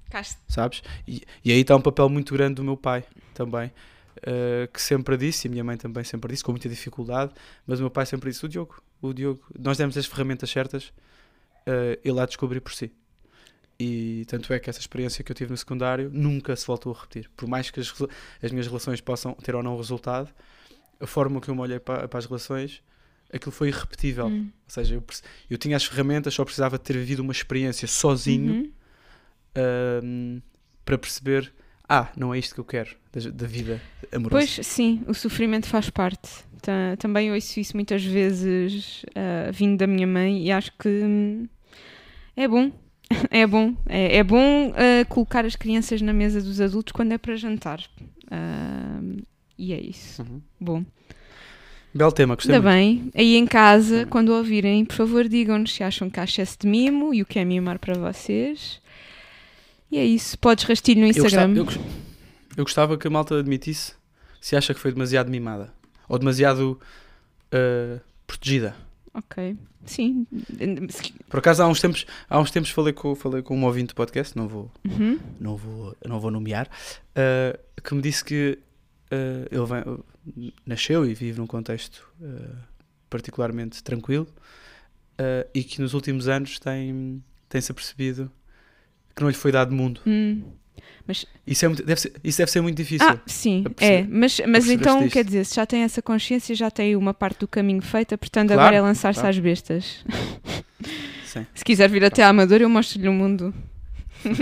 Caste. 0.10 0.40
sabes? 0.48 0.82
E, 1.08 1.24
e 1.44 1.52
aí 1.52 1.62
está 1.62 1.76
um 1.76 1.82
papel 1.82 2.10
muito 2.10 2.34
grande 2.34 2.56
do 2.56 2.64
meu 2.64 2.78
pai 2.78 3.04
também, 3.34 3.72
uh, 4.18 4.72
que 4.72 4.82
sempre 4.82 5.18
disse, 5.18 5.48
e 5.48 5.50
a 5.50 5.52
minha 5.52 5.64
mãe 5.64 5.78
também 5.78 6.04
sempre 6.04 6.32
disse, 6.32 6.44
com 6.44 6.52
muita 6.52 6.70
dificuldade, 6.70 7.34
mas 7.66 7.80
o 7.80 7.84
meu 7.84 7.90
pai 7.92 8.06
sempre 8.06 8.30
disse: 8.30 8.46
o 8.46 8.50
Diogo, 8.50 8.82
o 9.02 9.14
Diogo, 9.14 9.42
nós 9.58 9.78
demos 9.78 9.98
as 9.98 10.06
ferramentas 10.06 10.50
certas, 10.50 10.86
uh, 10.86 12.00
ele 12.04 12.20
há 12.20 12.24
de 12.24 12.30
descobrir 12.30 12.62
por 12.62 12.74
si. 12.74 12.92
E 13.80 14.26
tanto 14.28 14.52
é 14.52 14.60
que 14.60 14.70
essa 14.70 14.80
experiência 14.80 15.24
que 15.24 15.32
eu 15.32 15.36
tive 15.36 15.52
no 15.52 15.58
secundário 15.58 16.10
nunca 16.12 16.56
se 16.56 16.66
voltou 16.66 16.94
a 16.94 17.00
repetir. 17.00 17.30
Por 17.38 17.48
mais 17.48 17.70
que 17.70 17.80
as, 17.80 17.94
as 18.42 18.52
minhas 18.52 18.66
relações 18.66 19.00
possam 19.02 19.34
ter 19.34 19.54
ou 19.54 19.62
não 19.62 19.78
resultado, 19.78 20.34
a 21.00 21.06
forma 21.06 21.40
que 21.40 21.50
eu 21.50 21.56
me 21.56 21.62
olhei 21.62 21.80
para, 21.80 22.08
para 22.08 22.18
as 22.18 22.26
relações, 22.26 22.82
aquilo 23.32 23.52
foi 23.52 23.68
irrepetível. 23.68 24.28
Hum. 24.28 24.50
Ou 24.52 24.70
seja, 24.70 24.96
eu, 24.96 25.04
eu 25.50 25.58
tinha 25.60 25.78
as 25.78 25.86
ferramentas, 25.86 26.34
só 26.34 26.44
precisava 26.44 26.80
ter 26.80 26.94
vivido 26.94 27.20
uma 27.20 27.32
experiência 27.32 27.88
sozinho 27.88 28.54
Uhum. 28.54 28.72
ahm, 29.56 30.42
para 30.84 30.98
perceber: 30.98 31.54
ah, 31.90 32.10
não 32.18 32.34
é 32.34 32.40
isto 32.40 32.54
que 32.56 32.60
eu 32.60 32.66
quero 32.66 32.96
da, 33.14 33.30
da 33.30 33.48
vida 33.48 33.82
amorosa. 34.12 34.30
Pois 34.46 34.68
sim, 34.68 35.02
o 35.08 35.14
sofrimento 35.14 35.68
faz 35.68 35.90
parte. 35.90 36.30
Ta- 36.62 36.96
Também 36.98 37.32
ouço 37.32 37.60
isso 37.60 37.76
muitas 37.76 38.04
vezes 38.04 39.06
ah, 39.16 39.52
vindo 39.52 39.78
da 39.78 39.88
minha 39.88 40.08
mãe 40.08 40.46
e 40.46 40.52
acho 40.52 40.72
que 40.78 40.88
hum, 40.90 41.48
é 42.36 42.48
bom. 42.48 42.72
É 43.32 43.48
bom. 43.48 43.74
É, 43.88 44.18
é 44.18 44.24
bom 44.24 44.74
ah, 44.76 45.06
colocar 45.06 45.46
as 45.46 45.56
crianças 45.56 46.02
na 46.02 46.12
mesa 46.12 46.42
dos 46.42 46.60
adultos 46.60 46.92
quando 46.92 47.14
é 47.14 47.18
para 47.18 47.36
jantar. 47.38 47.82
Ah, 48.30 49.00
e 49.58 49.72
é 49.74 49.80
isso. 49.80 50.24
Uhum. 50.24 50.42
Bom. 50.60 50.86
Belo 51.94 52.12
tema, 52.12 52.36
gostei 52.36 52.54
Ainda 52.54 52.70
bem. 52.70 53.10
Aí 53.16 53.36
em 53.38 53.48
casa, 53.48 54.06
quando 54.08 54.30
ouvirem, 54.30 54.84
por 54.86 54.96
favor, 54.96 55.28
digam-nos 55.28 55.74
se 55.74 55.84
acham 55.84 56.10
que 56.10 56.20
há 56.20 56.26
excesso 56.26 56.58
de 56.60 56.68
mimo 56.68 57.14
e 57.14 57.22
o 57.22 57.26
que 57.26 57.40
é 57.40 57.46
mimar 57.46 57.80
para 57.80 57.96
vocês. 57.96 58.80
E 59.92 59.98
é 59.98 60.06
isso. 60.06 60.38
Podes 60.40 60.64
rastilho 60.66 61.02
no 61.02 61.08
Eu 61.08 61.14
gostava, 61.24 61.48
Instagram. 61.52 61.78
eu, 61.78 61.82
eu 62.58 62.64
gostava 62.64 62.98
que 62.98 63.08
a 63.08 63.10
malta 63.10 63.40
admitisse 63.40 63.94
se 64.42 64.56
acha 64.56 64.74
que 64.74 64.80
foi 64.80 64.92
demasiado 64.92 65.30
mimada 65.30 65.74
ou 66.10 66.18
demasiado 66.20 66.80
ah, 67.52 68.00
protegida. 68.26 68.76
Ok. 69.14 69.56
Sim. 69.86 70.28
Por 71.30 71.40
acaso, 71.40 71.64
há 71.64 71.68
uns 71.68 71.80
tempos, 71.80 72.06
há 72.30 72.38
uns 72.40 72.52
tempos 72.52 72.70
falei, 72.72 72.92
com, 72.94 73.16
falei 73.16 73.42
com 73.42 73.58
um 73.58 73.64
ouvinte 73.64 73.88
do 73.90 73.96
podcast, 73.96 74.36
não 74.38 74.48
vou, 74.48 74.70
Uhum. 74.86 75.18
não 75.40 75.56
vou, 75.56 75.96
não 76.06 76.20
vou 76.20 76.30
nomear, 76.30 76.70
ah, 77.16 77.58
que 77.82 77.96
me 77.96 78.02
disse 78.02 78.24
que 78.26 78.60
ah, 79.10 79.48
ele 79.50 79.66
vem- 79.66 80.54
nasceu 80.66 81.06
e 81.06 81.14
vive 81.14 81.40
num 81.40 81.48
contexto 81.48 82.06
particularmente 83.10 83.82
tranquilo 83.82 84.28
e 85.54 85.64
que 85.64 85.82
nos 85.82 85.94
últimos 85.94 86.28
anos 86.28 86.60
tem, 86.60 87.24
tem-se 87.48 87.72
apercebido 87.72 88.30
que 89.18 89.22
não 89.24 89.30
lhe 89.30 89.36
foi 89.36 89.52
dado 89.52 89.74
mundo. 89.76 90.00
Hum. 90.08 90.42
Isso, 91.46 91.64
é 91.64 91.68
muito- 91.70 91.84
deve 91.86 92.02
ser, 92.02 92.12
isso 92.24 92.38
deve 92.38 92.52
ser 92.52 92.60
muito 92.62 92.76
difícil. 92.76 93.08
Ah, 93.08 93.18
sim, 93.26 93.64
é. 93.80 94.04
Mas, 94.10 94.42
mas 94.46 94.70
então, 94.70 95.04
isto. 95.06 95.14
quer 95.14 95.24
dizer, 95.24 95.46
se 95.46 95.56
já 95.56 95.66
tem 95.66 95.84
essa 95.84 96.02
consciência, 96.02 96.54
já 96.54 96.70
tem 96.70 96.96
uma 96.98 97.14
parte 97.14 97.40
do 97.40 97.48
caminho 97.48 97.82
feita, 97.82 98.18
portanto 98.18 98.48
Claro, 98.50 98.62
agora 98.62 98.76
é 98.76 98.82
lançar-se 98.82 99.20
claro. 99.22 99.34
às 99.36 99.40
bestas. 99.42 100.06
Sim. 101.26 101.46
Se 101.56 101.64
quiser 101.64 101.90
vir 101.90 102.04
até 102.04 102.24
à 102.24 102.28
Amador, 102.30 102.62
eu 102.62 102.70
mostro-lhe 102.70 103.08
o 103.08 103.14
mundo. 103.14 103.54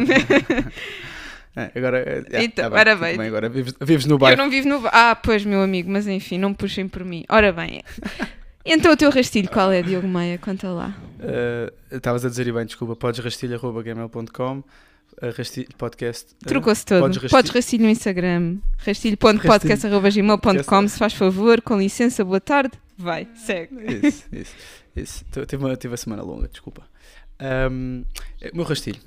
É, 1.58 1.72
agora, 1.74 2.26
é, 2.34 2.44
Então, 2.44 2.70
tá 2.70 2.76
ora 2.78 2.96
bem. 2.98 3.18
bem, 3.18 3.28
agora 3.28 3.48
vives, 3.48 3.74
vives 3.80 4.06
no 4.06 4.16
Eu 4.16 4.20
bairro. 4.20 4.38
não 4.38 4.50
vivo 4.50 4.68
no. 4.68 4.82
Ah, 4.88 5.16
pois, 5.16 5.46
meu 5.46 5.62
amigo, 5.62 5.90
mas 5.90 6.06
enfim, 6.06 6.38
não 6.38 6.50
me 6.50 6.56
puxem 6.56 6.86
por 6.86 7.06
mim. 7.06 7.24
Ora 7.30 7.54
bem. 7.54 7.82
Então 8.66 8.92
o 8.92 8.98
teu 8.98 9.10
rastilho 9.12 9.50
qual 9.50 9.72
é, 9.72 9.82
Diogo 9.82 10.08
Maia? 10.08 10.38
Conta 10.38 10.70
lá. 10.70 10.96
Uh, 11.20 11.96
Estavas 11.96 12.26
a 12.26 12.30
dizer 12.30 12.48
e 12.48 12.52
bem, 12.52 12.66
desculpa, 12.66 12.96
podes 12.96 13.24
rastilho.gmail.com 13.24 14.58
uh, 14.60 14.64
rastilho 15.38 15.68
podcast. 15.78 16.34
uh, 16.34 16.46
Trocou-se 16.48 16.84
todo. 16.86 17.02
podes 17.02 17.18
Podes 17.20 17.32
rastilho- 17.34 17.54
rastilho, 17.54 17.84
no 17.84 17.90
Instagram. 17.90 18.58
Rastilho.podcast.gmail.com 18.80 20.88
Se 20.88 20.98
faz 20.98 21.14
favor, 21.14 21.62
com 21.62 21.78
licença, 21.80 22.24
boa 22.26 22.42
tarde. 22.42 22.72
Vai, 22.98 23.28
segue. 23.36 23.76
Isso, 24.08 24.24
isso, 24.32 24.56
isso. 24.96 25.26
Tive, 25.48 25.64
uma, 25.64 25.76
tive 25.76 25.94
a 25.94 25.98
semana 25.98 26.24
longa, 26.24 26.48
desculpa. 26.48 26.84
Um, 27.72 28.04
é, 28.42 28.52
meu 28.54 28.64
rastilho. 28.66 29.00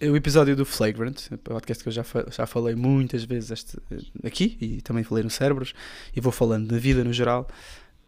É 0.00 0.08
O 0.10 0.16
episódio 0.16 0.56
do 0.56 0.64
Flagrant, 0.64 1.30
um 1.30 1.36
podcast 1.36 1.82
que 1.84 1.88
eu 1.88 1.92
já, 1.92 2.02
já 2.30 2.46
falei 2.46 2.74
muitas 2.74 3.22
vezes 3.24 3.50
este- 3.50 3.76
aqui 4.24 4.56
e 4.60 4.80
também 4.80 5.04
falei 5.04 5.22
no 5.22 5.28
Cérebros 5.30 5.74
e 6.16 6.20
vou 6.22 6.32
falando 6.32 6.68
da 6.68 6.78
vida 6.78 7.04
no 7.04 7.12
geral. 7.12 7.46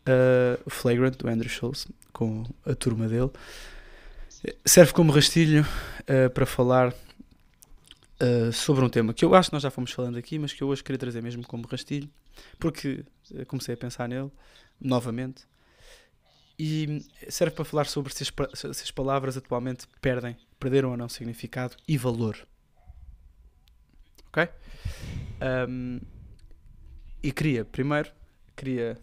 Uh, 0.03 0.69
Flagrant, 0.69 1.17
do 1.17 1.29
Andrew 1.29 1.49
Schultz, 1.49 1.87
com 2.13 2.45
a 2.67 2.75
turma 2.75 3.09
dele, 3.09 3.31
serve 4.65 4.93
como 4.93 5.13
rastilho 5.13 5.63
uh, 5.63 6.29
para 6.31 6.45
falar 6.45 6.93
uh, 6.93 8.53
sobre 8.53 8.85
um 8.85 8.89
tema 8.89 9.15
que 9.15 9.25
eu 9.25 9.35
acho 9.35 9.51
que 9.51 9.55
nós 9.55 9.63
já 9.63 9.71
fomos 9.71 9.93
falando 9.93 10.19
aqui, 10.19 10.39
mas 10.39 10.53
que 10.53 10.63
eu 10.63 10.69
hoje 10.69 10.83
queria 10.83 10.99
trazer 10.99 11.23
mesmo 11.23 11.47
como 11.47 11.67
rastilho, 11.69 12.11
porque 12.59 13.05
comecei 13.47 13.75
a 13.75 13.77
pensar 13.77 14.09
nele 14.09 14.31
novamente 14.81 15.47
e 16.59 17.05
serve 17.29 17.55
para 17.55 17.65
falar 17.65 17.87
sobre 17.87 18.13
se 18.13 18.25
as, 18.25 18.59
se 18.59 18.67
as 18.67 18.91
palavras 18.91 19.37
atualmente 19.37 19.87
perdem, 20.01 20.37
perderam 20.59 20.91
ou 20.91 20.97
não 20.97 21.09
significado 21.09 21.77
e 21.87 21.97
valor. 21.97 22.37
Ok? 24.29 24.49
Um, 25.69 26.01
e 27.23 27.33
queria, 27.33 27.65
primeiro, 27.65 28.11
queria 28.57 28.99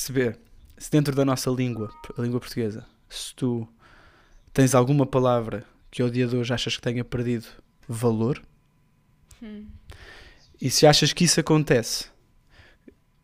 perceber 0.00 0.38
se 0.76 0.90
dentro 0.90 1.14
da 1.14 1.24
nossa 1.24 1.48
língua, 1.50 1.90
a 2.18 2.20
língua 2.20 2.38
portuguesa, 2.38 2.84
se 3.08 3.34
tu 3.34 3.66
tens 4.52 4.74
alguma 4.74 5.06
palavra 5.06 5.64
que 5.90 6.02
ao 6.02 6.10
dia 6.10 6.26
de 6.26 6.36
hoje 6.36 6.52
achas 6.52 6.76
que 6.76 6.82
tenha 6.82 7.02
perdido 7.04 7.46
valor 7.88 8.42
e 10.60 10.70
se 10.70 10.86
achas 10.86 11.12
que 11.12 11.24
isso 11.24 11.40
acontece. 11.40 12.10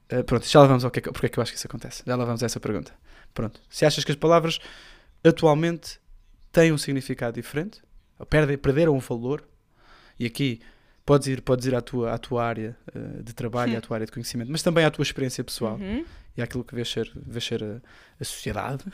eh, 0.09 0.23
pronto, 0.23 0.47
já 0.47 0.61
lá 0.61 0.67
vamos 0.67 0.85
ao 0.85 0.91
que 0.91 0.99
é 0.99 1.03
que, 1.03 1.11
porque 1.13 1.27
é 1.27 1.29
que 1.29 1.39
eu 1.39 1.43
acho 1.43 1.53
que 1.53 1.59
isso 1.59 1.67
acontece. 1.67 2.03
Já 2.07 2.17
lá 2.17 2.25
vamos 2.25 2.43
a 2.43 2.47
essa 2.47 2.61
pergunta. 2.61 2.93
Pronto. 3.35 3.61
Se 3.71 3.85
achas 3.87 4.05
que 4.05 4.13
as 4.13 4.17
palavras 4.17 4.59
atualmente 5.25 5.99
têm 6.51 6.71
um 6.73 6.79
significado 6.79 7.35
diferente, 7.35 7.81
ou 8.19 8.27
perdem, 8.27 8.59
perderam 8.59 8.95
um 8.95 8.99
valor, 8.99 9.43
e 10.19 10.27
aqui 10.27 10.61
podes 11.07 11.29
ir, 11.29 11.41
podes 11.41 11.65
ir 11.67 11.75
à, 11.75 11.81
tua, 11.81 12.13
à 12.13 12.19
tua 12.19 12.45
área 12.45 12.77
eh, 12.95 13.23
de 13.23 13.33
trabalho, 13.33 13.73
Hum. 13.75 13.79
à 13.79 13.81
tua 13.81 13.97
área 13.97 14.07
de 14.07 14.13
conhecimento, 14.13 14.51
mas 14.53 14.63
também 14.63 14.85
à 14.85 14.91
tua 14.91 15.03
experiência 15.03 15.43
pessoal 15.43 15.77
Uhum. 15.77 16.05
E 16.37 16.43
àquilo 16.43 16.65
que 16.65 16.75
vês 16.75 16.89
ser, 16.89 17.11
vês 17.15 17.45
ser 17.45 17.63
a, 17.63 17.81
a 18.21 18.25
sociedade. 18.25 18.85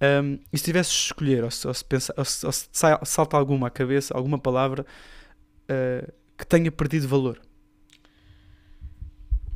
Um, 0.00 0.38
e 0.52 0.56
se 0.56 0.64
tivesses 0.64 0.92
de 0.92 0.98
escolher, 1.06 1.42
ou 1.42 1.50
se, 1.50 1.66
ou 1.66 1.74
se, 1.74 1.84
pensa, 1.84 2.14
ou 2.16 2.24
se, 2.24 2.46
ou 2.46 2.52
se 2.52 2.68
salta 3.04 3.36
alguma 3.36 3.66
à 3.66 3.70
cabeça, 3.70 4.16
alguma 4.16 4.38
palavra 4.38 4.86
uh, 5.64 6.12
que 6.36 6.46
tenha 6.46 6.70
perdido 6.70 7.08
valor. 7.08 7.40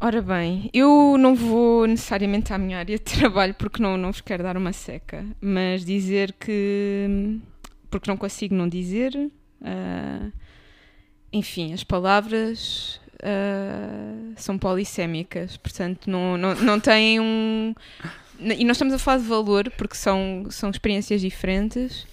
Ora 0.00 0.20
bem, 0.20 0.68
eu 0.74 1.16
não 1.16 1.36
vou 1.36 1.86
necessariamente 1.86 2.52
à 2.52 2.58
minha 2.58 2.78
área 2.78 2.98
de 2.98 3.04
trabalho 3.06 3.54
porque 3.54 3.80
não, 3.80 3.96
não 3.96 4.10
vos 4.10 4.20
quero 4.20 4.42
dar 4.42 4.56
uma 4.56 4.72
seca, 4.72 5.24
mas 5.40 5.84
dizer 5.84 6.32
que. 6.32 7.38
porque 7.88 8.10
não 8.10 8.16
consigo 8.16 8.52
não 8.52 8.68
dizer. 8.68 9.12
ah, 9.64 10.28
enfim, 11.32 11.72
as 11.72 11.84
palavras 11.84 13.00
ah, 13.22 14.32
são 14.36 14.58
polissémicas, 14.58 15.56
portanto 15.56 16.10
não, 16.10 16.36
não, 16.36 16.54
não 16.56 16.80
têm 16.80 17.20
um. 17.20 17.74
E 18.40 18.64
nós 18.64 18.76
estamos 18.76 18.92
a 18.94 18.98
falar 18.98 19.18
de 19.18 19.24
valor 19.24 19.70
porque 19.78 19.94
são, 19.94 20.46
são 20.50 20.70
experiências 20.70 21.20
diferentes, 21.20 22.06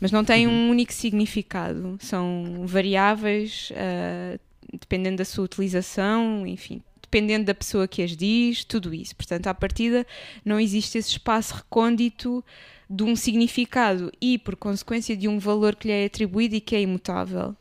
mas 0.00 0.10
não 0.10 0.24
têm 0.24 0.46
Uhum. 0.46 0.52
um 0.52 0.70
único 0.70 0.92
significado. 0.92 1.96
São 2.00 2.64
variáveis 2.66 3.72
ah, 3.76 4.38
dependendo 4.72 5.18
da 5.18 5.24
sua 5.24 5.44
utilização, 5.44 6.46
enfim, 6.46 6.82
dependendo 7.00 7.46
da 7.46 7.54
pessoa 7.54 7.86
que 7.86 8.02
as 8.02 8.16
diz, 8.16 8.64
tudo 8.64 8.92
isso. 8.92 9.14
Portanto, 9.14 9.46
à 9.46 9.54
partida, 9.54 10.06
não 10.44 10.58
existe 10.58 10.98
esse 10.98 11.10
espaço 11.10 11.54
recôndito 11.54 12.44
de 12.88 13.02
um 13.04 13.16
significado 13.16 14.12
e, 14.20 14.38
por 14.38 14.56
consequência, 14.56 15.16
de 15.16 15.28
um 15.28 15.38
valor 15.38 15.74
que 15.76 15.88
lhe 15.88 15.94
é 15.94 16.04
atribuído 16.06 16.54
e 16.56 16.60
que 16.60 16.74
é 16.76 16.80
imutável. 16.80 17.54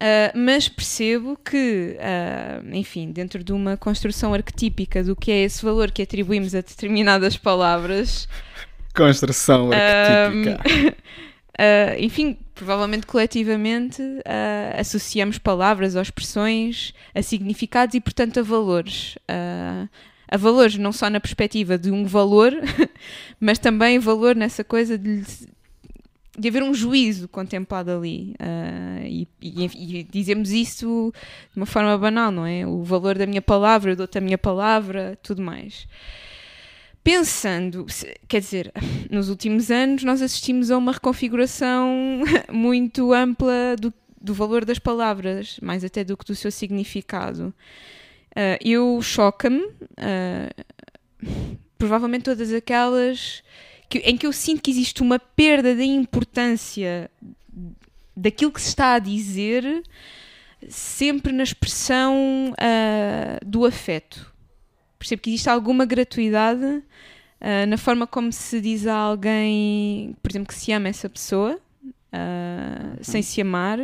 Ah, 0.00 0.32
mas 0.34 0.68
percebo 0.68 1.36
que, 1.36 1.96
ah, 2.00 2.62
enfim, 2.72 3.10
dentro 3.10 3.42
de 3.42 3.52
uma 3.52 3.76
construção 3.76 4.32
arquetípica 4.32 5.02
do 5.02 5.16
que 5.16 5.30
é 5.30 5.42
esse 5.42 5.64
valor 5.64 5.90
que 5.90 6.02
atribuímos 6.02 6.54
a 6.54 6.60
determinadas 6.60 7.36
palavras, 7.36 8.28
Construção 8.98 9.70
arquetípica. 9.72 10.94
Uh, 11.54 12.02
enfim, 12.02 12.36
provavelmente 12.52 13.06
coletivamente 13.06 14.02
uh, 14.02 14.80
associamos 14.80 15.38
palavras 15.38 15.94
ou 15.94 16.02
expressões 16.02 16.92
a 17.14 17.22
significados 17.22 17.94
e, 17.94 18.00
portanto, 18.00 18.40
a 18.40 18.42
valores. 18.42 19.16
Uh, 19.30 19.88
a 20.30 20.36
valores 20.36 20.76
não 20.76 20.92
só 20.92 21.08
na 21.08 21.20
perspectiva 21.20 21.78
de 21.78 21.92
um 21.92 22.04
valor, 22.04 22.52
mas 23.40 23.58
também 23.58 24.00
valor 24.00 24.34
nessa 24.34 24.64
coisa 24.64 24.98
de, 24.98 25.22
de 26.38 26.48
haver 26.48 26.62
um 26.62 26.72
juízo 26.72 27.26
contemplado 27.28 27.90
ali. 27.90 28.34
Uh, 28.40 29.06
e, 29.06 29.28
e, 29.42 30.00
e 30.00 30.02
dizemos 30.04 30.50
isso 30.50 31.12
de 31.52 31.56
uma 31.58 31.66
forma 31.66 31.96
banal, 31.98 32.30
não 32.30 32.46
é? 32.46 32.66
O 32.66 32.82
valor 32.82 33.18
da 33.18 33.26
minha 33.26 33.42
palavra, 33.42 33.92
eu 33.92 33.96
dou-te 33.96 34.16
a 34.16 34.20
minha 34.20 34.38
palavra, 34.38 35.18
tudo 35.22 35.42
mais. 35.42 35.88
pensando, 37.02 37.86
quer 38.28 38.40
dizer, 38.40 38.72
nos 39.10 39.28
últimos 39.28 39.70
anos 39.70 40.04
nós 40.04 40.22
assistimos 40.22 40.70
a 40.70 40.78
uma 40.78 40.92
reconfiguração 40.92 42.22
muito 42.52 43.12
ampla 43.12 43.74
do, 43.80 43.92
do 44.20 44.32
valor 44.32 44.64
das 44.64 44.78
palavras, 44.78 45.58
mais 45.60 45.84
até 45.84 46.04
do 46.04 46.16
que 46.16 46.24
do 46.24 46.34
seu 46.34 46.52
significado. 46.52 47.52
Uh, 48.30 48.58
eu 48.64 49.00
choca-me, 49.02 49.62
uh, 49.62 50.64
provavelmente 51.76 52.24
todas 52.24 52.52
aquelas 52.52 53.42
que, 53.88 53.98
em 53.98 54.16
que 54.16 54.26
eu 54.26 54.32
sinto 54.32 54.62
que 54.62 54.70
existe 54.70 55.02
uma 55.02 55.18
perda 55.18 55.74
da 55.74 55.84
importância 55.84 57.10
daquilo 58.14 58.52
que 58.52 58.60
se 58.60 58.68
está 58.68 58.94
a 58.94 58.98
dizer, 58.98 59.82
sempre 60.68 61.32
na 61.32 61.42
expressão 61.42 62.52
uh, 62.52 63.46
do 63.46 63.64
afeto. 63.64 64.32
Percebo 64.98 65.22
que 65.22 65.30
existe 65.30 65.48
alguma 65.48 65.84
gratuidade 65.84 66.64
uh, 66.64 67.66
na 67.68 67.78
forma 67.78 68.06
como 68.06 68.32
se 68.32 68.60
diz 68.60 68.86
a 68.86 68.94
alguém, 68.94 70.16
por 70.22 70.30
exemplo, 70.30 70.48
que 70.48 70.54
se 70.54 70.72
ama 70.72 70.88
essa 70.88 71.08
pessoa, 71.08 71.58
uh, 71.86 72.98
sem 73.00 73.22
se 73.22 73.40
amar. 73.40 73.78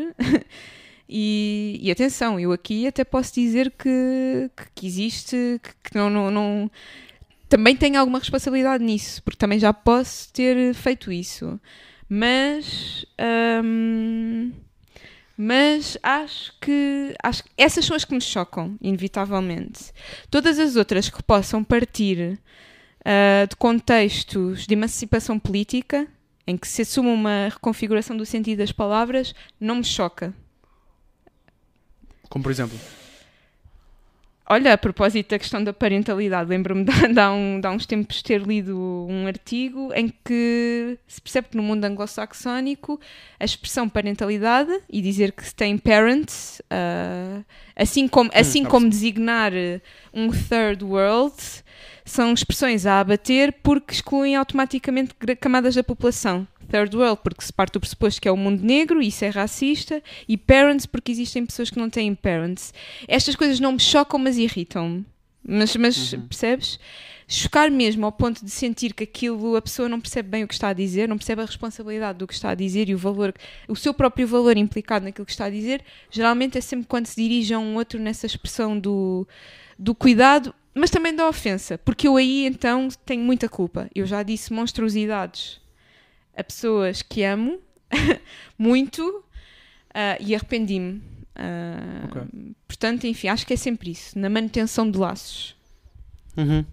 e, 1.08 1.78
e, 1.80 1.90
atenção, 1.90 2.38
eu 2.40 2.50
aqui 2.52 2.86
até 2.86 3.04
posso 3.04 3.32
dizer 3.34 3.70
que, 3.70 4.50
que 4.74 4.86
existe, 4.86 5.60
que, 5.62 5.90
que 5.90 5.96
não, 5.96 6.10
não, 6.10 6.30
não 6.30 6.70
também 7.54 7.76
tenho 7.76 8.00
alguma 8.00 8.18
responsabilidade 8.18 8.82
nisso, 8.82 9.22
porque 9.22 9.38
também 9.38 9.60
já 9.60 9.72
posso 9.72 10.32
ter 10.32 10.74
feito 10.74 11.12
isso. 11.12 11.60
Mas. 12.08 13.06
Hum, 13.64 14.50
mas 15.36 15.96
acho 16.02 16.52
que, 16.60 17.14
acho 17.22 17.44
que 17.44 17.50
essas 17.56 17.84
são 17.84 17.94
as 17.94 18.04
que 18.04 18.12
me 18.12 18.20
chocam, 18.20 18.76
inevitavelmente. 18.80 19.92
Todas 20.28 20.58
as 20.58 20.74
outras 20.74 21.08
que 21.08 21.22
possam 21.22 21.62
partir 21.62 22.40
uh, 23.00 23.46
de 23.48 23.54
contextos 23.54 24.66
de 24.66 24.74
emancipação 24.74 25.38
política, 25.38 26.08
em 26.48 26.56
que 26.56 26.66
se 26.66 26.82
assume 26.82 27.08
uma 27.08 27.50
reconfiguração 27.52 28.16
do 28.16 28.26
sentido 28.26 28.58
das 28.58 28.72
palavras, 28.72 29.32
não 29.60 29.76
me 29.76 29.84
choca. 29.84 30.34
Como 32.28 32.42
por 32.42 32.50
exemplo? 32.50 32.76
Olha, 34.46 34.74
a 34.74 34.78
propósito 34.78 35.30
da 35.30 35.38
questão 35.38 35.64
da 35.64 35.72
parentalidade, 35.72 36.50
lembro-me 36.50 36.84
de, 36.84 36.92
de, 37.14 37.18
há 37.18 37.32
um, 37.32 37.58
de 37.58 37.66
há 37.66 37.70
uns 37.70 37.86
tempos 37.86 38.20
ter 38.20 38.42
lido 38.42 39.06
um 39.08 39.26
artigo 39.26 39.90
em 39.94 40.12
que 40.22 40.98
se 41.08 41.20
percebe 41.22 41.48
que 41.48 41.56
no 41.56 41.62
mundo 41.62 41.82
anglo-saxónico 41.84 43.00
a 43.40 43.44
expressão 43.44 43.88
parentalidade 43.88 44.70
e 44.90 45.00
dizer 45.00 45.32
que 45.32 45.46
se 45.46 45.54
tem 45.54 45.78
parents, 45.78 46.60
uh, 46.70 47.42
assim 47.74 48.06
como, 48.06 48.28
hum, 48.28 48.32
assim 48.34 48.64
como 48.64 48.86
designar 48.86 49.52
um 50.12 50.30
third 50.30 50.84
world, 50.84 51.36
são 52.04 52.34
expressões 52.34 52.84
a 52.84 53.00
abater 53.00 53.50
porque 53.62 53.94
excluem 53.94 54.36
automaticamente 54.36 55.14
camadas 55.40 55.74
da 55.74 55.82
população 55.82 56.46
third 56.64 56.96
world, 56.96 57.20
porque 57.22 57.44
se 57.44 57.52
parte 57.52 57.74
do 57.74 57.80
pressuposto 57.80 58.20
que 58.20 58.28
é 58.28 58.32
o 58.32 58.36
mundo 58.36 58.62
negro 58.62 59.02
e 59.02 59.08
isso 59.08 59.24
é 59.24 59.28
racista, 59.28 60.02
e 60.28 60.36
parents, 60.36 60.86
porque 60.86 61.12
existem 61.12 61.44
pessoas 61.46 61.70
que 61.70 61.78
não 61.78 61.88
têm 61.90 62.14
parents. 62.14 62.72
Estas 63.06 63.36
coisas 63.36 63.60
não 63.60 63.72
me 63.72 63.80
chocam, 63.80 64.18
mas 64.18 64.36
irritam-me. 64.36 65.04
Mas, 65.46 65.76
mas 65.76 66.12
uhum. 66.12 66.22
percebes? 66.22 66.78
Chocar 67.28 67.70
mesmo 67.70 68.04
ao 68.04 68.12
ponto 68.12 68.44
de 68.44 68.50
sentir 68.50 68.94
que 68.94 69.04
aquilo 69.04 69.56
a 69.56 69.62
pessoa 69.62 69.88
não 69.88 70.00
percebe 70.00 70.28
bem 70.28 70.44
o 70.44 70.48
que 70.48 70.54
está 70.54 70.68
a 70.68 70.72
dizer, 70.72 71.08
não 71.08 71.16
percebe 71.16 71.42
a 71.42 71.46
responsabilidade 71.46 72.18
do 72.18 72.26
que 72.26 72.34
está 72.34 72.50
a 72.50 72.54
dizer 72.54 72.88
e 72.88 72.94
o 72.94 72.98
valor, 72.98 73.34
o 73.68 73.76
seu 73.76 73.94
próprio 73.94 74.26
valor 74.26 74.56
implicado 74.56 75.04
naquilo 75.04 75.24
que 75.24 75.32
está 75.32 75.46
a 75.46 75.50
dizer, 75.50 75.82
geralmente 76.10 76.58
é 76.58 76.60
sempre 76.60 76.86
quando 76.86 77.06
se 77.06 77.16
dirige 77.16 77.54
a 77.54 77.58
um 77.58 77.76
outro 77.76 77.98
nessa 77.98 78.26
expressão 78.26 78.78
do, 78.78 79.26
do 79.78 79.94
cuidado, 79.94 80.54
mas 80.74 80.90
também 80.90 81.14
da 81.14 81.26
ofensa, 81.26 81.78
porque 81.78 82.08
eu 82.08 82.16
aí 82.16 82.46
então 82.46 82.88
tenho 83.06 83.22
muita 83.22 83.48
culpa. 83.48 83.88
Eu 83.94 84.04
já 84.06 84.22
disse 84.22 84.52
monstruosidades 84.52 85.63
a 86.36 86.44
pessoas 86.44 87.02
que 87.02 87.22
amo 87.22 87.60
muito 88.58 89.24
uh, 89.90 90.20
e 90.20 90.34
arrependi-me. 90.34 91.02
Uh, 91.36 92.06
okay. 92.06 92.54
Portanto, 92.66 93.06
enfim, 93.06 93.28
acho 93.28 93.46
que 93.46 93.54
é 93.54 93.56
sempre 93.56 93.90
isso, 93.90 94.18
na 94.18 94.28
manutenção 94.28 94.90
de 94.90 94.98
laços. 94.98 95.56
Uhum. 96.36 96.64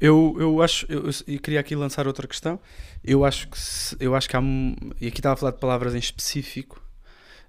Eu, 0.00 0.36
eu 0.38 0.62
acho, 0.62 0.86
eu, 0.90 1.04
eu, 1.26 1.40
queria 1.40 1.60
aqui 1.60 1.74
lançar 1.74 2.06
outra 2.06 2.26
questão. 2.26 2.60
Eu 3.02 3.24
acho 3.24 3.48
que 3.48 3.58
se, 3.58 3.96
eu 3.98 4.14
acho 4.14 4.28
que 4.28 4.36
há, 4.36 4.42
e 5.00 5.06
aqui 5.08 5.18
estava 5.18 5.34
a 5.34 5.36
falar 5.36 5.52
de 5.52 5.58
palavras 5.58 5.94
em 5.94 5.98
específico 5.98 6.82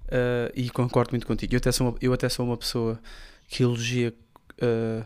uh, 0.06 0.50
e 0.54 0.70
concordo 0.70 1.12
muito 1.12 1.26
contigo. 1.26 1.54
Eu 1.54 1.58
até 1.58 1.72
sou 1.72 1.88
uma, 1.88 1.98
eu 2.00 2.12
até 2.12 2.28
sou 2.28 2.46
uma 2.46 2.56
pessoa 2.56 2.98
que 3.48 3.62
elogia 3.62 4.14
uh, 4.62 5.04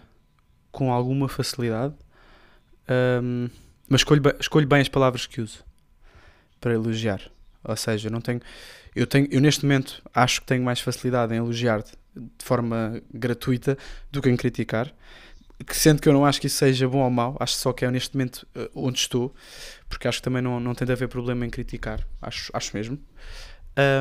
com 0.70 0.92
alguma 0.92 1.28
facilidade, 1.28 1.94
um, 3.22 3.48
mas 3.88 4.00
escolho, 4.00 4.22
escolho 4.38 4.66
bem 4.66 4.80
as 4.80 4.88
palavras 4.88 5.26
que 5.26 5.40
uso 5.40 5.64
para 6.64 6.72
elogiar. 6.72 7.20
Ou 7.62 7.76
seja, 7.76 8.08
eu 8.08 8.12
não 8.12 8.22
tenho, 8.22 8.40
eu 8.96 9.06
tenho, 9.06 9.28
eu 9.30 9.38
neste 9.38 9.66
momento 9.66 10.02
acho 10.14 10.40
que 10.40 10.46
tenho 10.46 10.64
mais 10.64 10.80
facilidade 10.80 11.34
em 11.34 11.36
elogiar 11.36 11.82
de, 11.82 11.92
forma 12.38 13.02
gratuita 13.12 13.76
do 14.10 14.22
que 14.22 14.30
em 14.30 14.36
criticar. 14.36 14.90
Que 15.66 15.76
sendo 15.76 16.00
que 16.00 16.08
eu 16.08 16.12
não 16.14 16.24
acho 16.24 16.40
que 16.40 16.46
isso 16.46 16.56
seja 16.56 16.88
bom 16.88 17.00
ou 17.00 17.10
mau, 17.10 17.36
acho 17.38 17.54
só 17.56 17.70
que 17.72 17.84
é 17.84 17.90
neste 17.90 18.16
momento 18.16 18.46
uh, 18.56 18.70
onde 18.74 18.98
estou, 18.98 19.34
porque 19.90 20.08
acho 20.08 20.18
que 20.18 20.24
também 20.24 20.40
não, 20.40 20.58
não 20.58 20.74
tem 20.74 20.86
de 20.86 20.92
haver 20.92 21.06
problema 21.06 21.44
em 21.44 21.50
criticar, 21.50 22.00
acho, 22.20 22.50
acho 22.54 22.74
mesmo. 22.74 22.98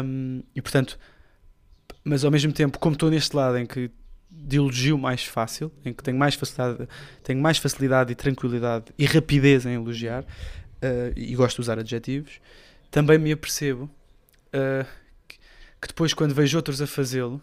Um, 0.06 0.42
e 0.56 0.62
portanto, 0.62 0.98
mas 2.04 2.24
ao 2.24 2.32
mesmo 2.32 2.54
tempo, 2.54 2.80
como 2.80 2.94
estou 2.94 3.10
neste 3.10 3.36
lado 3.36 3.58
em 3.58 3.66
que 3.66 3.92
de 4.32 4.58
elogio 4.58 4.98
mais 4.98 5.24
fácil, 5.24 5.72
em 5.86 5.94
que 5.94 6.02
tenho 6.02 6.18
mais 6.18 6.34
facilidade, 6.36 6.88
tenho 7.24 7.42
mais 7.42 7.58
facilidade 7.58 8.12
e 8.12 8.16
tranquilidade 8.16 8.86
e 8.98 9.06
rapidez 9.06 9.66
em 9.66 9.74
elogiar, 9.76 10.26
uh, 10.84 11.14
e 11.16 11.34
gosto 11.36 11.56
de 11.56 11.62
usar 11.62 11.80
adjetivos, 11.80 12.40
também 12.92 13.18
me 13.18 13.32
apercebo 13.32 13.90
uh, 14.54 14.86
que 15.82 15.88
depois, 15.88 16.14
quando 16.14 16.34
vejo 16.34 16.58
outros 16.58 16.82
a 16.82 16.88
fazê-lo, 16.88 17.42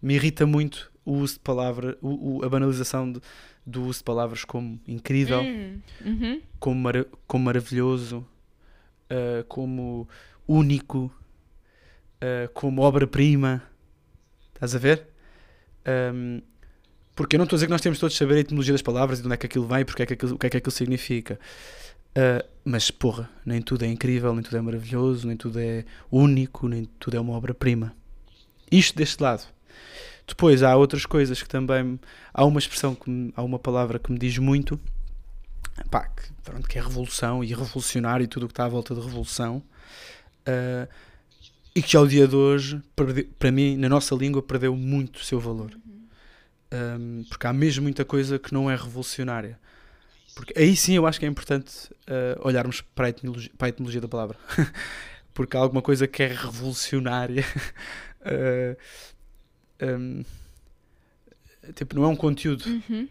me 0.00 0.14
irrita 0.14 0.46
muito 0.46 0.90
o 1.04 1.14
uso 1.14 1.34
de 1.34 1.40
palavra, 1.40 1.98
o, 2.00 2.38
o, 2.38 2.44
a 2.44 2.48
banalização 2.48 3.10
de, 3.10 3.20
do 3.66 3.84
uso 3.84 3.98
de 3.98 4.04
palavras 4.04 4.44
como 4.44 4.80
incrível, 4.86 5.40
hum, 5.40 5.80
uhum. 6.04 6.42
como, 6.58 6.88
como 7.26 7.44
maravilhoso, 7.44 8.26
uh, 9.10 9.44
como 9.48 10.08
único, 10.46 11.12
uh, 12.22 12.48
como 12.54 12.82
obra-prima. 12.82 13.62
Estás 14.54 14.74
a 14.74 14.78
ver? 14.78 15.06
Um, 16.14 16.40
porque 17.14 17.36
eu 17.36 17.38
não 17.38 17.44
estou 17.44 17.56
a 17.56 17.58
dizer 17.58 17.66
que 17.66 17.72
nós 17.72 17.80
temos 17.80 17.98
todos 17.98 18.14
de 18.14 18.18
saber 18.18 18.36
a 18.36 18.40
etimologia 18.40 18.72
das 18.72 18.82
palavras 18.82 19.18
e 19.18 19.22
de 19.22 19.28
onde 19.28 19.34
é 19.34 19.36
que 19.36 19.46
aquilo 19.46 19.66
vem, 19.66 19.84
porque 19.84 20.02
é 20.02 20.06
que 20.06 20.14
aquilo, 20.14 20.34
o 20.34 20.38
que 20.38 20.46
é 20.46 20.50
que 20.50 20.56
aquilo 20.56 20.72
significa. 20.72 21.38
Uh, 22.10 22.46
mas 22.64 22.90
porra, 22.90 23.30
nem 23.44 23.62
tudo 23.62 23.84
é 23.84 23.88
incrível, 23.88 24.34
nem 24.34 24.42
tudo 24.42 24.56
é 24.56 24.60
maravilhoso, 24.60 25.26
nem 25.26 25.36
tudo 25.36 25.58
é 25.58 25.84
único, 26.10 26.68
nem 26.68 26.84
tudo 26.98 27.16
é 27.16 27.20
uma 27.20 27.34
obra-prima. 27.34 27.94
Isto 28.70 28.96
deste 28.96 29.22
lado. 29.22 29.46
Depois 30.26 30.62
há 30.62 30.76
outras 30.76 31.06
coisas 31.06 31.42
que 31.42 31.48
também. 31.48 31.98
Há 32.32 32.44
uma 32.44 32.58
expressão, 32.58 32.94
que 32.94 33.10
me, 33.10 33.32
há 33.36 33.42
uma 33.42 33.58
palavra 33.58 33.98
que 33.98 34.12
me 34.12 34.18
diz 34.18 34.38
muito, 34.38 34.78
pá, 35.90 36.06
que, 36.06 36.32
pronto, 36.44 36.68
que 36.68 36.78
é 36.78 36.82
revolução 36.82 37.42
e 37.42 37.48
revolucionário 37.48 38.24
e 38.24 38.28
tudo 38.28 38.44
o 38.44 38.46
que 38.46 38.52
está 38.52 38.64
à 38.64 38.68
volta 38.68 38.94
de 38.94 39.00
revolução. 39.00 39.62
Uh, 40.46 40.88
e 41.74 41.82
que 41.82 41.96
ao 41.96 42.06
dia 42.06 42.26
de 42.26 42.34
hoje, 42.34 42.82
para 43.38 43.50
mim, 43.50 43.76
na 43.76 43.88
nossa 43.88 44.14
língua, 44.14 44.42
perdeu 44.42 44.76
muito 44.76 45.16
o 45.16 45.24
seu 45.24 45.40
valor. 45.40 45.72
Um, 46.72 47.24
porque 47.28 47.46
há 47.46 47.52
mesmo 47.52 47.82
muita 47.82 48.04
coisa 48.04 48.38
que 48.38 48.52
não 48.52 48.70
é 48.70 48.76
revolucionária. 48.76 49.58
Porque 50.40 50.58
aí 50.58 50.74
sim 50.74 50.94
eu 50.94 51.06
acho 51.06 51.20
que 51.20 51.26
é 51.26 51.28
importante 51.28 51.92
uh, 52.08 52.40
olharmos 52.48 52.80
para 52.80 53.08
a, 53.08 53.10
etimologia, 53.10 53.50
para 53.58 53.66
a 53.66 53.68
etimologia 53.68 54.00
da 54.00 54.08
palavra. 54.08 54.38
Porque 55.34 55.54
há 55.54 55.60
alguma 55.60 55.82
coisa 55.82 56.08
que 56.08 56.22
é 56.22 56.28
revolucionária. 56.28 57.44
uh, 58.22 58.76
eh, 59.78 59.96
um, 59.96 60.24
tipo, 61.74 61.94
não 61.94 62.04
é 62.04 62.06
um 62.06 62.16
conteúdo. 62.16 62.64
Uhum. 62.66 63.06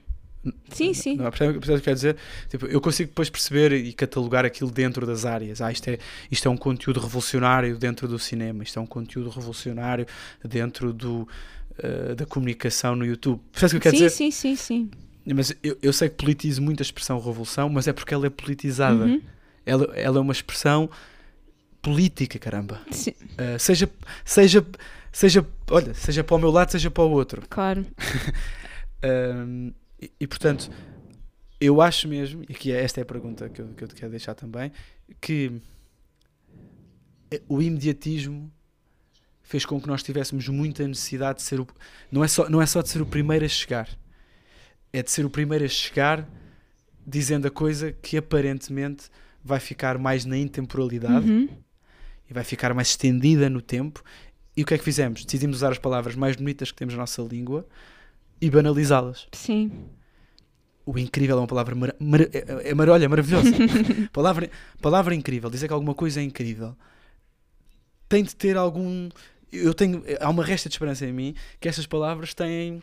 Sim, 0.70 0.94
sim. 0.96 1.18
Não, 1.18 1.30
percebe, 1.30 1.54
percebe 1.54 1.78
o 1.78 1.82
que 1.82 1.86
quer 1.86 1.94
dizer? 1.94 2.18
Tipo, 2.50 2.66
eu 2.66 2.82
consigo 2.82 3.10
depois 3.10 3.30
perceber 3.30 3.74
e 3.74 3.94
catalogar 3.94 4.44
aquilo 4.44 4.72
dentro 4.72 5.06
das 5.06 5.24
áreas. 5.24 5.62
Ah, 5.62 5.72
isto 5.72 5.88
é, 5.88 6.00
isto 6.32 6.48
é 6.48 6.52
um 6.52 6.58
conteúdo 6.58 7.00
revolucionário 7.00 7.78
dentro 7.78 8.08
do 8.08 8.18
cinema, 8.18 8.64
isto 8.64 8.80
é 8.80 8.82
um 8.82 8.88
conteúdo 8.88 9.30
revolucionário 9.30 10.08
dentro 10.44 10.92
do, 10.92 11.28
uh, 11.78 12.16
da 12.16 12.26
comunicação 12.26 12.96
no 12.96 13.06
YouTube. 13.06 13.40
Percebe 13.52 13.68
o 13.68 13.70
que 13.70 13.76
eu 13.76 13.82
quero 13.82 13.98
sim, 13.98 14.04
dizer? 14.04 14.16
Sim, 14.16 14.32
sim, 14.32 14.56
sim. 14.56 14.92
Mas 15.34 15.56
eu, 15.64 15.78
eu 15.82 15.94
sei 15.94 16.10
que 16.10 16.16
politizo 16.16 16.62
muito 16.62 16.82
a 16.82 16.84
expressão 16.84 17.20
revolução, 17.20 17.70
mas 17.70 17.88
é 17.88 17.94
porque 17.94 18.14
ela 18.14 18.28
é 18.28 18.30
politizada. 18.30 19.06
Uhum. 19.06 19.22
Ela, 19.66 19.86
ela 19.96 20.18
é 20.18 20.22
uma 20.22 20.34
expressão 20.34 20.90
política, 21.82 22.40
caramba. 22.40 22.82
Uh, 22.90 23.60
seja, 23.60 23.90
seja, 24.26 24.66
seja, 25.12 25.46
olha, 25.70 25.94
seja 25.94 26.24
para 26.24 26.36
o 26.36 26.40
meu 26.40 26.52
lado, 26.52 26.72
seja 26.72 26.90
para 26.90 27.04
o 27.04 27.12
outro. 27.12 27.44
Claro. 27.50 27.86
um, 29.04 29.72
e, 30.02 30.12
e, 30.20 30.28
portanto, 30.28 30.70
eu 31.60 31.82
acho 31.82 32.08
mesmo, 32.08 32.44
e 32.48 32.54
aqui 32.54 32.72
é, 32.72 32.84
esta 32.84 33.00
é 33.00 33.04
a 33.04 33.06
pergunta 33.06 33.50
que 33.50 33.62
eu, 33.62 33.68
que 33.70 33.84
eu 33.84 33.88
te 33.88 33.96
quero 33.96 34.12
deixar 34.12 34.34
também, 34.34 34.72
que 35.20 35.62
o 37.48 37.62
imediatismo 37.62 38.52
fez 39.44 39.66
com 39.66 39.80
que 39.80 39.88
nós 39.88 40.02
tivéssemos 40.02 40.48
muita 40.48 40.88
necessidade 40.88 41.40
de 41.40 41.44
ser 41.44 41.60
o, 41.60 41.68
não 42.12 42.24
é 42.24 42.28
só 42.28 42.50
não 42.50 42.62
é 42.62 42.66
só 42.66 42.82
de 42.82 42.90
ser 42.90 43.02
o 43.02 43.06
primeiro 43.06 43.46
a 43.46 43.48
chegar 43.48 43.90
é 44.92 45.04
de 45.04 45.12
ser 45.12 45.26
o 45.26 45.30
primeiro 45.30 45.66
a 45.66 45.68
chegar 45.68 46.28
dizendo 47.06 47.48
a 47.48 47.52
coisa 47.52 47.92
que 47.92 48.18
aparentemente 48.18 49.10
vai 49.44 49.60
ficar 49.60 49.98
mais 49.98 50.26
na 50.26 50.38
intemporalidade 50.38 51.30
Uhum. 51.30 51.50
e 52.30 52.34
vai 52.34 52.44
ficar 52.44 52.74
mais 52.74 52.90
estendida 52.90 53.50
no 53.50 53.62
tempo. 53.62 54.04
E 54.56 54.62
o 54.64 54.66
que 54.66 54.74
é 54.74 54.78
que 54.78 54.84
fizemos? 54.84 55.24
Decidimos 55.26 55.58
usar 55.58 55.72
as 55.72 55.78
palavras 55.78 56.16
mais 56.16 56.36
bonitas 56.36 56.72
que 56.72 56.78
temos 56.78 56.94
na 56.94 57.02
nossa 57.02 57.22
língua 57.22 57.66
e 58.42 58.50
banalizá-las. 58.50 59.28
Sim. 59.34 59.72
O 60.86 60.98
incrível 60.98 61.38
é 61.38 61.42
uma 61.42 61.48
palavra 61.48 61.76
mara 61.76 61.96
mara 62.00 62.30
é, 62.34 62.70
é, 62.70 62.74
mar- 62.74 62.90
olha, 62.90 63.08
maravilhosa. 63.08 63.52
palavra, 64.12 64.50
palavra 64.82 65.14
incrível, 65.16 65.50
dizer 65.50 65.68
que 65.68 65.74
alguma 65.74 65.94
coisa 65.96 66.20
é 66.20 66.24
incrível 66.24 66.76
tem 68.08 68.24
de 68.24 68.36
ter 68.36 68.58
algum. 68.58 69.08
Eu 69.54 69.72
tenho. 69.74 70.04
Há 70.20 70.30
uma 70.32 70.44
resta 70.44 70.68
de 70.68 70.74
esperança 70.74 71.06
em 71.06 71.14
mim 71.14 71.36
que 71.60 71.68
essas 71.70 71.86
palavras 71.86 72.34
têm. 72.34 72.82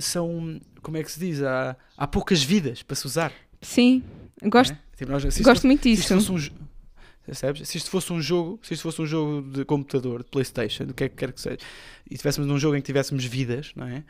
São. 0.00 0.60
Como 0.82 0.96
é 0.96 1.02
que 1.02 1.10
se 1.10 1.18
diz? 1.20 1.42
Há, 1.42 1.76
há 1.96 2.06
poucas 2.06 2.42
vidas 2.42 2.82
para 2.82 2.94
se 2.96 3.06
usar. 3.06 3.32
Sim. 3.60 4.02
Gosto, 4.44 4.72
é? 4.72 4.78
Tipo, 4.96 5.10
nós- 5.12 5.34
se 5.34 5.42
gosto 5.42 5.66
muito 5.66 5.82
se 5.82 5.92
isto 5.92 6.14
disso. 6.14 6.26
fosse 6.32 6.50
um? 6.52 7.64
Se 7.64 7.76
isto 7.78 7.90
fosse 7.90 8.12
um 8.12 8.20
jogo, 8.22 8.60
se 8.62 8.74
isto 8.74 8.82
fosse 8.82 9.02
um 9.02 9.06
jogo 9.06 9.50
de 9.50 9.64
computador, 9.64 10.22
de 10.22 10.30
Playstation, 10.30 10.84
do 10.84 10.94
que 10.94 11.04
é 11.04 11.08
que 11.08 11.16
quer 11.16 11.32
que 11.32 11.40
seja, 11.40 11.58
e 12.08 12.16
tivéssemos 12.16 12.48
num 12.48 12.56
jogo 12.56 12.76
em 12.76 12.80
que 12.80 12.86
tivéssemos 12.86 13.24
vidas, 13.24 13.72
não 13.74 13.86
é? 13.88 14.04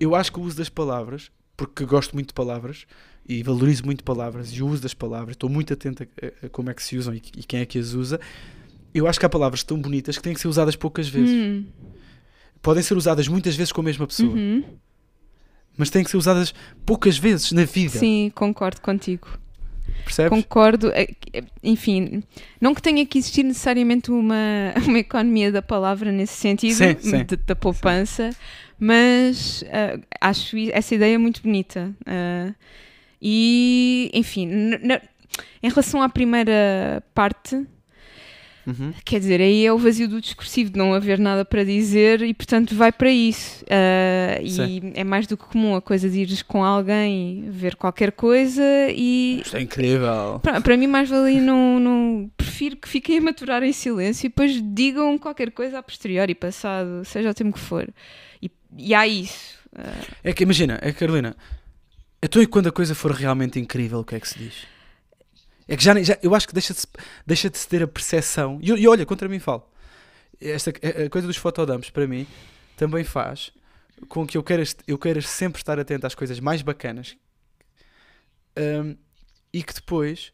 Eu 0.00 0.16
acho 0.16 0.32
que 0.32 0.40
o 0.40 0.42
uso 0.42 0.56
das 0.56 0.68
palavras, 0.68 1.30
porque 1.56 1.84
gosto 1.84 2.12
muito 2.14 2.28
de 2.28 2.34
palavras 2.34 2.86
e 3.28 3.40
valorizo 3.44 3.84
muito 3.84 4.02
palavras 4.02 4.50
e 4.50 4.60
o 4.62 4.66
uso 4.66 4.82
das 4.82 4.94
palavras, 4.94 5.34
estou 5.34 5.48
muito 5.48 5.72
atento 5.72 6.02
a, 6.02 6.46
a 6.46 6.48
como 6.48 6.70
é 6.70 6.74
que 6.74 6.82
se 6.82 6.96
usam 6.96 7.14
e, 7.14 7.18
e 7.36 7.44
quem 7.44 7.60
é 7.60 7.66
que 7.66 7.78
as 7.78 7.92
usa. 7.92 8.18
Eu 8.92 9.06
acho 9.06 9.20
que 9.20 9.26
há 9.26 9.28
palavras 9.28 9.62
tão 9.62 9.80
bonitas 9.80 10.16
que 10.16 10.22
têm 10.24 10.34
que 10.34 10.40
ser 10.40 10.48
usadas 10.48 10.74
poucas 10.74 11.06
vezes. 11.08 11.30
Hum. 11.30 11.66
Podem 12.60 12.82
ser 12.82 12.96
usadas 12.96 13.28
muitas 13.28 13.54
vezes 13.54 13.72
com 13.72 13.80
a 13.80 13.84
mesma 13.84 14.06
pessoa, 14.08 14.32
Uhum. 14.34 14.64
Mas 15.80 15.90
têm 15.90 16.04
que 16.04 16.10
ser 16.10 16.16
usadas 16.18 16.54
poucas 16.86 17.18
vezes 17.18 17.50
na 17.52 17.64
vida. 17.64 17.98
Sim, 17.98 18.30
concordo 18.34 18.80
contigo. 18.80 19.26
Percebes? 20.04 20.30
Concordo. 20.30 20.90
É 20.94 21.08
Enfim, 21.62 22.22
não 22.60 22.74
que 22.74 22.80
tenha 22.82 23.04
que 23.04 23.18
existir 23.18 23.42
necessariamente 23.42 24.10
uma, 24.10 24.34
uma 24.86 24.98
economia 24.98 25.50
da 25.50 25.60
palavra 25.62 26.12
nesse 26.12 26.34
sentido, 26.34 26.74
Sim, 26.74 26.96
sim. 27.00 27.24
de- 27.24 27.36
da 27.36 27.56
poupança, 27.56 28.30
mas 28.78 29.64
ah, 29.72 29.98
acho 30.20 30.56
essa 30.72 30.94
ideia 30.94 31.18
muito 31.18 31.42
bonita. 31.42 31.90
Ah, 32.06 32.54
e, 33.20 34.10
enfim, 34.14 34.48
em 35.62 35.68
relação 35.68 36.02
à 36.02 36.08
primeira 36.08 37.02
parte, 37.14 37.66
Uhum. 38.66 38.92
Quer 39.04 39.20
dizer, 39.20 39.40
aí 39.40 39.64
é 39.64 39.72
o 39.72 39.78
vazio 39.78 40.06
do 40.08 40.20
discursivo 40.20 40.70
de 40.70 40.78
não 40.78 40.92
haver 40.94 41.18
nada 41.18 41.44
para 41.44 41.64
dizer 41.64 42.22
e, 42.22 42.34
portanto, 42.34 42.74
vai 42.74 42.92
para 42.92 43.10
isso. 43.10 43.64
Ah, 43.70 44.40
e 44.42 44.92
é 44.94 45.02
mais 45.04 45.26
do 45.26 45.36
que 45.36 45.44
comum 45.44 45.74
a 45.74 45.80
coisa 45.82 46.08
de 46.08 46.20
ires 46.20 46.42
com 46.42 46.62
alguém 46.64 47.48
ver 47.50 47.76
qualquer 47.76 48.12
coisa 48.12 48.62
e. 48.90 49.40
Isto 49.44 49.56
é 49.56 49.62
incrível. 49.62 50.40
Para, 50.42 50.60
para 50.60 50.76
mim, 50.76 50.86
mais 50.86 51.08
vale 51.08 51.40
não, 51.40 51.80
não. 51.80 52.30
Prefiro 52.36 52.76
que 52.76 52.88
fiquem 52.88 53.18
a 53.18 53.20
maturar 53.22 53.62
em 53.62 53.72
silêncio 53.72 54.26
e 54.26 54.28
depois 54.28 54.60
digam 54.74 55.18
qualquer 55.18 55.50
coisa 55.50 55.78
a 55.78 55.82
posteriori, 55.82 56.34
passado, 56.34 57.04
seja 57.04 57.30
o 57.30 57.34
tempo 57.34 57.54
que 57.54 57.60
for. 57.60 57.88
E, 58.42 58.50
e 58.76 58.94
há 58.94 59.06
isso. 59.06 59.58
Ah, 59.74 59.92
É 60.22 60.32
que 60.32 60.42
imagina, 60.42 60.78
é 60.82 60.92
que 60.92 60.98
Carolina, 60.98 61.34
então 62.22 62.42
e 62.42 62.46
quando 62.46 62.68
a 62.68 62.72
coisa 62.72 62.94
for 62.94 63.12
realmente 63.12 63.58
incrível, 63.58 64.00
o 64.00 64.04
que 64.04 64.14
é 64.14 64.20
que 64.20 64.28
se 64.28 64.38
diz? 64.38 64.54
É 65.70 65.76
que 65.76 65.84
já, 65.84 66.02
já 66.02 66.18
eu 66.22 66.34
acho 66.34 66.48
que 66.48 66.52
deixa 66.52 66.74
de, 66.74 66.80
deixa 67.26 67.48
de 67.48 67.56
se 67.56 67.68
ter 67.68 67.82
a 67.82 67.88
percepção. 67.88 68.58
E, 68.60 68.70
e 68.70 68.88
olha, 68.88 69.06
contra 69.06 69.28
mim 69.28 69.38
falo. 69.38 69.64
Esta 70.40 70.70
a 70.70 71.08
coisa 71.08 71.26
dos 71.26 71.36
fotodumps 71.36 71.90
para 71.90 72.06
mim 72.06 72.26
também 72.76 73.04
faz 73.04 73.52
com 74.08 74.26
que 74.26 74.36
eu 74.36 74.42
queira, 74.42 74.64
eu 74.86 74.98
queira 74.98 75.20
sempre 75.22 75.60
estar 75.60 75.78
atento 75.78 76.06
às 76.06 76.14
coisas 76.14 76.40
mais 76.40 76.62
bacanas 76.62 77.16
Hum, 78.56 78.96
e 79.52 79.62
que 79.62 79.74
depois 79.74 80.32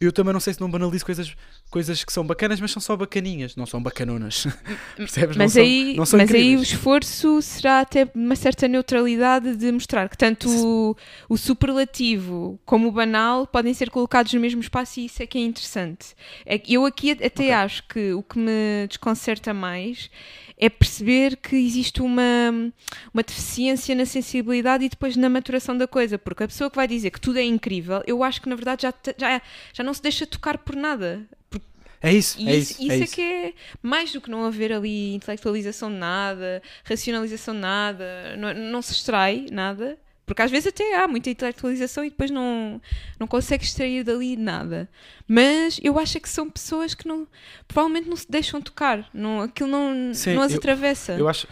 eu 0.00 0.12
também 0.12 0.32
não 0.32 0.40
sei 0.40 0.52
se 0.52 0.60
não 0.60 0.70
banalizo 0.70 1.04
coisas, 1.04 1.34
coisas 1.72 2.04
que 2.04 2.12
são 2.12 2.24
bacanas, 2.24 2.60
mas 2.60 2.70
são 2.70 2.82
só 2.82 2.94
bacaninhas, 2.94 3.56
não 3.56 3.64
são 3.64 3.82
bacanonas. 3.82 4.46
Percebes? 4.94 5.38
mas 5.38 5.54
não 5.54 5.62
aí, 5.62 5.86
são, 5.86 5.96
não 5.96 6.06
são 6.06 6.18
mas 6.18 6.30
aí 6.30 6.56
o 6.56 6.62
esforço 6.62 7.40
será 7.40 7.80
até 7.80 8.06
uma 8.14 8.36
certa 8.36 8.68
neutralidade 8.68 9.56
de 9.56 9.72
mostrar 9.72 10.08
que 10.10 10.18
tanto 10.18 10.50
o, 10.50 10.96
o 11.30 11.38
superlativo 11.38 12.60
como 12.66 12.88
o 12.88 12.92
banal 12.92 13.46
podem 13.46 13.72
ser 13.72 13.88
colocados 13.88 14.34
no 14.34 14.40
mesmo 14.40 14.60
espaço 14.60 15.00
e 15.00 15.06
isso 15.06 15.22
é 15.22 15.26
que 15.26 15.38
é 15.38 15.40
interessante. 15.40 16.14
É 16.44 16.60
eu 16.68 16.84
aqui 16.84 17.12
até 17.12 17.28
Ok. 17.28 17.52
acho 17.52 17.88
que 17.88 18.12
o 18.12 18.22
que 18.22 18.38
me 18.38 18.86
desconcerta 18.86 19.54
mais 19.54 20.10
é 20.58 20.68
perceber 20.68 21.36
que 21.36 21.56
existe 21.56 22.02
uma, 22.02 22.22
uma 23.14 23.22
deficiência 23.22 23.94
na 23.94 24.04
sensibilidade 24.04 24.84
e 24.84 24.88
depois 24.90 25.16
na 25.16 25.30
maturação 25.30 25.76
da 25.76 25.88
coisa, 25.88 26.18
porque 26.18 26.44
a 26.44 26.48
pessoa 26.48 26.68
que 26.68 26.76
vai 26.76 26.86
dizer 26.86 27.10
que 27.10 27.20
tudo 27.20 27.38
é 27.38 27.42
incrível, 27.42 28.02
eu 28.06 28.22
acho 28.22 28.42
que 28.42 28.48
na 28.48 28.54
verdade 28.54 28.82
já, 28.82 28.94
já, 29.18 29.42
já 29.72 29.82
não 29.82 29.94
se 29.94 30.02
deixa 30.02 30.26
tocar 30.26 30.58
por 30.58 30.76
nada. 30.76 31.26
É 32.02 32.12
isso, 32.12 32.36
E 32.40 32.48
é 32.48 32.56
isso, 32.56 32.72
isso. 32.72 32.82
isso 32.82 32.92
é 32.92 32.94
é 32.96 32.98
isso. 33.04 33.14
que 33.14 33.22
é 33.22 33.52
mais 33.82 34.12
do 34.12 34.20
que 34.20 34.30
não 34.30 34.44
haver 34.44 34.72
ali 34.72 35.14
intelectualização 35.14 35.90
de 35.90 35.96
nada, 35.98 36.60
racionalização 36.84 37.54
de 37.54 37.60
nada, 37.60 38.36
não, 38.36 38.52
não 38.54 38.82
se 38.82 38.92
extrai 38.92 39.46
nada, 39.52 39.96
porque 40.26 40.42
às 40.42 40.50
vezes 40.50 40.66
até 40.68 40.96
há 40.96 41.06
muita 41.06 41.30
intelectualização 41.30 42.04
e 42.04 42.10
depois 42.10 42.30
não, 42.30 42.80
não 43.20 43.26
consegue 43.26 43.64
extrair 43.64 44.02
dali 44.02 44.36
nada. 44.36 44.88
Mas 45.28 45.78
eu 45.82 45.98
acho 45.98 46.16
é 46.16 46.20
que 46.20 46.28
são 46.28 46.50
pessoas 46.50 46.94
que 46.94 47.06
não, 47.06 47.26
provavelmente 47.68 48.08
não 48.08 48.16
se 48.16 48.28
deixam 48.30 48.60
tocar, 48.60 49.08
não, 49.14 49.40
aquilo 49.42 49.68
não, 49.68 50.12
Sim, 50.14 50.34
não 50.34 50.42
as 50.42 50.52
eu- 50.52 50.58
atravessa. 50.58 51.12
Eu 51.12 51.28
acho, 51.28 51.46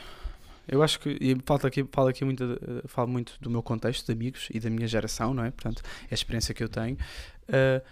eu 0.67 0.83
acho 0.83 0.99
que 1.01 1.11
e 1.21 1.37
falta 1.45 1.69
aqui, 1.69 1.85
falo 1.93 2.09
aqui 2.09 2.25
muito, 2.25 2.43
eh, 2.45 2.83
falo 2.87 3.09
muito 3.09 3.35
do 3.41 3.51
meu 3.51 3.63
contexto 3.63 4.07
de 4.07 4.13
amigos 4.13 4.49
e 4.53 4.59
da 4.59 4.71
minha 4.71 4.87
geração, 4.89 5.33
não 5.35 5.45
é? 5.45 5.51
Portanto, 5.51 5.83
é 6.05 6.09
a 6.13 6.15
experiência 6.15 6.53
que 6.55 6.63
eu 6.65 6.69
tenho. 6.69 6.97
eh, 7.49 7.83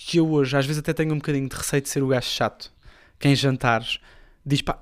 que 0.00 0.18
eu 0.18 0.30
hoje, 0.30 0.56
às 0.56 0.64
vezes, 0.64 0.78
até 0.78 0.92
tenho 0.92 1.12
um 1.12 1.16
bocadinho 1.18 1.48
de 1.48 1.56
receio 1.56 1.82
de 1.82 1.88
ser 1.88 2.02
o 2.02 2.08
gajo 2.08 2.26
chato. 2.28 2.72
Que 3.18 3.28
em 3.28 3.34
jantares 3.34 3.98
diz 4.46 4.62
pá, 4.62 4.78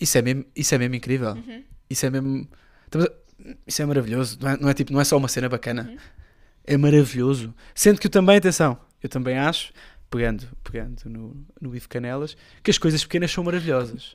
isso 0.00 0.16
é 0.16 0.22
mesmo, 0.22 0.44
isso 0.56 0.74
é 0.74 0.78
mesmo 0.78 0.94
incrível. 0.94 1.32
Uhum. 1.34 1.62
Isso 1.88 2.06
é 2.06 2.10
mesmo. 2.10 2.48
Isso 3.66 3.82
é 3.82 3.86
maravilhoso. 3.86 4.38
Não 4.40 4.48
é, 4.50 4.56
não 4.56 4.68
é 4.70 4.74
tipo, 4.74 4.92
não 4.92 5.00
é 5.00 5.04
só 5.04 5.16
uma 5.16 5.28
cena 5.28 5.48
bacana. 5.48 5.86
Uhum. 5.90 5.96
É 6.64 6.76
maravilhoso. 6.76 7.54
Sendo 7.74 8.00
que 8.00 8.06
eu 8.06 8.10
também, 8.10 8.36
atenção, 8.38 8.78
eu 9.02 9.08
também 9.08 9.36
acho, 9.38 9.72
pegando, 10.10 10.48
pegando 10.64 11.02
no, 11.04 11.46
no 11.60 11.70
Bife 11.70 11.88
Canelas, 11.88 12.36
que 12.62 12.70
as 12.70 12.78
coisas 12.78 13.04
pequenas 13.04 13.30
são 13.30 13.44
maravilhosas. 13.44 14.12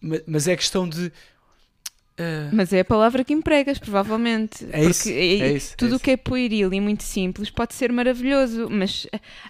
Ma- 0.00 0.20
Mas 0.26 0.46
é 0.48 0.56
questão 0.56 0.88
de. 0.88 1.12
Ah, 2.18 2.48
Mas 2.52 2.72
é 2.72 2.80
a 2.80 2.84
palavra 2.84 3.24
que 3.24 3.32
empregas, 3.32 3.78
provavelmente. 3.78 4.66
É 4.72 4.84
isso, 4.84 5.04
porque 5.04 5.18
é 5.18 5.52
isso, 5.52 5.72
é 5.72 5.76
tudo 5.76 5.92
o 5.92 5.94
isso. 5.96 6.04
que 6.04 6.10
é 6.12 6.16
pueril 6.16 6.72
e 6.72 6.80
muito 6.80 7.02
simples 7.02 7.50
pode 7.50 7.74
ser 7.74 7.92
maravilhoso, 7.92 8.68
mas 8.70 9.06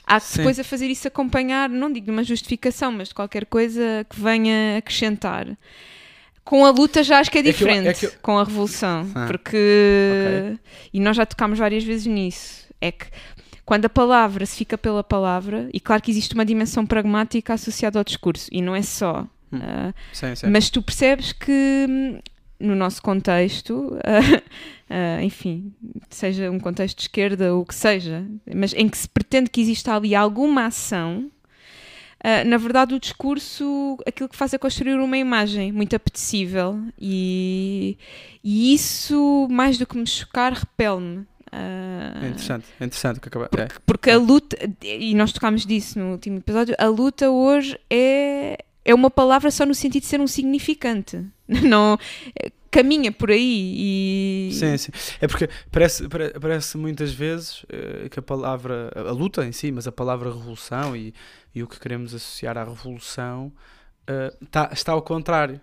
há 0.07 0.21
que 0.21 0.37
depois 0.39 0.59
a 0.59 0.65
fazer 0.65 0.87
isso 0.89 1.09
acompanhar, 1.09 1.69
não 1.69 1.93
digo 1.93 2.07
de 2.07 2.13
uma 2.13 2.25
justificação, 2.25 2.93
mas 2.93 3.09
de 3.09 3.15
qualquer 3.15 3.47
coisa 3.47 4.07
que 4.09 4.21
venha 4.21 4.79
acrescentar. 4.79 5.47
Com 6.45 6.65
a 6.65 6.71
luta 6.71 7.03
já 7.03 7.19
acho 7.19 7.31
que 7.31 7.39
é 7.39 7.43
que 7.43 7.49
eu- 7.49 7.51
é 7.51 7.53
diferente, 7.53 8.01
que 8.01 8.07
eu- 8.07 8.13
com 8.23 8.39
a 8.39 8.45
revolução, 8.45 9.07
Ah, 9.15 9.27
porque 9.27 9.57
e 10.93 11.01
nós 11.01 11.17
já 11.17 11.27
tocámos 11.27 11.59
várias 11.59 11.85
vezes 11.85 12.07
nisso. 12.07 12.67
É 12.81 12.91
que 12.93 13.07
quando 13.65 13.85
a 13.85 13.89
palavra 13.91 14.47
se 14.47 14.57
fica 14.57 14.79
pela 14.79 15.05
palavra, 15.05 15.69
e 15.75 15.81
claro 15.81 16.01
que 16.03 16.11
existe 16.11 16.35
uma 16.35 16.45
dimensão 16.47 16.87
pragmática 16.87 17.53
associada 17.53 17.99
ao 17.99 18.05
discurso, 18.05 18.49
e 18.51 18.63
não 18.63 18.75
é 18.75 18.83
só. 18.83 19.27
Hum. 19.53 19.59
ah, 19.63 19.95
sim, 20.13 20.35
sim. 20.35 20.47
mas 20.49 20.69
tu 20.71 20.81
percebes 20.83 21.33
que 21.33 21.87
hum, 21.89 22.19
no 22.61 22.75
nosso 22.75 23.01
contexto, 23.03 23.97
ah, 24.05 24.43
ah, 25.19 25.23
enfim, 25.23 25.73
seja 26.11 26.51
um 26.51 26.59
contexto 26.59 26.97
de 26.97 27.03
esquerda 27.03 27.55
ou 27.55 27.63
o 27.63 27.67
que 27.67 27.75
seja, 27.75 28.27
mas 28.55 28.73
em 28.75 28.89
que 28.89 28.99
se 28.99 29.09
pretende 29.09 29.51
que 29.51 29.61
exista 29.61 29.95
ali 29.95 30.15
alguma 30.15 30.67
ação, 30.67 31.31
ah, 32.23 32.45
na 32.45 32.57
verdade 32.57 32.95
o 32.95 33.01
discurso, 33.01 33.97
aquilo 34.07 34.29
que 34.29 34.37
faz 34.37 34.53
é 34.53 34.59
construir 34.59 34.99
uma 34.99 35.17
imagem 35.17 35.71
muito 35.71 35.95
apetecível 35.95 36.81
e, 36.99 37.97
e 38.43 38.75
isso, 38.75 39.47
mais 39.51 39.79
do 39.79 39.87
que 39.87 39.97
me 39.97 40.07
chocar, 40.07 40.53
repele-me. 40.53 41.27
Ah, 41.53 42.21
É 42.23 42.27
interessante, 42.27 42.67
é 42.81 42.85
interessante 42.85 43.19
o 43.19 43.21
que 43.21 43.29
acaba. 43.29 43.49
É. 43.57 43.69
porque 43.87 44.11
a 44.11 44.19
luta, 44.19 44.57
e 44.83 45.15
nós 45.15 45.33
tocámos 45.33 45.65
disso 45.65 45.99
no 45.99 46.13
último 46.13 46.39
episódio, 46.39 46.75
a 46.77 46.87
luta 46.87 47.31
hoje 47.31 47.79
é, 47.89 48.59
é 48.85 48.95
uma 48.95 49.11
palavra 49.11 49.51
só 49.51 49.65
no 49.65 49.75
sentido 49.75 50.03
de 50.03 50.09
ser 50.09 50.21
um 50.21 50.27
significante. 50.27 51.25
Não, 51.63 51.99
é, 52.39 52.51
caminha 52.71 53.11
por 53.11 53.31
aí 53.31 54.49
e. 54.51 54.51
Sim, 54.53 54.77
sim. 54.77 54.93
É 55.21 55.27
porque 55.27 55.49
parece, 55.73 56.07
pare- 56.09 56.39
parece 56.39 56.77
muitas 56.77 57.13
vezes 57.13 57.65
eh, 57.71 58.09
que 58.11 58.19
a 58.19 58.23
palavra, 58.23 58.93
a 58.95 59.11
luta 59.13 59.45
em 59.47 59.53
si, 59.53 59.73
mas 59.73 59.87
a 59.87 59.93
palavra 59.93 60.31
revolução 60.33 60.95
e, 60.95 61.15
e 61.55 61.63
o 61.63 61.67
que 61.67 61.81
queremos 61.81 62.15
associar 62.15 62.59
à 62.59 62.65
revolução 62.65 63.51
eh, 64.07 64.33
tá- 64.51 64.69
está 64.73 64.93
ao 64.93 65.01
contrário. 65.03 65.61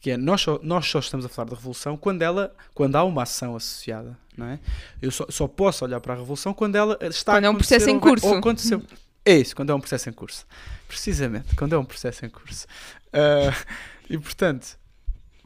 Que 0.00 0.10
é, 0.10 0.16
nós 0.18 0.42
só, 0.42 0.60
nós 0.62 0.86
só 0.86 0.98
estamos 0.98 1.24
a 1.24 1.30
falar 1.30 1.48
da 1.48 1.56
revolução 1.56 1.96
quando, 1.96 2.20
ela, 2.20 2.54
quando 2.74 2.94
há 2.96 3.02
uma 3.04 3.22
ação 3.22 3.56
associada, 3.56 4.14
não 4.36 4.44
é? 4.44 4.58
Eu 5.00 5.10
só, 5.10 5.24
só 5.30 5.48
posso 5.48 5.82
olhar 5.82 5.98
para 6.00 6.12
a 6.12 6.16
revolução 6.18 6.52
quando 6.52 6.76
ela 6.76 6.98
está 7.00 7.32
Quando 7.32 7.44
é 7.44 7.48
um 7.48 7.54
processo 7.54 7.88
em 7.88 7.98
curso. 7.98 8.26
ou 8.26 8.36
aconteceu. 8.36 8.82
É 9.26 9.38
isso, 9.38 9.56
quando 9.56 9.70
é 9.70 9.74
um 9.74 9.80
processo 9.80 10.10
em 10.10 10.12
curso. 10.12 10.44
Precisamente, 10.86 11.56
quando 11.56 11.74
é 11.74 11.78
um 11.78 11.84
processo 11.86 12.26
em 12.26 12.28
curso. 12.28 12.66
Ah, 13.10 13.54
e 14.10 14.18
portanto, 14.18 14.76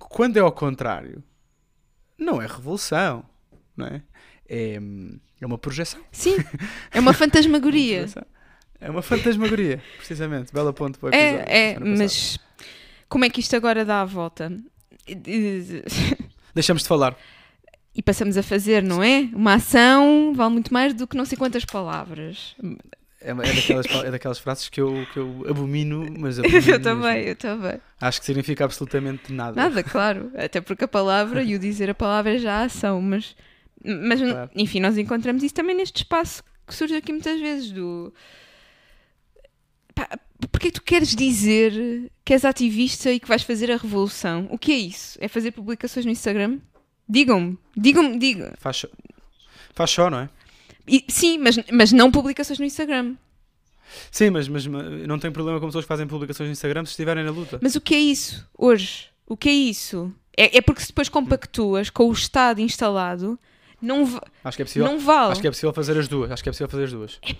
quando 0.08 0.36
é 0.36 0.40
ao 0.40 0.52
contrário, 0.52 1.22
não 2.18 2.40
é 2.40 2.46
revolução, 2.46 3.24
não 3.76 3.86
é? 3.86 4.02
é, 4.48 4.80
é 5.40 5.46
uma 5.46 5.58
projeção. 5.58 6.00
Sim, 6.10 6.36
é 6.90 6.98
uma 6.98 7.12
fantasmagoria. 7.12 8.06
É 8.80 8.90
uma 8.90 9.02
fantasmagoria, 9.02 9.82
precisamente. 9.96 10.52
Bela 10.52 10.72
ponto 10.72 10.98
para 10.98 11.06
o 11.06 11.10
episódio. 11.10 11.44
É, 11.46 11.72
é 11.72 11.78
mas 11.78 12.38
como 13.08 13.24
é 13.24 13.30
que 13.30 13.40
isto 13.40 13.54
agora 13.54 13.84
dá 13.84 14.00
a 14.00 14.04
volta? 14.04 14.50
Deixamos 16.54 16.82
de 16.82 16.88
falar. 16.88 17.16
E 17.94 18.02
passamos 18.02 18.36
a 18.36 18.42
fazer, 18.42 18.82
não 18.82 19.02
é? 19.02 19.28
Uma 19.32 19.54
ação 19.54 20.32
vale 20.34 20.52
muito 20.52 20.72
mais 20.72 20.94
do 20.94 21.06
que 21.06 21.16
não 21.16 21.24
sei 21.24 21.36
quantas 21.36 21.64
palavras. 21.64 22.54
É, 23.20 23.30
é, 23.30 23.34
daquelas, 23.34 23.86
é 23.86 24.10
daquelas 24.12 24.38
frases 24.38 24.68
que 24.68 24.80
eu, 24.80 25.06
que 25.12 25.18
eu 25.18 25.44
abomino, 25.48 26.06
mas 26.18 26.38
abomino 26.40 26.70
eu 26.70 26.80
também, 26.80 27.14
mesmo. 27.14 27.28
eu 27.30 27.36
também. 27.36 27.80
Acho 28.00 28.20
que 28.20 28.26
significa 28.26 28.64
absolutamente 28.64 29.32
nada. 29.32 29.60
Nada, 29.60 29.82
claro. 29.82 30.30
Até 30.36 30.60
porque 30.60 30.84
a 30.84 30.88
palavra 30.88 31.42
e 31.42 31.54
o 31.54 31.58
dizer 31.58 31.90
a 31.90 31.94
palavra 31.94 32.34
é 32.34 32.38
já 32.38 32.60
a 32.60 32.64
ação, 32.64 33.00
mas, 33.02 33.34
mas 33.84 34.20
claro. 34.20 34.50
enfim, 34.54 34.80
nós 34.80 34.96
encontramos 34.96 35.42
isso 35.42 35.54
também 35.54 35.76
neste 35.76 35.98
espaço 35.98 36.44
que 36.66 36.74
surge 36.74 36.94
aqui 36.94 37.12
muitas 37.12 37.40
vezes 37.40 37.72
do 37.72 38.12
porque 40.52 40.70
tu 40.70 40.82
queres 40.82 41.14
dizer 41.16 42.10
que 42.24 42.32
és 42.32 42.44
ativista 42.44 43.10
e 43.10 43.18
que 43.18 43.28
vais 43.28 43.42
fazer 43.42 43.70
a 43.70 43.76
revolução? 43.76 44.46
O 44.50 44.58
que 44.58 44.72
é 44.72 44.76
isso? 44.76 45.18
É 45.20 45.28
fazer 45.28 45.50
publicações 45.50 46.06
no 46.06 46.12
Instagram? 46.12 46.58
Digam-me, 47.08 47.58
digam-me, 47.76 48.18
digam. 48.18 48.52
Faz, 48.58 48.84
faz 49.74 49.90
só, 49.90 50.10
não 50.10 50.20
é? 50.20 50.30
E, 50.88 51.04
sim, 51.08 51.38
mas, 51.38 51.56
mas 51.70 51.92
não 51.92 52.10
publicações 52.10 52.58
no 52.58 52.64
Instagram. 52.64 53.14
Sim, 54.10 54.30
mas, 54.30 54.48
mas, 54.48 54.66
não 54.66 55.18
tem 55.18 55.30
problema 55.30 55.60
com 55.60 55.66
pessoas 55.66 55.84
que 55.84 55.88
fazem 55.88 56.06
publicações 56.06 56.48
no 56.48 56.52
Instagram 56.52 56.84
se 56.84 56.90
estiverem 56.90 57.24
na 57.24 57.30
luta. 57.30 57.58
Mas 57.62 57.74
o 57.74 57.80
que 57.80 57.94
é 57.94 57.98
isso 57.98 58.46
hoje? 58.56 59.06
O 59.26 59.36
que 59.36 59.48
é 59.48 59.52
isso? 59.52 60.12
É, 60.36 60.58
é 60.58 60.60
porque 60.60 60.80
se 60.80 60.88
depois 60.88 61.08
compactuas 61.08 61.90
com 61.90 62.08
o 62.08 62.12
Estado 62.12 62.60
instalado, 62.60 63.38
não, 63.80 64.02
acho 64.44 64.56
que 64.56 64.62
é 64.62 64.64
possível, 64.64 64.88
não 64.88 64.98
vale. 64.98 65.32
Acho 65.32 65.40
que 65.40 65.46
é 65.46 65.50
possível 65.50 65.72
fazer 65.72 65.98
as 65.98 66.08
duas. 66.08 66.30
Acho 66.30 66.42
que 66.42 66.48
é 66.48 66.52
possível 66.52 66.68
fazer 66.68 66.84
as 66.84 66.92
duas. 66.92 67.18
É 67.22 67.34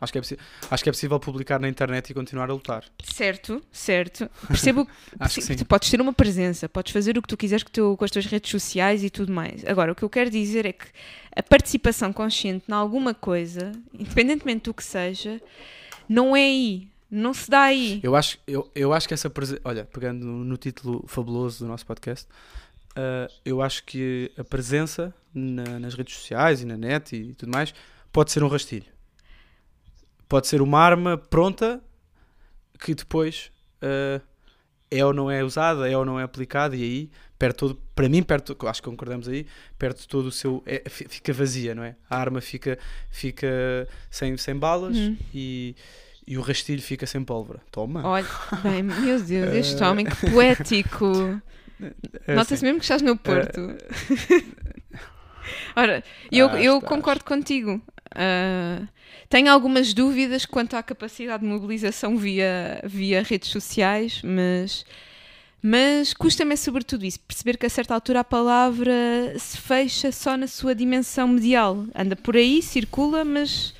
Acho 0.00 0.12
que, 0.12 0.18
é 0.18 0.22
acho 0.70 0.82
que 0.82 0.88
é 0.88 0.92
possível 0.92 1.18
publicar 1.18 1.58
na 1.58 1.68
internet 1.68 2.10
e 2.10 2.14
continuar 2.14 2.50
a 2.50 2.52
lutar. 2.52 2.84
Certo, 3.02 3.62
certo. 3.72 4.30
Percebo 4.46 4.86
acho 5.18 5.36
que 5.36 5.42
sim. 5.42 5.64
podes 5.64 5.90
ter 5.90 6.00
uma 6.00 6.12
presença, 6.12 6.68
podes 6.68 6.92
fazer 6.92 7.16
o 7.16 7.22
que 7.22 7.28
tu 7.28 7.36
quiseres 7.36 7.62
com, 7.62 7.70
teu, 7.70 7.96
com 7.96 8.04
as 8.04 8.10
tuas 8.10 8.26
redes 8.26 8.50
sociais 8.50 9.02
e 9.02 9.08
tudo 9.08 9.32
mais. 9.32 9.64
Agora, 9.64 9.92
o 9.92 9.94
que 9.94 10.02
eu 10.02 10.10
quero 10.10 10.28
dizer 10.28 10.66
é 10.66 10.72
que 10.72 10.86
a 11.34 11.42
participação 11.42 12.12
consciente 12.12 12.64
em 12.68 12.72
alguma 12.72 13.14
coisa, 13.14 13.72
independentemente 13.92 14.64
do 14.64 14.74
que 14.74 14.84
seja, 14.84 15.40
não 16.08 16.36
é 16.36 16.42
aí. 16.42 16.88
Não 17.10 17.32
se 17.32 17.48
dá 17.48 17.62
aí. 17.62 18.00
Eu 18.02 18.16
acho, 18.16 18.38
eu, 18.46 18.70
eu 18.74 18.92
acho 18.92 19.06
que 19.08 19.14
essa 19.14 19.30
presença. 19.30 19.60
Olha, 19.64 19.84
pegando 19.84 20.26
no, 20.26 20.44
no, 20.44 20.56
título 20.56 21.04
fabuloso 21.06 21.64
do 21.64 21.68
nosso 21.68 21.86
podcast, 21.86 22.26
uh, 22.90 23.32
eu 23.44 23.62
acho 23.62 23.84
que 23.84 24.30
a 24.36 24.42
presença 24.42 25.14
na, 25.32 25.78
nas 25.78 25.94
redes 25.94 26.16
sociais 26.16 26.60
e 26.60 26.66
na 26.66 26.76
net 26.76 27.14
e 27.14 27.32
tudo 27.34 27.52
mais 27.52 27.72
pode 28.12 28.32
ser 28.32 28.42
um 28.42 28.48
rastilho 28.48 28.95
pode 30.28 30.46
ser 30.46 30.60
uma 30.62 30.78
arma 30.78 31.16
pronta 31.16 31.80
que 32.78 32.94
depois 32.94 33.50
uh, 33.82 34.20
é 34.90 35.04
ou 35.04 35.12
não 35.12 35.30
é 35.30 35.42
usada, 35.42 35.90
é 35.90 35.96
ou 35.96 36.04
não 36.04 36.18
é 36.18 36.22
aplicada, 36.22 36.76
e 36.76 36.82
aí 36.82 37.10
perde 37.38 37.56
todo, 37.56 37.80
para 37.94 38.08
mim, 38.08 38.22
perde, 38.22 38.56
acho 38.66 38.82
que 38.82 38.88
concordamos 38.88 39.28
aí, 39.28 39.46
perde 39.78 40.06
todo 40.06 40.26
o 40.26 40.32
seu. 40.32 40.62
É, 40.66 40.82
fica 40.88 41.32
vazia, 41.32 41.74
não 41.74 41.84
é? 41.84 41.96
A 42.08 42.18
arma 42.18 42.40
fica, 42.40 42.78
fica 43.10 43.88
sem, 44.10 44.36
sem 44.36 44.56
balas 44.56 44.96
uhum. 44.96 45.16
e, 45.34 45.74
e 46.26 46.38
o 46.38 46.40
rastilho 46.40 46.82
fica 46.82 47.06
sem 47.06 47.22
pólvora. 47.24 47.60
Toma! 47.70 48.06
Olha, 48.06 48.26
bem, 48.62 48.82
meu 48.82 49.20
Deus, 49.20 49.52
este 49.54 49.82
homem 49.82 50.06
que 50.06 50.30
poético! 50.30 51.40
É 52.26 52.34
Nota-se 52.34 52.54
assim, 52.54 52.66
mesmo 52.66 52.78
que 52.78 52.84
estás 52.84 53.02
no 53.02 53.16
Porto. 53.18 53.60
Ora, 55.76 56.02
eu, 56.32 56.48
ah, 56.48 56.62
eu 56.62 56.80
concordo 56.80 57.22
contigo. 57.22 57.80
Uh, 58.14 58.86
tenho 59.28 59.50
algumas 59.50 59.92
dúvidas 59.92 60.46
quanto 60.46 60.76
à 60.76 60.82
capacidade 60.82 61.42
de 61.42 61.48
mobilização 61.48 62.16
via, 62.16 62.80
via 62.84 63.22
redes 63.22 63.50
sociais, 63.50 64.20
mas, 64.22 64.84
mas 65.60 66.14
custa-me 66.14 66.56
sobretudo 66.56 67.04
isso, 67.04 67.18
perceber 67.20 67.56
que 67.56 67.66
a 67.66 67.70
certa 67.70 67.94
altura 67.94 68.20
a 68.20 68.24
palavra 68.24 68.92
se 69.38 69.58
fecha 69.58 70.12
só 70.12 70.36
na 70.36 70.46
sua 70.46 70.74
dimensão 70.74 71.28
medial. 71.28 71.84
Anda 71.94 72.14
por 72.14 72.36
aí, 72.36 72.62
circula, 72.62 73.24
mas, 73.24 73.74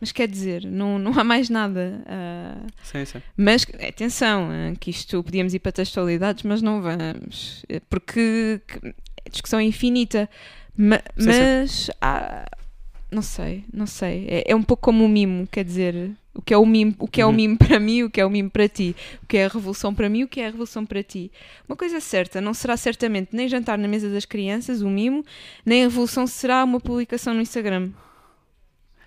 mas 0.00 0.10
quer 0.10 0.26
dizer, 0.26 0.64
não, 0.64 0.98
não 0.98 1.16
há 1.18 1.22
mais 1.22 1.48
nada. 1.48 2.02
Uh, 2.06 2.66
sim, 2.82 3.04
sim. 3.04 3.22
Mas 3.36 3.64
atenção, 3.86 4.48
uh, 4.48 4.78
que 4.78 4.90
isto 4.90 5.22
podíamos 5.22 5.54
ir 5.54 5.60
para 5.60 5.72
textualidades, 5.72 6.42
mas 6.42 6.60
não 6.60 6.82
vamos, 6.82 7.64
porque 7.88 8.60
a 9.24 9.28
discussão 9.28 9.60
é 9.60 9.64
infinita. 9.64 10.28
Ma, 10.76 10.96
sim, 11.16 11.26
mas. 11.26 11.90
Há, 12.00 12.46
não 13.10 13.22
sei, 13.22 13.64
não 13.72 13.86
sei. 13.86 14.26
É, 14.28 14.52
é, 14.52 14.56
um 14.56 14.62
pouco 14.62 14.82
como 14.82 15.04
o 15.04 15.08
mimo, 15.08 15.46
quer 15.46 15.64
dizer, 15.64 16.12
o 16.32 16.40
que 16.40 16.54
é 16.54 16.56
o 16.56 16.64
mimo, 16.64 16.94
o 16.98 17.08
que 17.08 17.20
é 17.20 17.24
o 17.24 17.28
uhum. 17.28 17.34
mimo 17.34 17.58
para 17.58 17.80
mim, 17.80 18.02
o 18.04 18.10
que 18.10 18.20
é 18.20 18.24
o 18.24 18.30
mimo 18.30 18.50
para 18.50 18.68
ti, 18.68 18.94
o 19.22 19.26
que 19.26 19.36
é 19.36 19.46
a 19.46 19.48
revolução 19.48 19.94
para 19.94 20.08
mim, 20.08 20.22
o 20.22 20.28
que 20.28 20.40
é 20.40 20.44
a 20.44 20.50
revolução 20.50 20.86
para 20.86 21.02
ti. 21.02 21.30
Uma 21.68 21.76
coisa 21.76 21.96
é 21.96 22.00
certa, 22.00 22.40
não 22.40 22.54
será 22.54 22.76
certamente 22.76 23.34
nem 23.34 23.48
jantar 23.48 23.76
na 23.76 23.88
mesa 23.88 24.08
das 24.08 24.24
crianças, 24.24 24.80
o 24.80 24.88
mimo, 24.88 25.24
nem 25.66 25.82
a 25.82 25.88
revolução 25.88 26.26
será 26.26 26.62
uma 26.64 26.80
publicação 26.80 27.34
no 27.34 27.40
Instagram. 27.40 27.90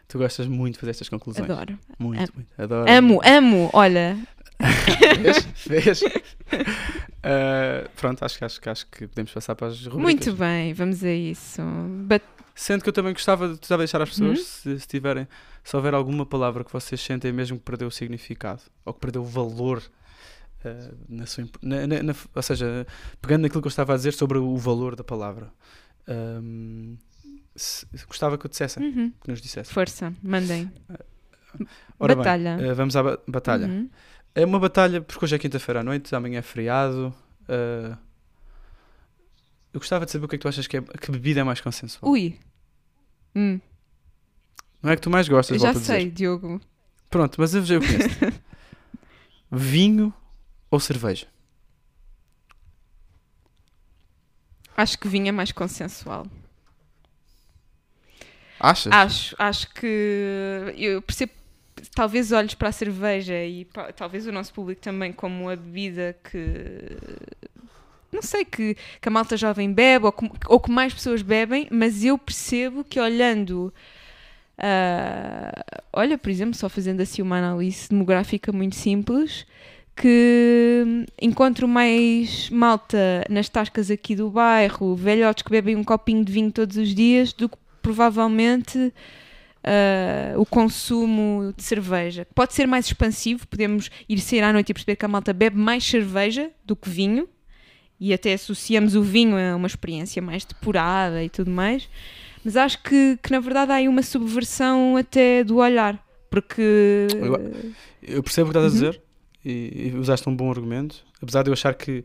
Tu 0.08 0.18
gostas 0.18 0.48
muito 0.48 0.76
de 0.76 0.80
fazer 0.82 0.92
estas 0.92 1.10
conclusões. 1.10 1.50
Adoro. 1.50 1.80
Muito, 1.98 2.34
muito. 2.36 2.50
Adoro. 2.58 2.92
Amo, 2.92 3.22
amo, 3.24 3.70
olha. 3.74 4.18
Vês? 5.22 5.48
Vês? 5.66 6.04
Uh, 7.24 7.90
pronto, 7.96 8.24
acho, 8.26 8.44
acho, 8.44 8.60
acho 8.70 8.88
que 8.88 9.08
podemos 9.08 9.32
passar 9.32 9.56
para 9.56 9.68
as 9.68 9.86
rubricas. 9.86 10.02
Muito 10.02 10.34
bem, 10.34 10.74
vamos 10.74 11.04
a 11.04 11.12
isso. 11.12 11.62
But 12.06 12.22
Sendo 12.56 12.84
que 12.84 12.90
eu 12.90 12.94
também 12.94 13.14
gostava 13.14 13.48
de, 13.48 13.60
de 13.60 13.78
deixar 13.78 14.02
às 14.02 14.10
pessoas, 14.10 14.40
uhum. 14.40 14.46
se, 14.46 14.80
se, 14.80 14.88
tiverem, 14.88 15.28
se 15.64 15.76
houver 15.76 15.94
alguma 15.94 16.26
palavra 16.26 16.64
que 16.64 16.72
vocês 16.72 17.02
sentem 17.02 17.32
mesmo 17.32 17.58
que 17.58 17.64
perdeu 17.64 17.88
o 17.88 17.92
significado 17.92 18.62
ou 18.86 18.94
que 18.94 19.00
perdeu 19.00 19.24
o 19.24 19.26
valor 19.26 19.82
uh, 20.64 20.98
na 21.10 21.26
sua. 21.26 21.46
Na, 21.62 21.88
na, 21.88 22.04
na, 22.04 22.16
ou 22.36 22.42
seja, 22.44 22.86
pegando 23.20 23.44
naquilo 23.44 23.62
que 23.62 23.68
eu 23.68 23.72
estava 23.72 23.94
a 23.94 23.96
dizer 23.96 24.14
sobre 24.14 24.38
o 24.38 24.56
valor 24.58 24.96
da 24.96 25.04
palavra. 25.04 25.52
Um, 26.08 26.96
se, 27.56 27.88
gostava 28.08 28.38
que 28.38 28.46
eu 28.46 28.50
dissessem, 28.50 28.84
uhum. 28.84 29.14
que 29.24 29.32
nos 29.32 29.42
dissessem. 29.42 29.74
Força, 29.74 30.14
mandem. 30.22 30.72
Ora 32.00 32.16
batalha. 32.16 32.58
Bem, 32.58 32.72
uh, 32.72 32.76
vamos 32.76 32.96
à 32.96 33.02
ba 33.02 33.20
batalha. 33.28 33.66
Uhum. 33.66 33.90
É 34.36 34.44
uma 34.46 34.60
batalha, 34.60 35.02
porque 35.02 35.24
hoje 35.24 35.36
é 35.36 35.40
quinta-feira 35.40 35.82
à 35.82 35.84
noite, 35.84 36.16
amanhã 36.16 36.40
é 36.40 36.42
feriado. 36.42 37.14
Uh, 37.44 37.96
eu 39.72 39.80
gostava 39.80 40.06
de 40.06 40.12
saber 40.12 40.26
o 40.26 40.28
que 40.28 40.36
é 40.36 40.38
que 40.38 40.42
tu 40.42 40.48
achas 40.48 40.66
que, 40.66 40.78
é, 40.78 40.82
que 40.82 41.12
bebida 41.12 41.42
é 41.42 41.44
mais 41.44 41.62
consensual. 41.62 42.12
Ui. 42.12 42.40
Hum. 43.36 43.60
Não 44.82 44.92
é 44.92 44.96
que 44.96 45.02
tu 45.02 45.10
mais 45.10 45.28
gostas, 45.30 45.62
Já 45.62 45.74
sei, 45.74 46.10
Diogo. 46.10 46.60
Pronto, 47.10 47.40
mas 47.40 47.54
eu 47.54 47.64
já 47.64 47.80
conheço. 47.80 48.42
vinho 49.52 50.14
ou 50.70 50.80
cerveja? 50.80 51.28
Acho 54.76 54.98
que 54.98 55.08
vinho 55.08 55.28
é 55.28 55.32
mais 55.32 55.52
consensual. 55.52 56.26
Achas? 58.60 58.92
Acho, 58.92 59.36
acho 59.38 59.74
que 59.74 60.74
eu 60.78 61.02
percebo 61.04 61.32
talvez 61.96 62.32
olhes 62.32 62.54
para 62.54 62.70
a 62.70 62.72
cerveja 62.72 63.44
e 63.44 63.68
talvez 63.96 64.28
o 64.28 64.32
nosso 64.32 64.54
público 64.54 64.82
também 64.82 65.12
como 65.12 65.50
a 65.50 65.56
bebida 65.56 66.16
que 66.24 66.98
não 68.14 68.22
sei, 68.22 68.46
que, 68.46 68.78
que 69.02 69.08
a 69.08 69.12
malta 69.12 69.36
jovem 69.36 69.74
bebe 69.74 70.06
ou 70.06 70.12
que, 70.12 70.30
ou 70.48 70.60
que 70.60 70.72
mais 70.72 70.94
pessoas 70.94 71.22
bebem, 71.22 71.68
mas 71.72 72.04
eu 72.04 72.18
percebo 72.18 72.84
que 72.84 73.00
olhando. 73.00 73.74
Uh, 74.56 75.82
olha, 75.92 76.18
por 76.18 76.30
exemplo, 76.30 76.54
só 76.54 76.70
fazendo 76.70 77.02
assim 77.02 77.22
uma 77.24 77.38
análise 77.40 77.90
demográfica 77.90 78.52
muito 78.52 78.76
simples, 78.76 79.48
que 79.96 81.06
encontro 81.20 81.68
mais 81.68 82.50
malta 82.52 83.26
nas 83.30 83.50
tascas 83.50 83.90
aqui 83.90 84.16
do 84.16 84.30
bairro, 84.30 84.96
velhotes 84.96 85.44
que 85.44 85.50
bebem 85.50 85.76
um 85.76 85.84
copinho 85.84 86.24
de 86.24 86.32
vinho 86.32 86.52
todos 86.52 86.78
os 86.78 86.94
dias, 86.94 87.34
do 87.34 87.50
que 87.50 87.58
provavelmente 87.82 88.94
uh, 89.64 90.40
o 90.40 90.46
consumo 90.46 91.54
de 91.56 91.64
cerveja. 91.64 92.28
Pode 92.36 92.54
ser 92.54 92.68
mais 92.68 92.86
expansivo, 92.86 93.48
podemos 93.48 93.90
ir 94.08 94.20
sair 94.20 94.44
à 94.44 94.54
noite 94.54 94.70
e 94.70 94.74
perceber 94.74 94.96
que 94.96 95.06
a 95.06 95.08
malta 95.08 95.34
bebe 95.34 95.58
mais 95.58 95.84
cerveja 95.84 96.52
do 96.66 96.76
que 96.76 96.90
vinho, 96.90 97.28
e 98.00 98.14
até 98.14 98.34
associamos 98.34 98.96
o 98.96 99.02
vinho 99.02 99.38
a 99.38 99.56
uma 99.56 99.68
experiência 99.68 100.22
mais 100.22 100.44
depurada 100.44 101.24
e 101.24 101.30
tudo 101.30 101.50
mais, 101.50 101.88
mas 102.44 102.58
acho 102.58 102.82
que, 102.84 103.18
que 103.24 103.32
na 103.32 103.40
verdade 103.40 103.72
há 103.72 103.76
aí 103.76 103.88
uma 103.88 104.04
subversão 104.04 104.98
até 104.98 105.44
do 105.44 105.58
olhar, 105.58 106.04
porque... 106.30 107.08
Eu, 107.14 108.16
eu 108.16 108.24
percebo 108.24 108.50
o 108.50 108.54
que 108.54 108.58
estás 108.58 108.74
uhum. 108.74 108.88
a 108.88 108.92
dizer 108.92 109.02
e, 109.46 109.92
e, 109.94 109.98
usaste 109.98 110.28
um 110.28 110.36
bom 110.36 110.50
argumento, 110.50 111.04
apesar 111.22 111.44
de 111.44 111.50
eu 111.50 111.54
achar 111.54 111.74
que 111.74 112.04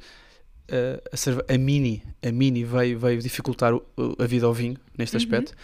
uh, 0.71 1.49
a, 1.51 1.55
a, 1.55 1.59
Mini, 1.59 2.03
a 2.23 2.31
Mini 2.31 2.65
veio, 2.65 2.99
veio 2.99 3.21
dificultar 3.21 3.75
o, 3.75 3.83
a 4.19 4.27
vida 4.27 4.47
ao 4.47 4.55
vinho 4.55 4.77
neste 4.97 5.17
uhum. 5.17 5.23
aspecto, 5.23 5.55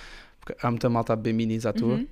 porque 0.45 0.55
há 0.61 0.71
muita 0.71 0.89
malta 0.91 1.15
a 1.15 1.17
beber 1.17 1.33
Minis 1.33 1.65
à 1.65 1.73
toa. 1.73 1.95
Uhum. 1.95 2.07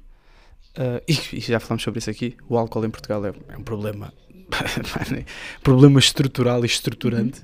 Uh, 0.76 1.02
e, 1.06 1.36
e, 1.36 1.40
já 1.40 1.60
falamos 1.60 1.82
sobre 1.82 1.98
isso 1.98 2.08
aqui, 2.08 2.34
o 2.48 2.56
álcool 2.56 2.84
em 2.86 2.90
Portugal 2.90 3.24
é, 3.26 3.34
é 3.48 3.58
um 3.58 3.62
problema 3.62 4.12
problema 5.62 5.98
estrutural 5.98 6.62
e 6.62 6.66
estruturante. 6.66 7.42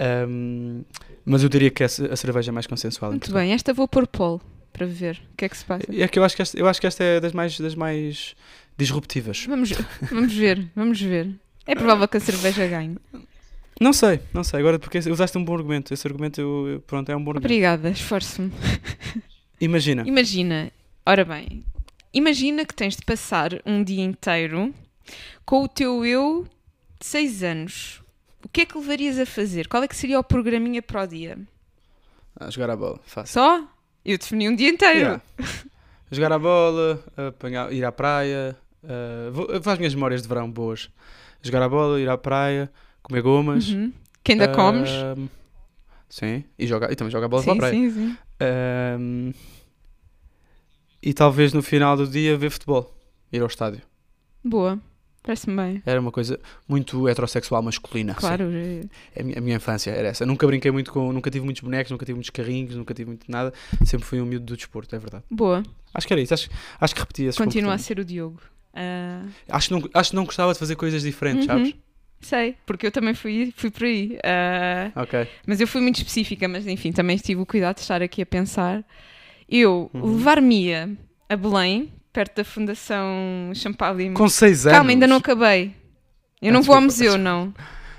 Uhum. 0.00 0.28
Um, 0.28 0.84
mas 1.24 1.42
eu 1.42 1.48
diria 1.48 1.70
que 1.70 1.82
a 1.84 1.88
cerveja 1.88 2.50
é 2.50 2.52
mais 2.52 2.66
consensual. 2.66 3.12
Muito 3.12 3.32
bem, 3.32 3.52
esta 3.52 3.72
vou 3.72 3.86
pôr 3.86 4.06
Paul. 4.06 4.40
para 4.72 4.86
ver 4.86 5.20
o 5.32 5.36
que 5.36 5.44
é 5.44 5.48
que 5.48 5.56
se 5.56 5.64
passa. 5.64 5.84
É 5.90 6.08
que 6.08 6.18
eu 6.18 6.24
acho 6.24 6.34
que 6.34 6.42
esta, 6.42 6.58
eu 6.58 6.66
acho 6.66 6.80
que 6.80 6.86
esta 6.86 7.02
é 7.04 7.20
das 7.20 7.32
mais, 7.32 7.58
das 7.58 7.74
mais 7.74 8.34
disruptivas. 8.76 9.44
Vamos, 9.46 9.72
vamos 10.10 10.32
ver, 10.32 10.68
vamos 10.74 11.00
ver. 11.00 11.30
É 11.66 11.74
provável 11.74 12.08
que 12.08 12.16
a 12.16 12.20
cerveja 12.20 12.66
ganhe. 12.66 12.96
Não 13.80 13.92
sei, 13.92 14.20
não 14.32 14.44
sei. 14.44 14.60
Agora, 14.60 14.78
porque 14.78 14.98
usaste 14.98 15.36
um 15.38 15.44
bom 15.44 15.54
argumento. 15.54 15.92
Esse 15.94 16.06
argumento, 16.06 16.40
eu- 16.40 16.82
pronto, 16.86 17.10
é 17.10 17.16
um 17.16 17.22
bom 17.22 17.30
argumento. 17.30 17.46
Obrigada, 17.46 17.90
esforço-me. 17.90 18.52
Imagina. 19.62 20.02
Imagina, 20.04 20.72
ora 21.06 21.24
bem, 21.24 21.64
imagina 22.12 22.64
que 22.64 22.74
tens 22.74 22.96
de 22.96 23.04
passar 23.04 23.50
um 23.64 23.82
dia 23.84 24.02
inteiro 24.02 24.74
com 25.46 25.62
o 25.62 25.68
teu 25.68 26.04
eu 26.04 26.46
de 26.98 27.06
6 27.06 27.42
anos. 27.44 28.02
O 28.44 28.48
que 28.48 28.62
é 28.62 28.66
que 28.66 28.76
levarias 28.76 29.20
a 29.20 29.24
fazer? 29.24 29.68
Qual 29.68 29.80
é 29.82 29.86
que 29.86 29.94
seria 29.94 30.18
o 30.18 30.24
programinha 30.24 30.82
para 30.82 31.04
o 31.04 31.06
dia? 31.06 31.38
A 32.40 32.50
jogar 32.50 32.70
a 32.70 32.76
bola, 32.76 32.98
fácil. 33.04 33.34
Só? 33.34 33.64
Eu 34.04 34.18
defini 34.18 34.48
um 34.48 34.56
dia 34.56 34.68
inteiro. 34.68 34.98
Yeah. 34.98 35.22
jogar 36.10 36.32
a 36.32 36.38
bola, 36.40 37.00
apanhar, 37.28 37.72
ir 37.72 37.84
à 37.84 37.92
praia. 37.92 38.56
Uh, 38.82 39.30
vou, 39.30 39.62
faz 39.62 39.78
minhas 39.78 39.94
memórias 39.94 40.22
de 40.22 40.28
verão 40.28 40.50
boas. 40.50 40.90
Jogar 41.40 41.62
a 41.62 41.68
bola, 41.68 42.00
ir 42.00 42.08
à 42.08 42.18
praia, 42.18 42.68
comer 43.00 43.22
gomas. 43.22 43.68
Uhum. 43.68 43.92
Que 44.24 44.32
ainda 44.32 44.46
Ah, 44.50 44.54
comes? 44.54 44.90
Sim, 46.08 46.44
e, 46.58 46.66
joga, 46.66 46.92
e 46.92 46.96
também 46.96 47.10
joga 47.12 47.26
a 47.26 47.28
bola 47.28 47.42
sim, 47.42 47.56
para 47.56 47.68
a 47.68 47.70
praia. 47.70 47.74
sim, 47.74 47.90
sim. 47.90 48.16
Ahm, 48.42 49.32
e 51.02 51.12
talvez 51.12 51.52
no 51.52 51.62
final 51.62 51.96
do 51.96 52.06
dia 52.06 52.36
ver 52.36 52.50
futebol, 52.50 52.94
ir 53.32 53.40
ao 53.40 53.46
estádio. 53.46 53.82
Boa, 54.44 54.78
parece-me 55.22 55.56
bem. 55.56 55.82
Era 55.84 56.00
uma 56.00 56.12
coisa 56.12 56.38
muito 56.68 57.08
heterossexual 57.08 57.62
masculina. 57.62 58.14
Claro, 58.14 58.50
sim. 58.50 58.88
A, 59.18 59.22
minha, 59.22 59.38
a 59.38 59.40
minha 59.40 59.56
infância 59.56 59.90
era 59.90 60.08
essa. 60.08 60.24
Nunca 60.26 60.46
brinquei 60.46 60.70
muito 60.70 60.92
com. 60.92 61.12
Nunca 61.12 61.30
tive 61.30 61.44
muitos 61.44 61.62
bonecos, 61.62 61.90
nunca 61.90 62.04
tive 62.04 62.14
muitos 62.16 62.30
carrinhos, 62.30 62.74
nunca 62.76 62.94
tive 62.94 63.08
muito 63.08 63.30
nada. 63.30 63.52
Sempre 63.84 64.06
fui 64.06 64.20
um 64.20 64.26
miúdo 64.26 64.46
do 64.46 64.56
desporto, 64.56 64.94
é 64.94 64.98
verdade. 64.98 65.24
boa. 65.30 65.62
Acho 65.94 66.06
que 66.06 66.12
era 66.12 66.20
isso. 66.22 66.32
Acho, 66.34 66.48
acho 66.80 66.94
que 66.94 67.00
repetia 67.00 67.30
Continua 67.32 67.74
a 67.74 67.78
ser 67.78 67.98
o 67.98 68.04
Diogo. 68.04 68.40
Ah, 68.74 69.26
Acho 69.50 69.68
que, 69.68 69.74
não, 69.74 69.90
acho 69.92 70.10
que 70.10 70.16
não 70.16 70.24
gostava 70.24 70.52
de 70.54 70.58
fazer 70.58 70.74
coisas 70.76 71.02
diferentes, 71.02 71.46
Uhum. 71.46 71.52
sabes? 71.54 71.74
Sei, 72.26 72.56
porque 72.66 72.86
eu 72.86 72.90
também 72.92 73.14
fui, 73.14 73.52
fui 73.56 73.70
por 73.70 73.84
aí. 73.84 74.18
Ah, 74.24 74.90
Ok. 74.96 75.26
Mas 75.46 75.60
eu 75.60 75.66
fui 75.66 75.80
muito 75.80 75.96
específica, 75.98 76.46
mas 76.48 76.66
enfim, 76.66 76.92
também 76.92 77.16
tive 77.16 77.40
o 77.40 77.46
cuidado 77.46 77.76
de 77.76 77.82
estar 77.82 78.00
aqui 78.02 78.22
a 78.22 78.26
pensar. 78.26 78.84
Eu 79.48 79.90
Uhum. 79.92 80.14
levar-me-ia 80.16 80.90
a 81.28 81.36
Belém, 81.36 81.92
perto 82.12 82.36
da 82.36 82.44
Fundação 82.44 83.50
Champalimau. 83.54 84.14
Com 84.16 84.28
6 84.28 84.66
anos. 84.66 84.76
Calma, 84.78 84.90
ainda 84.90 85.06
não 85.06 85.16
acabei. 85.16 85.74
Eu 86.40 86.50
Ah, 86.50 86.52
não 86.52 86.62
vou 86.62 86.74
ao 86.74 86.80
desculpa, 86.80 86.80
museu, 86.80 87.12
desculpa. 87.18 87.22
não. 87.24 87.54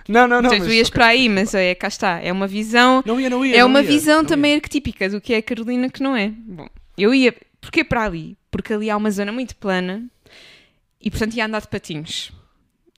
Não, 0.10 0.28
não, 0.28 0.42
não. 0.42 0.50
Não, 0.52 0.60
mas- 0.60 0.68
tu 0.68 0.74
ias 0.74 0.88
ok. 0.90 0.96
para 0.96 1.06
aí, 1.08 1.30
mas 1.30 1.54
é, 1.54 1.74
cá 1.76 1.88
está. 1.88 2.20
É 2.20 2.32
uma 2.32 2.46
visão, 2.48 3.02
Não 3.06 3.20
ia, 3.22 3.30
não 3.30 3.46
ia. 3.46 3.56
é 3.56 3.60
não 3.62 3.68
uma 3.68 3.82
ia, 3.82 3.88
visão 3.88 4.18
não 4.18 4.26
também 4.26 4.52
ia. 4.52 4.58
arquetípica 4.58 5.08
do 5.10 5.22
que 5.22 5.34
é 5.34 5.38
a 5.38 5.42
Carolina 5.42 5.90
que 5.90 6.04
não 6.04 6.16
é. 6.16 6.30
Bom, 6.30 6.68
eu 6.98 7.14
ia. 7.14 7.34
Porquê 7.62 7.84
para 7.86 8.04
ali? 8.04 8.36
Porque 8.52 8.74
ali 8.74 8.90
há 8.90 8.98
uma 8.98 9.10
zona 9.10 9.32
muito 9.32 9.56
plana 9.56 10.04
e, 11.00 11.10
portanto, 11.10 11.36
ia 11.36 11.46
andar 11.46 11.62
de 11.62 11.70
patins. 11.70 12.32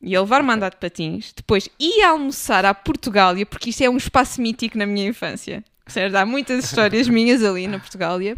Ia 0.05 0.21
levar-me 0.21 0.51
a 0.51 0.53
andar 0.53 0.69
de 0.69 0.77
patins, 0.77 1.33
depois 1.35 1.67
ia 1.79 2.09
almoçar 2.09 2.63
à 2.63 2.73
Portugália, 2.73 3.45
porque 3.45 3.71
isto 3.71 3.83
é 3.83 3.89
um 3.89 3.97
espaço 3.97 4.39
mítico 4.41 4.77
na 4.77 4.85
minha 4.85 5.07
infância. 5.07 5.63
Certo? 5.87 6.15
Há 6.15 6.25
muitas 6.25 6.63
histórias 6.65 7.07
minhas 7.09 7.43
ali 7.43 7.67
na 7.67 7.79
Portugália. 7.79 8.37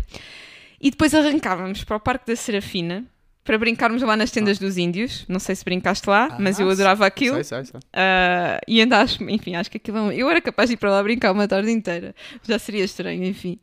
E 0.80 0.90
depois 0.92 1.14
arrancávamos 1.14 1.84
para 1.84 1.98
o 1.98 2.00
Parque 2.00 2.26
da 2.28 2.36
Serafina 2.36 3.04
para 3.44 3.58
brincarmos 3.58 4.02
lá 4.02 4.16
nas 4.18 4.30
tendas 4.30 4.60
dos 4.60 4.78
índios. 4.78 5.26
Não 5.28 5.40
sei 5.40 5.56
se 5.56 5.64
brincaste 5.66 6.10
lá, 6.10 6.36
mas 6.40 6.60
eu 6.60 6.68
Ah, 6.70 6.72
adorava 6.74 7.06
aquilo. 7.06 7.36
Sei, 7.36 7.44
sei, 7.46 7.66
sei. 7.66 7.80
Ah, 7.94 8.60
e 8.68 8.80
ainda 8.82 9.00
acho, 9.00 9.24
enfim, 9.30 9.56
acho 9.56 9.72
que 9.72 9.78
aquilo. 9.78 10.12
é 10.12 10.16
Eu 10.16 10.30
era 10.30 10.42
capaz 10.42 10.70
de 10.70 10.74
ir 10.74 10.78
para 10.78 10.92
lá 10.92 11.02
brincar 11.02 11.32
uma 11.32 11.48
tarde 11.48 11.72
inteira. 11.72 12.14
Já 12.48 12.60
seria 12.60 12.84
estranho, 12.84 13.24
enfim. 13.24 13.58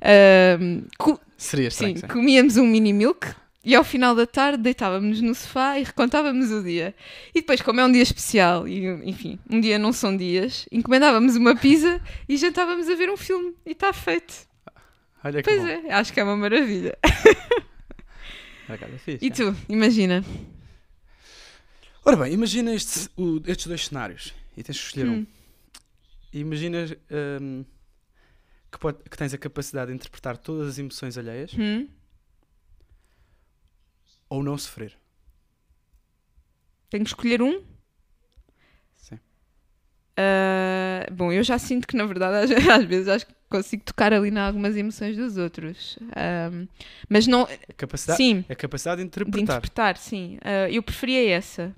Ah, 0.00 0.58
co- 0.98 1.20
Seria 1.36 1.70
sim, 1.70 1.88
estranho, 1.92 1.98
sim. 1.98 2.06
comíamos 2.06 2.56
um 2.56 2.66
mini 2.66 2.92
milk 2.94 3.28
e 3.66 3.74
ao 3.74 3.84
final 3.84 4.14
da 4.14 4.26
tarde 4.26 4.62
deitávamos 4.62 5.20
no 5.20 5.34
sofá 5.34 5.78
e 5.78 5.82
recontávamos 5.82 6.50
o 6.52 6.62
dia. 6.62 6.94
E 7.34 7.40
depois, 7.40 7.60
como 7.60 7.80
é 7.80 7.84
um 7.84 7.90
dia 7.92 8.02
especial, 8.02 8.66
e 8.68 8.86
enfim, 9.08 9.38
um 9.50 9.60
dia 9.60 9.78
não 9.78 9.92
são 9.92 10.16
dias, 10.16 10.66
encomendávamos 10.72 11.34
uma 11.36 11.54
pizza 11.56 12.00
e 12.28 12.36
jantávamos 12.36 12.88
a 12.88 12.94
ver 12.94 13.10
um 13.10 13.16
filme. 13.16 13.54
E 13.66 13.72
está 13.72 13.92
feito. 13.92 14.32
Olha 15.24 15.42
que 15.42 15.50
Pois 15.50 15.60
bom. 15.60 15.88
é, 15.88 15.92
acho 15.92 16.12
que 16.12 16.20
é 16.20 16.24
uma 16.24 16.36
maravilha. 16.36 16.96
É 18.68 18.76
fixe, 18.98 19.18
E 19.24 19.28
é. 19.28 19.30
tu, 19.30 19.56
imagina. 19.68 20.24
Ora 22.04 22.16
bem, 22.16 22.32
imagina 22.32 22.74
este- 22.74 23.08
o- 23.16 23.40
estes 23.46 23.66
dois 23.66 23.86
cenários 23.86 24.32
e 24.56 24.62
tens 24.62 24.78
que 24.78 24.84
escolher 24.86 25.08
um. 25.08 25.14
Hum. 25.18 25.26
Imagina 26.32 26.78
hum, 27.40 27.64
que, 28.70 28.78
pode- 28.78 28.98
que 29.08 29.16
tens 29.16 29.32
a 29.34 29.38
capacidade 29.38 29.88
de 29.90 29.94
interpretar 29.96 30.36
todas 30.36 30.68
as 30.68 30.78
emoções 30.78 31.16
alheias 31.18 31.52
Hum? 31.58 31.88
Ou 34.28 34.42
não 34.42 34.56
sofrer. 34.58 34.96
Tenho 36.90 37.04
que 37.04 37.10
escolher 37.10 37.42
um? 37.42 37.62
Sim. 38.96 39.20
Ah, 40.16 41.06
bom, 41.12 41.30
eu 41.32 41.42
já 41.42 41.58
sinto 41.58 41.86
que 41.86 41.96
na 41.96 42.06
verdade 42.06 42.54
às, 42.70 42.84
vezes 42.84 43.08
acho 43.08 43.26
que 43.26 43.34
consigo 43.48 43.84
tocar 43.84 44.12
ali 44.12 44.30
em 44.30 44.38
algumas 44.38 44.76
emoções 44.76 45.16
dos 45.16 45.36
outros. 45.36 45.98
Ahm, 46.16 46.66
mas 47.08 47.26
não. 47.26 47.42
A 47.42 47.72
capacidade, 47.76 48.16
Sim, 48.16 48.44
a 48.48 48.54
capacidade 48.54 48.98
de 48.98 49.02
de 49.02 49.06
interpretar. 49.08 49.42
interpretar, 49.42 49.96
sim. 49.98 50.38
Ah, 50.42 50.70
eu 50.70 50.82
preferia 50.82 51.28
essa. 51.36 51.74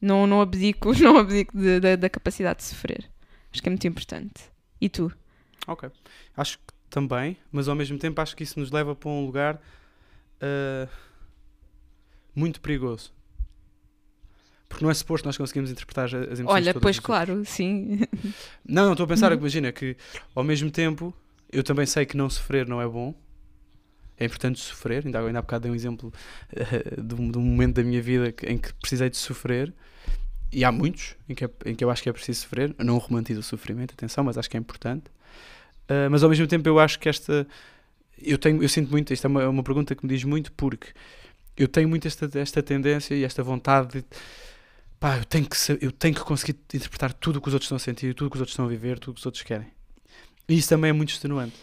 Não, 0.00 0.26
não 0.26 0.40
abdico, 0.40 0.92
não 1.00 1.16
abdico 1.18 1.56
de- 1.56 1.80
da- 1.80 1.96
da 1.96 2.10
capacidade 2.10 2.58
de 2.58 2.64
sofrer. 2.64 3.08
Acho 3.52 3.62
que 3.62 3.68
é 3.68 3.70
muito 3.70 3.86
importante. 3.86 4.42
E 4.80 4.88
tu? 4.88 5.12
Ok. 5.66 5.90
Acho 6.36 6.58
que 6.58 6.64
também, 6.90 7.36
mas 7.50 7.68
ao 7.68 7.74
mesmo 7.74 7.98
tempo 7.98 8.20
acho 8.20 8.36
que 8.36 8.42
isso 8.42 8.58
nos 8.58 8.70
leva 8.70 8.94
para 8.94 9.08
um 9.10 9.24
lugar 9.24 9.60
ah, 10.40 10.88
muito 12.34 12.60
perigoso. 12.60 13.12
Porque 14.68 14.84
não 14.84 14.90
é 14.90 14.94
suposto 14.94 15.26
nós 15.26 15.36
conseguimos 15.36 15.70
interpretar 15.70 16.06
as 16.06 16.14
emoções 16.40 16.46
Olha, 16.48 16.74
pois 16.74 16.98
claro, 16.98 17.44
sim. 17.44 18.00
Não, 18.66 18.84
não, 18.86 18.92
estou 18.92 19.04
a 19.04 19.06
pensar, 19.08 19.30
Uhum. 19.32 19.38
imagina 19.38 19.70
que 19.70 19.96
ao 20.34 20.42
mesmo 20.42 20.70
tempo 20.70 21.14
eu 21.52 21.62
também 21.62 21.84
sei 21.84 22.06
que 22.06 22.16
não 22.16 22.30
sofrer 22.30 22.66
não 22.66 22.80
é 22.80 22.88
bom. 22.88 23.14
É 24.18 24.24
importante 24.24 24.58
sofrer. 24.60 25.04
Ainda, 25.04 25.20
ainda 25.20 25.38
há 25.38 25.42
bocado 25.42 25.62
dei 25.64 25.70
um 25.72 25.74
exemplo 25.74 26.12
eh, 26.54 27.00
de, 27.02 27.14
um, 27.14 27.30
de 27.30 27.36
um 27.38 27.42
momento 27.42 27.74
da 27.76 27.82
minha 27.82 28.00
vida 28.00 28.32
em 28.46 28.56
que 28.56 28.72
precisei 28.74 29.10
de 29.10 29.16
sofrer. 29.16 29.72
E 30.50 30.64
há 30.64 30.72
muitos 30.72 31.16
em 31.28 31.34
que, 31.34 31.44
é- 31.44 31.50
em 31.66 31.74
que 31.74 31.82
eu 31.84 31.90
acho 31.90 32.02
que 32.02 32.08
é 32.08 32.12
preciso 32.12 32.40
sofrer. 32.42 32.74
Eu 32.78 32.84
não 32.84 32.96
romantizo 32.98 33.40
o 33.40 33.42
sofrimento, 33.42 33.92
atenção, 33.92 34.24
mas 34.24 34.38
acho 34.38 34.48
que 34.48 34.56
é 34.56 34.60
importante. 34.60 35.04
Ah, 35.88 36.08
mas 36.10 36.22
ao 36.22 36.30
mesmo 36.30 36.46
tempo 36.46 36.66
eu 36.68 36.78
acho 36.78 36.98
que 36.98 37.08
esta. 37.10 37.46
Eu, 38.22 38.38
tenho, 38.38 38.62
eu 38.62 38.68
sinto 38.68 38.90
muito, 38.90 39.12
isto 39.12 39.26
é 39.26 39.28
uma, 39.28 39.42
é 39.42 39.48
uma 39.48 39.62
pergunta 39.62 39.94
que 39.94 40.06
me 40.06 40.14
diz 40.14 40.22
muito 40.24 40.52
porque 40.52 40.88
eu 41.56 41.68
tenho 41.68 41.88
muito 41.88 42.06
esta, 42.06 42.28
esta 42.38 42.62
tendência 42.62 43.14
e 43.14 43.24
esta 43.24 43.42
vontade 43.42 43.98
de 44.00 44.04
pá, 44.98 45.18
eu 45.18 45.24
tenho, 45.24 45.46
que, 45.48 45.56
eu 45.80 45.90
tenho 45.92 46.14
que 46.14 46.20
conseguir 46.22 46.56
interpretar 46.72 47.12
tudo 47.12 47.36
o 47.36 47.40
que 47.40 47.48
os 47.48 47.54
outros 47.54 47.66
estão 47.66 47.76
a 47.76 47.80
sentir, 47.80 48.14
tudo 48.14 48.28
o 48.28 48.30
que 48.30 48.36
os 48.36 48.40
outros 48.40 48.52
estão 48.52 48.64
a 48.64 48.68
viver, 48.68 48.98
tudo 48.98 49.10
o 49.10 49.14
que 49.14 49.20
os 49.20 49.26
outros 49.26 49.42
querem. 49.42 49.68
E 50.48 50.56
isso 50.56 50.68
também 50.68 50.90
é 50.90 50.92
muito 50.92 51.10
extenuante. 51.10 51.56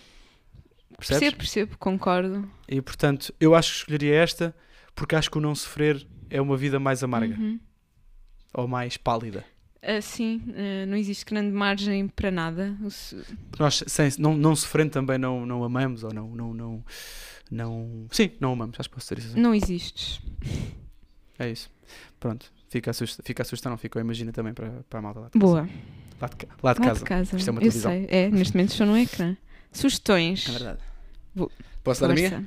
Percebes? 0.98 1.20
Percebo, 1.20 1.38
percebo, 1.38 1.78
concordo. 1.78 2.52
E 2.68 2.82
portanto, 2.82 3.34
eu 3.40 3.56
acho 3.56 3.72
que 3.72 3.78
escolheria 3.80 4.16
esta 4.16 4.56
porque 4.96 5.16
acho 5.16 5.32
que 5.32 5.38
o 5.38 5.42
não 5.42 5.56
sofrer 5.56 6.06
é 6.30 6.42
uma 6.42 6.58
vida 6.58 6.80
mais 6.80 7.04
amarga 7.04 7.36
Uhum. 7.36 7.60
ou 8.54 8.68
mais 8.68 8.98
pálida. 8.98 9.46
Ah, 9.82 10.02
sim, 10.02 10.42
ah, 10.56 10.86
não 10.86 10.98
existe 10.98 11.24
grande 11.26 11.52
margem 11.52 12.08
para 12.10 12.30
nada. 12.30 12.76
Nós, 13.58 13.84
sem, 13.88 14.10
não, 14.20 14.36
não 14.36 14.56
sofrendo, 14.56 14.92
também 14.92 15.18
não, 15.18 15.46
não 15.46 15.64
amamos 15.64 16.04
ou 16.04 16.14
não, 16.14 16.28
não, 16.36 16.54
não, 16.54 16.84
não. 17.50 18.06
Sim, 18.12 18.32
não 18.40 18.52
amamos, 18.54 18.78
acho 18.80 18.90
que 18.90 18.96
posso 18.96 19.16
dizer 19.16 19.28
isso. 19.30 19.40
Não 19.40 19.54
existes. 19.56 20.20
É 21.38 21.50
isso. 21.50 21.72
Pronto, 22.20 22.52
fica 22.70 22.92
a, 22.92 22.94
sugestão, 22.94 23.24
fica 23.26 23.42
a 23.42 23.46
sugestão, 23.46 23.70
não 23.70 23.78
ficou, 23.78 24.02
imagina 24.02 24.32
também 24.34 24.54
para, 24.54 24.84
para 24.90 25.00
a 25.00 25.02
malta 25.02 25.20
lá 25.22 25.26
de 25.28 25.40
casa. 25.40 25.46
Boa. 25.46 25.70
Lá 26.22 26.28
de, 26.28 26.36
lá 26.62 26.74
de 26.74 26.80
Lá 26.82 26.86
casa. 26.86 27.00
de 27.00 27.06
casa. 27.06 27.38
Isto 27.38 27.48
é 27.48 27.52
uma 27.52 27.58
eu 27.60 27.62
televisão. 27.62 27.92
sei. 27.92 28.06
É, 28.10 28.30
neste 28.30 28.54
momento 28.56 28.72
estou 28.72 28.86
no 28.88 28.98
ecrã. 28.98 29.38
Sugestões. 29.72 30.50
É 30.50 30.52
verdade. 30.52 30.80
Vou- 31.34 31.52
Posso 31.84 32.02
dar 32.02 32.12
a 32.12 32.14
minha? 32.14 32.46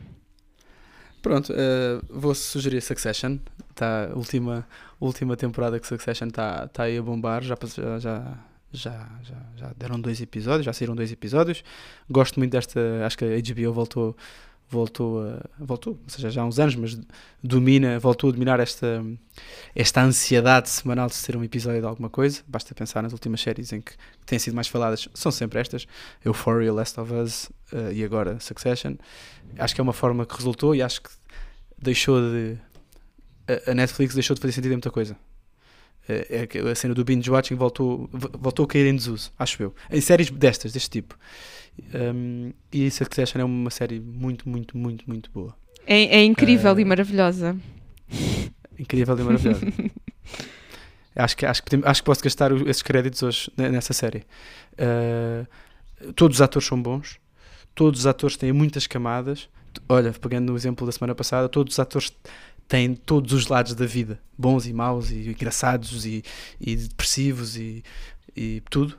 Pronto, 1.22 1.52
eh, 1.56 2.00
vou 2.10 2.34
sugerir 2.34 2.80
Succession. 2.82 3.38
Tá, 3.74 4.10
a 4.10 4.14
última, 4.16 4.66
última 5.04 5.36
temporada 5.36 5.78
que 5.80 5.86
Succession 5.86 6.28
está 6.28 6.66
tá 6.68 6.84
aí 6.84 6.98
a 6.98 7.02
bombar. 7.02 7.42
Já, 7.42 7.56
já, 7.98 7.98
já, 8.72 9.08
já, 9.22 9.36
já, 9.56 9.72
deram 9.76 10.00
dois 10.00 10.20
episódios, 10.20 10.64
já 10.64 10.72
saíram 10.72 10.94
dois 10.94 11.10
episódios. 11.12 11.62
Gosto 12.10 12.38
muito 12.38 12.52
desta. 12.52 12.80
Acho 13.06 13.18
que 13.18 13.24
a 13.24 13.54
HBO 13.54 13.72
voltou, 13.72 14.16
voltou, 14.70 15.22
a- 15.22 15.42
voltou, 15.58 15.94
ou 16.02 16.08
seja, 16.08 16.30
já 16.30 16.42
há 16.42 16.46
uns 16.46 16.58
anos, 16.58 16.74
mas 16.76 16.98
domina, 17.42 17.98
voltou 17.98 18.30
a 18.30 18.32
dominar 18.32 18.58
esta, 18.60 19.04
esta 19.74 20.02
ansiedade 20.02 20.70
semanal 20.70 21.08
de 21.08 21.14
ser 21.14 21.36
um 21.36 21.44
episódio 21.44 21.80
de 21.80 21.86
alguma 21.86 22.08
coisa. 22.08 22.40
Basta 22.48 22.74
pensar 22.74 23.02
nas 23.02 23.12
últimas 23.12 23.40
séries 23.42 23.72
em 23.72 23.80
que 23.82 23.92
têm 24.24 24.38
sido 24.38 24.54
mais 24.54 24.68
faladas, 24.68 25.08
são 25.14 25.30
sempre 25.30 25.58
estas: 25.60 25.86
Euphoria, 26.24 26.72
Last 26.72 26.98
of 26.98 27.12
Us 27.12 27.50
eh, 27.72 27.92
e 27.94 28.04
agora 28.04 28.38
Succession. 28.40 28.94
Acho 29.58 29.74
que 29.74 29.80
é 29.80 29.84
uma 29.84 29.92
forma 29.92 30.24
que 30.24 30.34
resultou 30.36 30.74
e 30.74 30.80
acho 30.80 31.02
que 31.02 31.10
deixou 31.78 32.18
de. 32.20 32.56
A- 33.46 33.74
Netflix 33.74 34.14
deixou 34.14 34.34
de 34.34 34.40
fazer 34.40 34.52
sentido 34.52 34.72
em 34.72 34.76
muita 34.76 34.90
coisa. 34.90 35.16
É, 36.08 36.48
é 36.52 36.70
a 36.70 36.74
cena 36.74 36.94
do 36.94 37.04
binge 37.04 37.30
watching 37.30 37.54
voltou, 37.54 38.10
voltou 38.12 38.64
a 38.64 38.68
cair 38.68 38.86
em 38.86 38.96
desuso, 38.96 39.32
acho 39.38 39.62
eu. 39.62 39.74
Em 39.90 40.00
séries 40.00 40.30
destas, 40.30 40.72
deste 40.72 40.90
tipo. 40.90 41.16
Um, 41.94 42.52
e 42.72 42.90
Succession 42.90 43.40
é 43.40 43.44
uma 43.44 43.70
série 43.70 44.00
muito, 44.00 44.48
muito, 44.48 44.76
muito, 44.76 45.04
muito 45.08 45.30
boa. 45.30 45.54
É, 45.86 46.18
é 46.18 46.24
incrível 46.24 46.74
uh, 46.74 46.80
e 46.80 46.84
maravilhosa. 46.84 47.56
Incrível 48.78 49.18
e 49.18 49.22
maravilhosa. 49.22 49.60
acho, 51.16 51.36
que, 51.36 51.46
acho, 51.46 51.62
que, 51.62 51.80
acho 51.82 52.02
que 52.02 52.06
posso 52.06 52.22
gastar 52.22 52.52
esses 52.68 52.82
créditos 52.82 53.22
hoje 53.22 53.52
nessa 53.56 53.92
série. 53.92 54.24
Uh, 54.74 56.12
todos 56.14 56.38
os 56.38 56.42
atores 56.42 56.66
são 56.66 56.80
bons, 56.80 57.18
todos 57.74 58.00
os 58.00 58.06
atores 58.06 58.36
têm 58.36 58.52
muitas 58.52 58.86
camadas. 58.86 59.48
Olha, 59.88 60.12
pegando 60.12 60.50
no 60.50 60.56
exemplo 60.56 60.84
da 60.84 60.92
semana 60.92 61.14
passada, 61.14 61.48
todos 61.48 61.74
os 61.74 61.78
atores 61.78 62.12
têm 62.68 62.94
todos 62.94 63.32
os 63.32 63.48
lados 63.48 63.74
da 63.74 63.86
vida, 63.86 64.18
bons 64.36 64.66
e 64.66 64.72
maus, 64.72 65.10
e 65.10 65.28
engraçados 65.28 66.06
e, 66.06 66.22
e 66.60 66.76
depressivos 66.76 67.56
e, 67.56 67.82
e 68.36 68.62
tudo. 68.70 68.96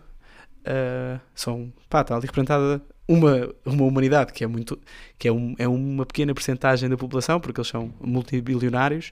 Uh, 0.61 1.19
são, 1.35 1.73
pá, 1.89 2.01
está 2.01 2.15
ali 2.15 2.25
representada 2.25 2.81
uma, 3.05 3.53
uma 3.65 3.83
humanidade 3.83 4.31
que 4.31 4.45
é 4.45 4.47
muito 4.47 4.79
que 5.19 5.27
é, 5.27 5.31
um, 5.31 5.53
é 5.57 5.67
uma 5.67 6.05
pequena 6.05 6.33
porcentagem 6.33 6.87
da 6.87 6.95
população, 6.95 7.39
porque 7.39 7.59
eles 7.59 7.67
são 7.67 7.93
multibilionários, 7.99 9.11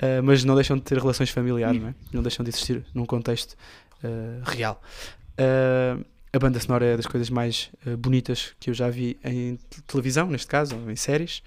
uh, 0.00 0.22
mas 0.22 0.44
não 0.44 0.54
deixam 0.54 0.76
de 0.76 0.84
ter 0.84 0.98
relações 0.98 1.30
familiares, 1.30 1.80
não, 1.80 1.88
é? 1.88 1.94
não 2.12 2.22
deixam 2.22 2.44
de 2.44 2.50
existir 2.50 2.84
num 2.94 3.04
contexto 3.04 3.56
uh, 4.04 4.42
real. 4.44 4.80
a 6.32 6.38
banda 6.38 6.60
sonora 6.60 6.84
é 6.84 6.96
das 6.96 7.06
coisas 7.06 7.30
mais 7.30 7.70
bonitas 7.98 8.54
que 8.60 8.70
eu 8.70 8.74
já 8.74 8.88
vi 8.88 9.18
em 9.24 9.58
televisão, 9.88 10.28
neste 10.28 10.46
caso, 10.46 10.76
ou 10.76 10.90
em 10.90 10.96
séries. 10.96 11.42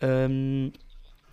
Um, 0.00 0.70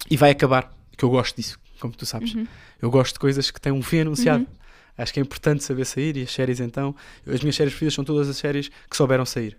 e 0.09 0.17
vai 0.17 0.31
acabar, 0.31 0.71
que 0.97 1.03
eu 1.03 1.09
gosto 1.09 1.35
disso, 1.35 1.59
como 1.79 1.93
tu 1.93 2.05
sabes. 2.05 2.33
Uhum. 2.33 2.47
Eu 2.81 2.91
gosto 2.91 3.13
de 3.13 3.19
coisas 3.19 3.49
que 3.51 3.59
têm 3.59 3.71
um 3.71 3.81
fim 3.81 3.99
anunciado. 3.99 4.43
Uhum. 4.43 4.65
Acho 4.97 5.13
que 5.13 5.19
é 5.19 5.23
importante 5.23 5.63
saber 5.63 5.85
sair 5.85 6.15
e 6.15 6.23
as 6.23 6.31
séries 6.31 6.59
então. 6.59 6.95
As 7.27 7.41
minhas 7.41 7.55
séries 7.55 7.73
preferidas 7.73 7.93
são 7.93 8.03
todas 8.03 8.29
as 8.29 8.37
séries 8.37 8.69
que 8.89 8.95
souberam 8.95 9.25
sair. 9.25 9.57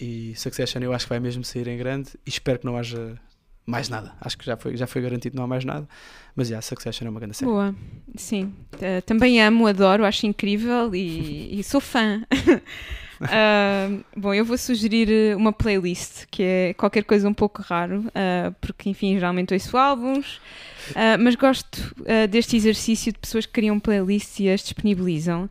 E 0.00 0.34
Succession 0.36 0.80
eu 0.80 0.92
acho 0.92 1.06
que 1.06 1.10
vai 1.10 1.20
mesmo 1.20 1.44
sair 1.44 1.66
em 1.68 1.76
grande 1.76 2.10
e 2.24 2.30
espero 2.30 2.60
que 2.60 2.66
não 2.66 2.76
haja 2.76 3.18
mais 3.66 3.88
nada. 3.88 4.14
Acho 4.20 4.38
que 4.38 4.46
já 4.46 4.56
foi, 4.56 4.76
já 4.76 4.86
foi 4.86 5.02
garantido 5.02 5.36
não 5.36 5.44
há 5.44 5.46
mais 5.46 5.64
nada. 5.64 5.88
Mas 6.34 6.48
já, 6.48 6.52
yeah, 6.52 6.62
Succession 6.62 7.06
é 7.06 7.10
uma 7.10 7.20
grande 7.20 7.36
série. 7.36 7.50
Boa, 7.50 7.74
sim. 8.16 8.54
Uh, 8.74 9.02
também 9.04 9.42
amo, 9.42 9.66
adoro, 9.66 10.04
acho 10.04 10.26
incrível 10.26 10.94
e, 10.94 11.58
e 11.60 11.64
sou 11.64 11.80
fã. 11.80 12.22
Uh, 13.20 14.02
bom, 14.16 14.32
eu 14.32 14.44
vou 14.44 14.56
sugerir 14.56 15.10
eh, 15.10 15.36
uma 15.36 15.52
playlist 15.52 16.24
que 16.30 16.42
é 16.42 16.74
qualquer 16.74 17.04
coisa 17.04 17.28
um 17.28 17.34
pouco 17.34 17.60
raro, 17.60 18.00
uh, 18.00 18.54
porque 18.62 18.88
enfim, 18.88 19.14
geralmente 19.14 19.52
ouço 19.52 19.76
álbuns, 19.76 20.40
uh, 20.90 21.18
mas 21.18 21.34
gosto 21.34 21.94
deste 22.30 22.56
exercício 22.56 23.12
de 23.12 23.18
pessoas 23.18 23.44
que 23.44 23.52
criam 23.52 23.78
playlists 23.78 24.40
e 24.40 24.48
as 24.48 24.62
disponibilizam. 24.62 25.50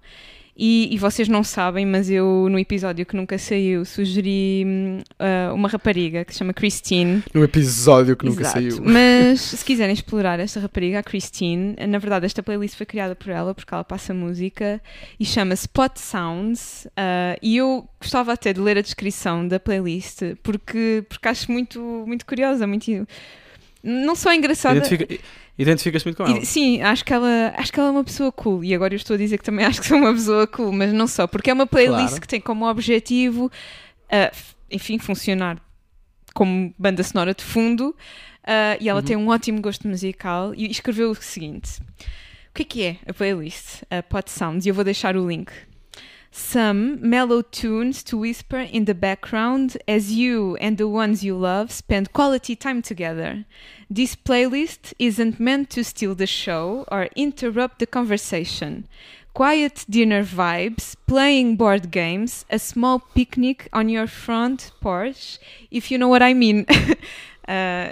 E, 0.61 0.93
e, 0.93 0.97
vocês 0.97 1.29
não 1.29 1.41
sabem, 1.41 1.85
mas 1.85 2.09
eu 2.09 2.47
no 2.51 2.59
episódio 2.59 3.05
que 3.05 3.15
nunca 3.15 3.37
saiu 3.37 3.85
sugeri 3.85 4.65
uh, 5.13 5.55
uma 5.55 5.69
rapariga 5.69 6.25
que 6.25 6.33
se 6.33 6.39
chama 6.39 6.51
Christine. 6.51 7.23
No 7.33 7.45
episódio 7.45 8.17
que 8.17 8.25
nunca 8.25 8.41
Exato. 8.41 8.59
saiu. 8.59 8.83
Mas 8.83 9.39
se 9.39 9.63
quiserem 9.63 9.93
explorar 9.93 10.37
esta 10.37 10.59
rapariga, 10.59 10.99
a 10.99 11.03
Christine, 11.03 11.77
na 11.87 11.97
verdade 11.97 12.25
esta 12.25 12.43
playlist 12.43 12.75
foi 12.75 12.85
criada 12.85 13.15
por 13.15 13.29
ela 13.29 13.55
porque 13.55 13.73
ela 13.73 13.85
passa 13.85 14.13
música 14.13 14.81
e 15.17 15.23
chama-se 15.23 15.65
Pot 15.69 15.97
Sounds. 15.97 16.85
Uh, 16.87 17.39
e 17.41 17.55
eu 17.55 17.87
gostava 17.97 18.33
até 18.33 18.51
de 18.51 18.59
ler 18.59 18.77
a 18.77 18.81
descrição 18.81 19.47
da 19.47 19.61
playlist 19.61 20.35
porque, 20.43 21.05
porque 21.07 21.25
acho 21.29 21.49
muito, 21.49 21.79
muito 22.05 22.25
curiosa, 22.25 22.67
muito. 22.67 23.07
Não 23.81 24.15
só 24.15 24.33
engraçada. 24.33 24.77
Identifica 24.77 25.19
Identificas 25.59 26.05
muito 26.05 26.15
com 26.15 26.23
ela? 26.23 26.45
sim, 26.45 26.81
acho 26.81 27.03
que 27.03 27.13
ela, 27.13 27.53
acho 27.57 27.73
que 27.73 27.77
ela 27.77 27.89
é 27.89 27.91
uma 27.91 28.03
pessoa 28.03 28.31
cool. 28.31 28.63
E 28.63 28.73
agora 28.73 28.93
eu 28.93 28.95
estou 28.95 29.15
a 29.15 29.17
dizer 29.17 29.37
que 29.37 29.43
também 29.43 29.65
acho 29.67 29.81
que 29.81 29.87
sou 29.87 29.97
uma 29.97 30.13
pessoa 30.13 30.47
cool, 30.47 30.71
mas 30.71 30.93
não 30.93 31.05
só, 31.05 31.27
porque 31.27 31.49
é 31.49 31.53
uma 31.53 31.67
playlist 31.67 32.07
claro. 32.07 32.21
que 32.21 32.27
tem 32.27 32.39
como 32.39 32.65
objetivo, 32.65 33.47
uh, 33.47 34.37
enfim, 34.71 34.97
funcionar 34.97 35.61
como 36.33 36.73
banda 36.79 37.03
sonora 37.03 37.33
de 37.33 37.43
fundo. 37.43 37.89
Uh, 37.89 38.79
e 38.79 38.87
ela 38.87 39.01
uhum. 39.01 39.05
tem 39.05 39.17
um 39.17 39.27
ótimo 39.27 39.61
gosto 39.61 39.85
musical 39.85 40.55
e 40.55 40.71
escreveu 40.71 41.11
o 41.11 41.15
seguinte: 41.15 41.81
O 41.81 42.53
que 42.53 42.61
é 42.61 42.65
que 42.65 42.83
é 42.83 42.97
a 43.05 43.13
playlist? 43.13 43.83
A 43.89 44.01
Pot 44.01 44.31
Sounds, 44.31 44.65
e 44.65 44.69
eu 44.69 44.73
vou 44.73 44.85
deixar 44.85 45.17
o 45.17 45.27
link. 45.27 45.51
Some 46.31 46.97
mellow 47.01 47.41
tunes 47.41 48.03
to 48.03 48.17
whisper 48.17 48.59
in 48.59 48.85
the 48.85 48.93
background 48.93 49.77
as 49.87 50.11
you 50.11 50.55
and 50.57 50.77
the 50.77 50.87
ones 50.87 51.23
you 51.23 51.35
love 51.35 51.71
spend 51.71 52.13
quality 52.13 52.55
time 52.55 52.81
together. 52.81 53.45
This 53.89 54.15
playlist 54.15 54.93
isn't 54.99 55.39
meant 55.39 55.71
to 55.71 55.83
steal 55.83 56.13
the 56.13 56.27
show 56.27 56.85
or 56.91 57.09
interrupt 57.15 57.79
the 57.79 57.87
conversation. 57.87 58.87
Quiet 59.33 59.85
dinner 59.89 60.23
vibes, 60.23 60.95
playing 61.07 61.55
board 61.55 61.91
games, 61.91 62.45
a 62.49 62.59
small 62.59 62.99
picnic 62.99 63.67
on 63.73 63.89
your 63.89 64.07
front 64.07 64.71
porch, 64.81 65.39
if 65.71 65.89
you 65.89 65.97
know 65.97 66.07
what 66.07 66.21
I 66.21 66.33
mean. 66.33 66.65
uh, 67.47 67.91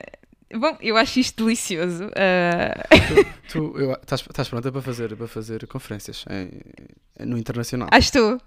Bom, 0.49 0.77
eu 0.79 0.95
acho 0.95 1.19
isto 1.19 1.43
delicioso. 1.43 2.05
Uh... 2.05 3.27
Tu, 3.49 3.73
tu 3.73 3.91
estás, 4.01 4.21
estás 4.21 4.47
pronta 4.47 4.71
para 4.71 4.81
fazer, 4.81 5.15
para 5.15 5.27
fazer 5.27 5.67
conferências 5.67 6.25
em, 6.29 6.49
no 7.19 7.37
internacional? 7.37 7.87
Ah, 7.91 7.99
estou. 7.99 8.39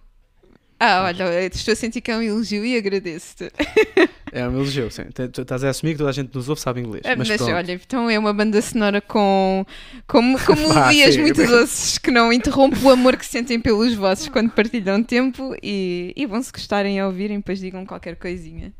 Ah, 0.82 1.02
olha, 1.04 1.44
estou 1.44 1.72
a 1.72 1.76
sentir 1.76 2.00
que 2.00 2.10
é 2.10 2.16
um 2.16 2.22
elogio 2.22 2.64
e 2.64 2.76
agradeço-te. 2.76 3.50
É 4.32 4.46
um 4.46 4.54
elogio, 4.54 4.88
sim. 4.92 5.02
Estás 5.36 5.64
a 5.64 5.70
assumir 5.70 5.94
que 5.94 5.98
toda 5.98 6.10
a 6.10 6.12
gente 6.12 6.32
nos 6.32 6.48
ouve 6.48 6.60
sabe 6.60 6.80
inglês. 6.80 7.02
Mas, 7.18 7.28
mas 7.28 7.40
olha, 7.40 7.72
então 7.72 8.08
é 8.08 8.16
uma 8.16 8.32
banda 8.32 8.62
sonora 8.62 9.00
com, 9.00 9.66
com, 10.06 10.38
com 10.38 10.54
melodias 10.54 11.16
ah, 11.16 11.20
muito 11.20 11.44
doces 11.44 11.98
que 11.98 12.12
não 12.12 12.32
interrompe 12.32 12.78
o 12.78 12.90
amor 12.90 13.16
que 13.16 13.26
sentem 13.26 13.58
pelos 13.58 13.92
vossos 13.94 14.28
quando 14.28 14.50
partilham 14.50 15.02
tempo 15.02 15.52
e, 15.60 16.12
e 16.16 16.26
vão 16.26 16.40
se 16.40 16.52
gostarem 16.52 17.00
a 17.00 17.08
ouvirem, 17.08 17.38
depois 17.38 17.58
digam 17.58 17.84
qualquer 17.84 18.14
coisinha. 18.14 18.72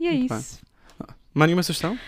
E 0.00 0.06
é 0.06 0.12
muito 0.12 0.34
isso. 0.34 0.60
Mais 1.34 1.48
nenhuma 1.48 1.62
sugestão? 1.62 1.98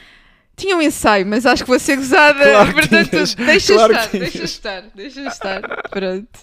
Tinha 0.59 0.77
um 0.77 0.83
ensaio, 0.83 1.25
mas 1.25 1.47
acho 1.47 1.65
que 1.65 1.71
vou 1.71 1.79
ser 1.79 1.97
gozada. 1.97 2.45
Claro 2.45 2.75
Portanto, 2.75 3.11
tinhas. 3.11 3.35
deixa 3.35 3.75
claro 3.75 3.95
estar, 3.95 4.11
deixa 4.11 4.45
estar, 4.45 4.83
deixa 4.95 5.23
estar. 5.23 5.63
Pronto. 5.89 6.39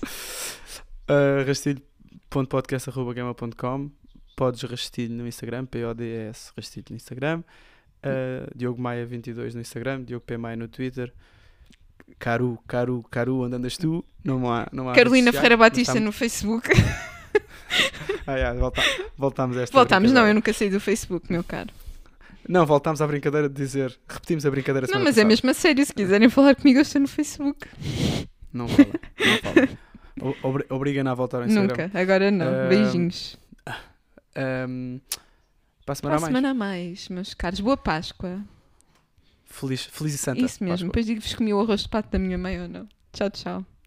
Uh, 1.08 1.46
rastilho.podcast.gama.com 1.46 3.92
Podes 4.36 4.64
rastilho 4.64 5.14
no 5.14 5.28
Instagram, 5.28 5.66
P-O-D-E-S 5.66 6.52
rastilho 6.58 6.86
no 6.90 6.96
Instagram. 6.96 7.44
Uh, 8.04 8.50
Diogo 8.56 8.82
Maia 8.82 9.06
22 9.06 9.54
no 9.56 9.62
Instagram, 9.62 10.04
Diogo 10.04 10.26
P. 10.26 10.38
Maia 10.38 10.56
no 10.56 10.68
Twitter. 10.68 11.14
Caru, 12.20 12.60
Caru, 12.68 13.04
Caru, 13.10 13.42
onde 13.42 13.56
andas 13.56 13.78
tu? 13.78 14.06
Não 14.24 14.52
há, 14.52 14.68
não 14.72 14.90
há 14.90 14.94
Carolina 14.94 15.32
Ferreira 15.32 15.58
Batista 15.58 16.00
no 16.00 16.12
Facebook. 16.12 16.70
ah, 18.28 18.36
yeah, 18.36 18.60
volta, 18.60 18.82
voltamos 19.18 19.58
a 19.58 19.64
esta 19.64 19.76
Voltamos, 19.76 20.12
não, 20.12 20.28
eu 20.28 20.34
nunca 20.34 20.54
saí 20.54 20.70
do 20.70 20.80
Facebook, 20.80 21.32
meu 21.32 21.44
caro. 21.44 21.70
Não, 22.48 22.66
voltámos 22.66 23.02
à 23.02 23.08
brincadeira 23.08 23.50
de 23.50 23.56
dizer. 23.56 23.98
Repetimos 24.08 24.46
a 24.46 24.52
brincadeira 24.52 24.88
Não, 24.88 25.00
mas 25.00 25.18
é 25.18 25.22
passada. 25.22 25.22
é 25.22 25.26
mesmo 25.26 25.50
a 25.50 25.54
sério. 25.54 25.86
Se 25.86 25.94
quiserem 25.94 26.30
falar 26.30 26.56
comigo, 26.56 26.80
eu 26.80 26.84
estou 26.84 27.02
no 27.02 27.08
Facebook. 27.08 27.68
Não 28.54 28.68
fala, 28.68 28.88
não 28.88 30.34
fala. 30.34 30.66
Obriga-na 30.70 31.12
a 31.12 31.16
voltar 31.16 31.40
ao 31.40 31.46
Instagram. 31.46 31.86
Nunca, 31.86 32.00
agora 32.00 32.32
não. 32.32 32.46
Uh, 32.46 32.70
Beijinhos. 32.70 33.38
Um, 34.38 35.00
para 35.86 35.94
a 35.94 35.96
semana 35.96 36.16
para 36.18 36.26
a, 36.26 36.28
semana 36.28 36.50
a 36.50 36.54
mais, 36.54 37.10
meus 37.10 37.34
caros. 37.34 37.60
Boa 37.60 37.78
Páscoa. 37.78 38.42
Feliz, 39.46 39.86
feliz 39.86 40.16
e 40.16 40.18
santa. 40.18 40.40
Isso 40.40 40.64
mesmo. 40.64 40.74
Páscoa. 40.74 40.88
Depois 40.88 41.06
digo-vos 41.06 41.30
que 41.30 41.38
comi 41.38 41.54
o 41.54 41.60
arroz 41.60 41.82
de 41.82 41.90
pato 41.90 42.10
da 42.10 42.20
minha 42.20 42.38
mãe 42.38 42.62
ou 42.62 42.68
não. 42.68 42.88
Tchau, 43.12 43.30
tchau. 43.30 43.66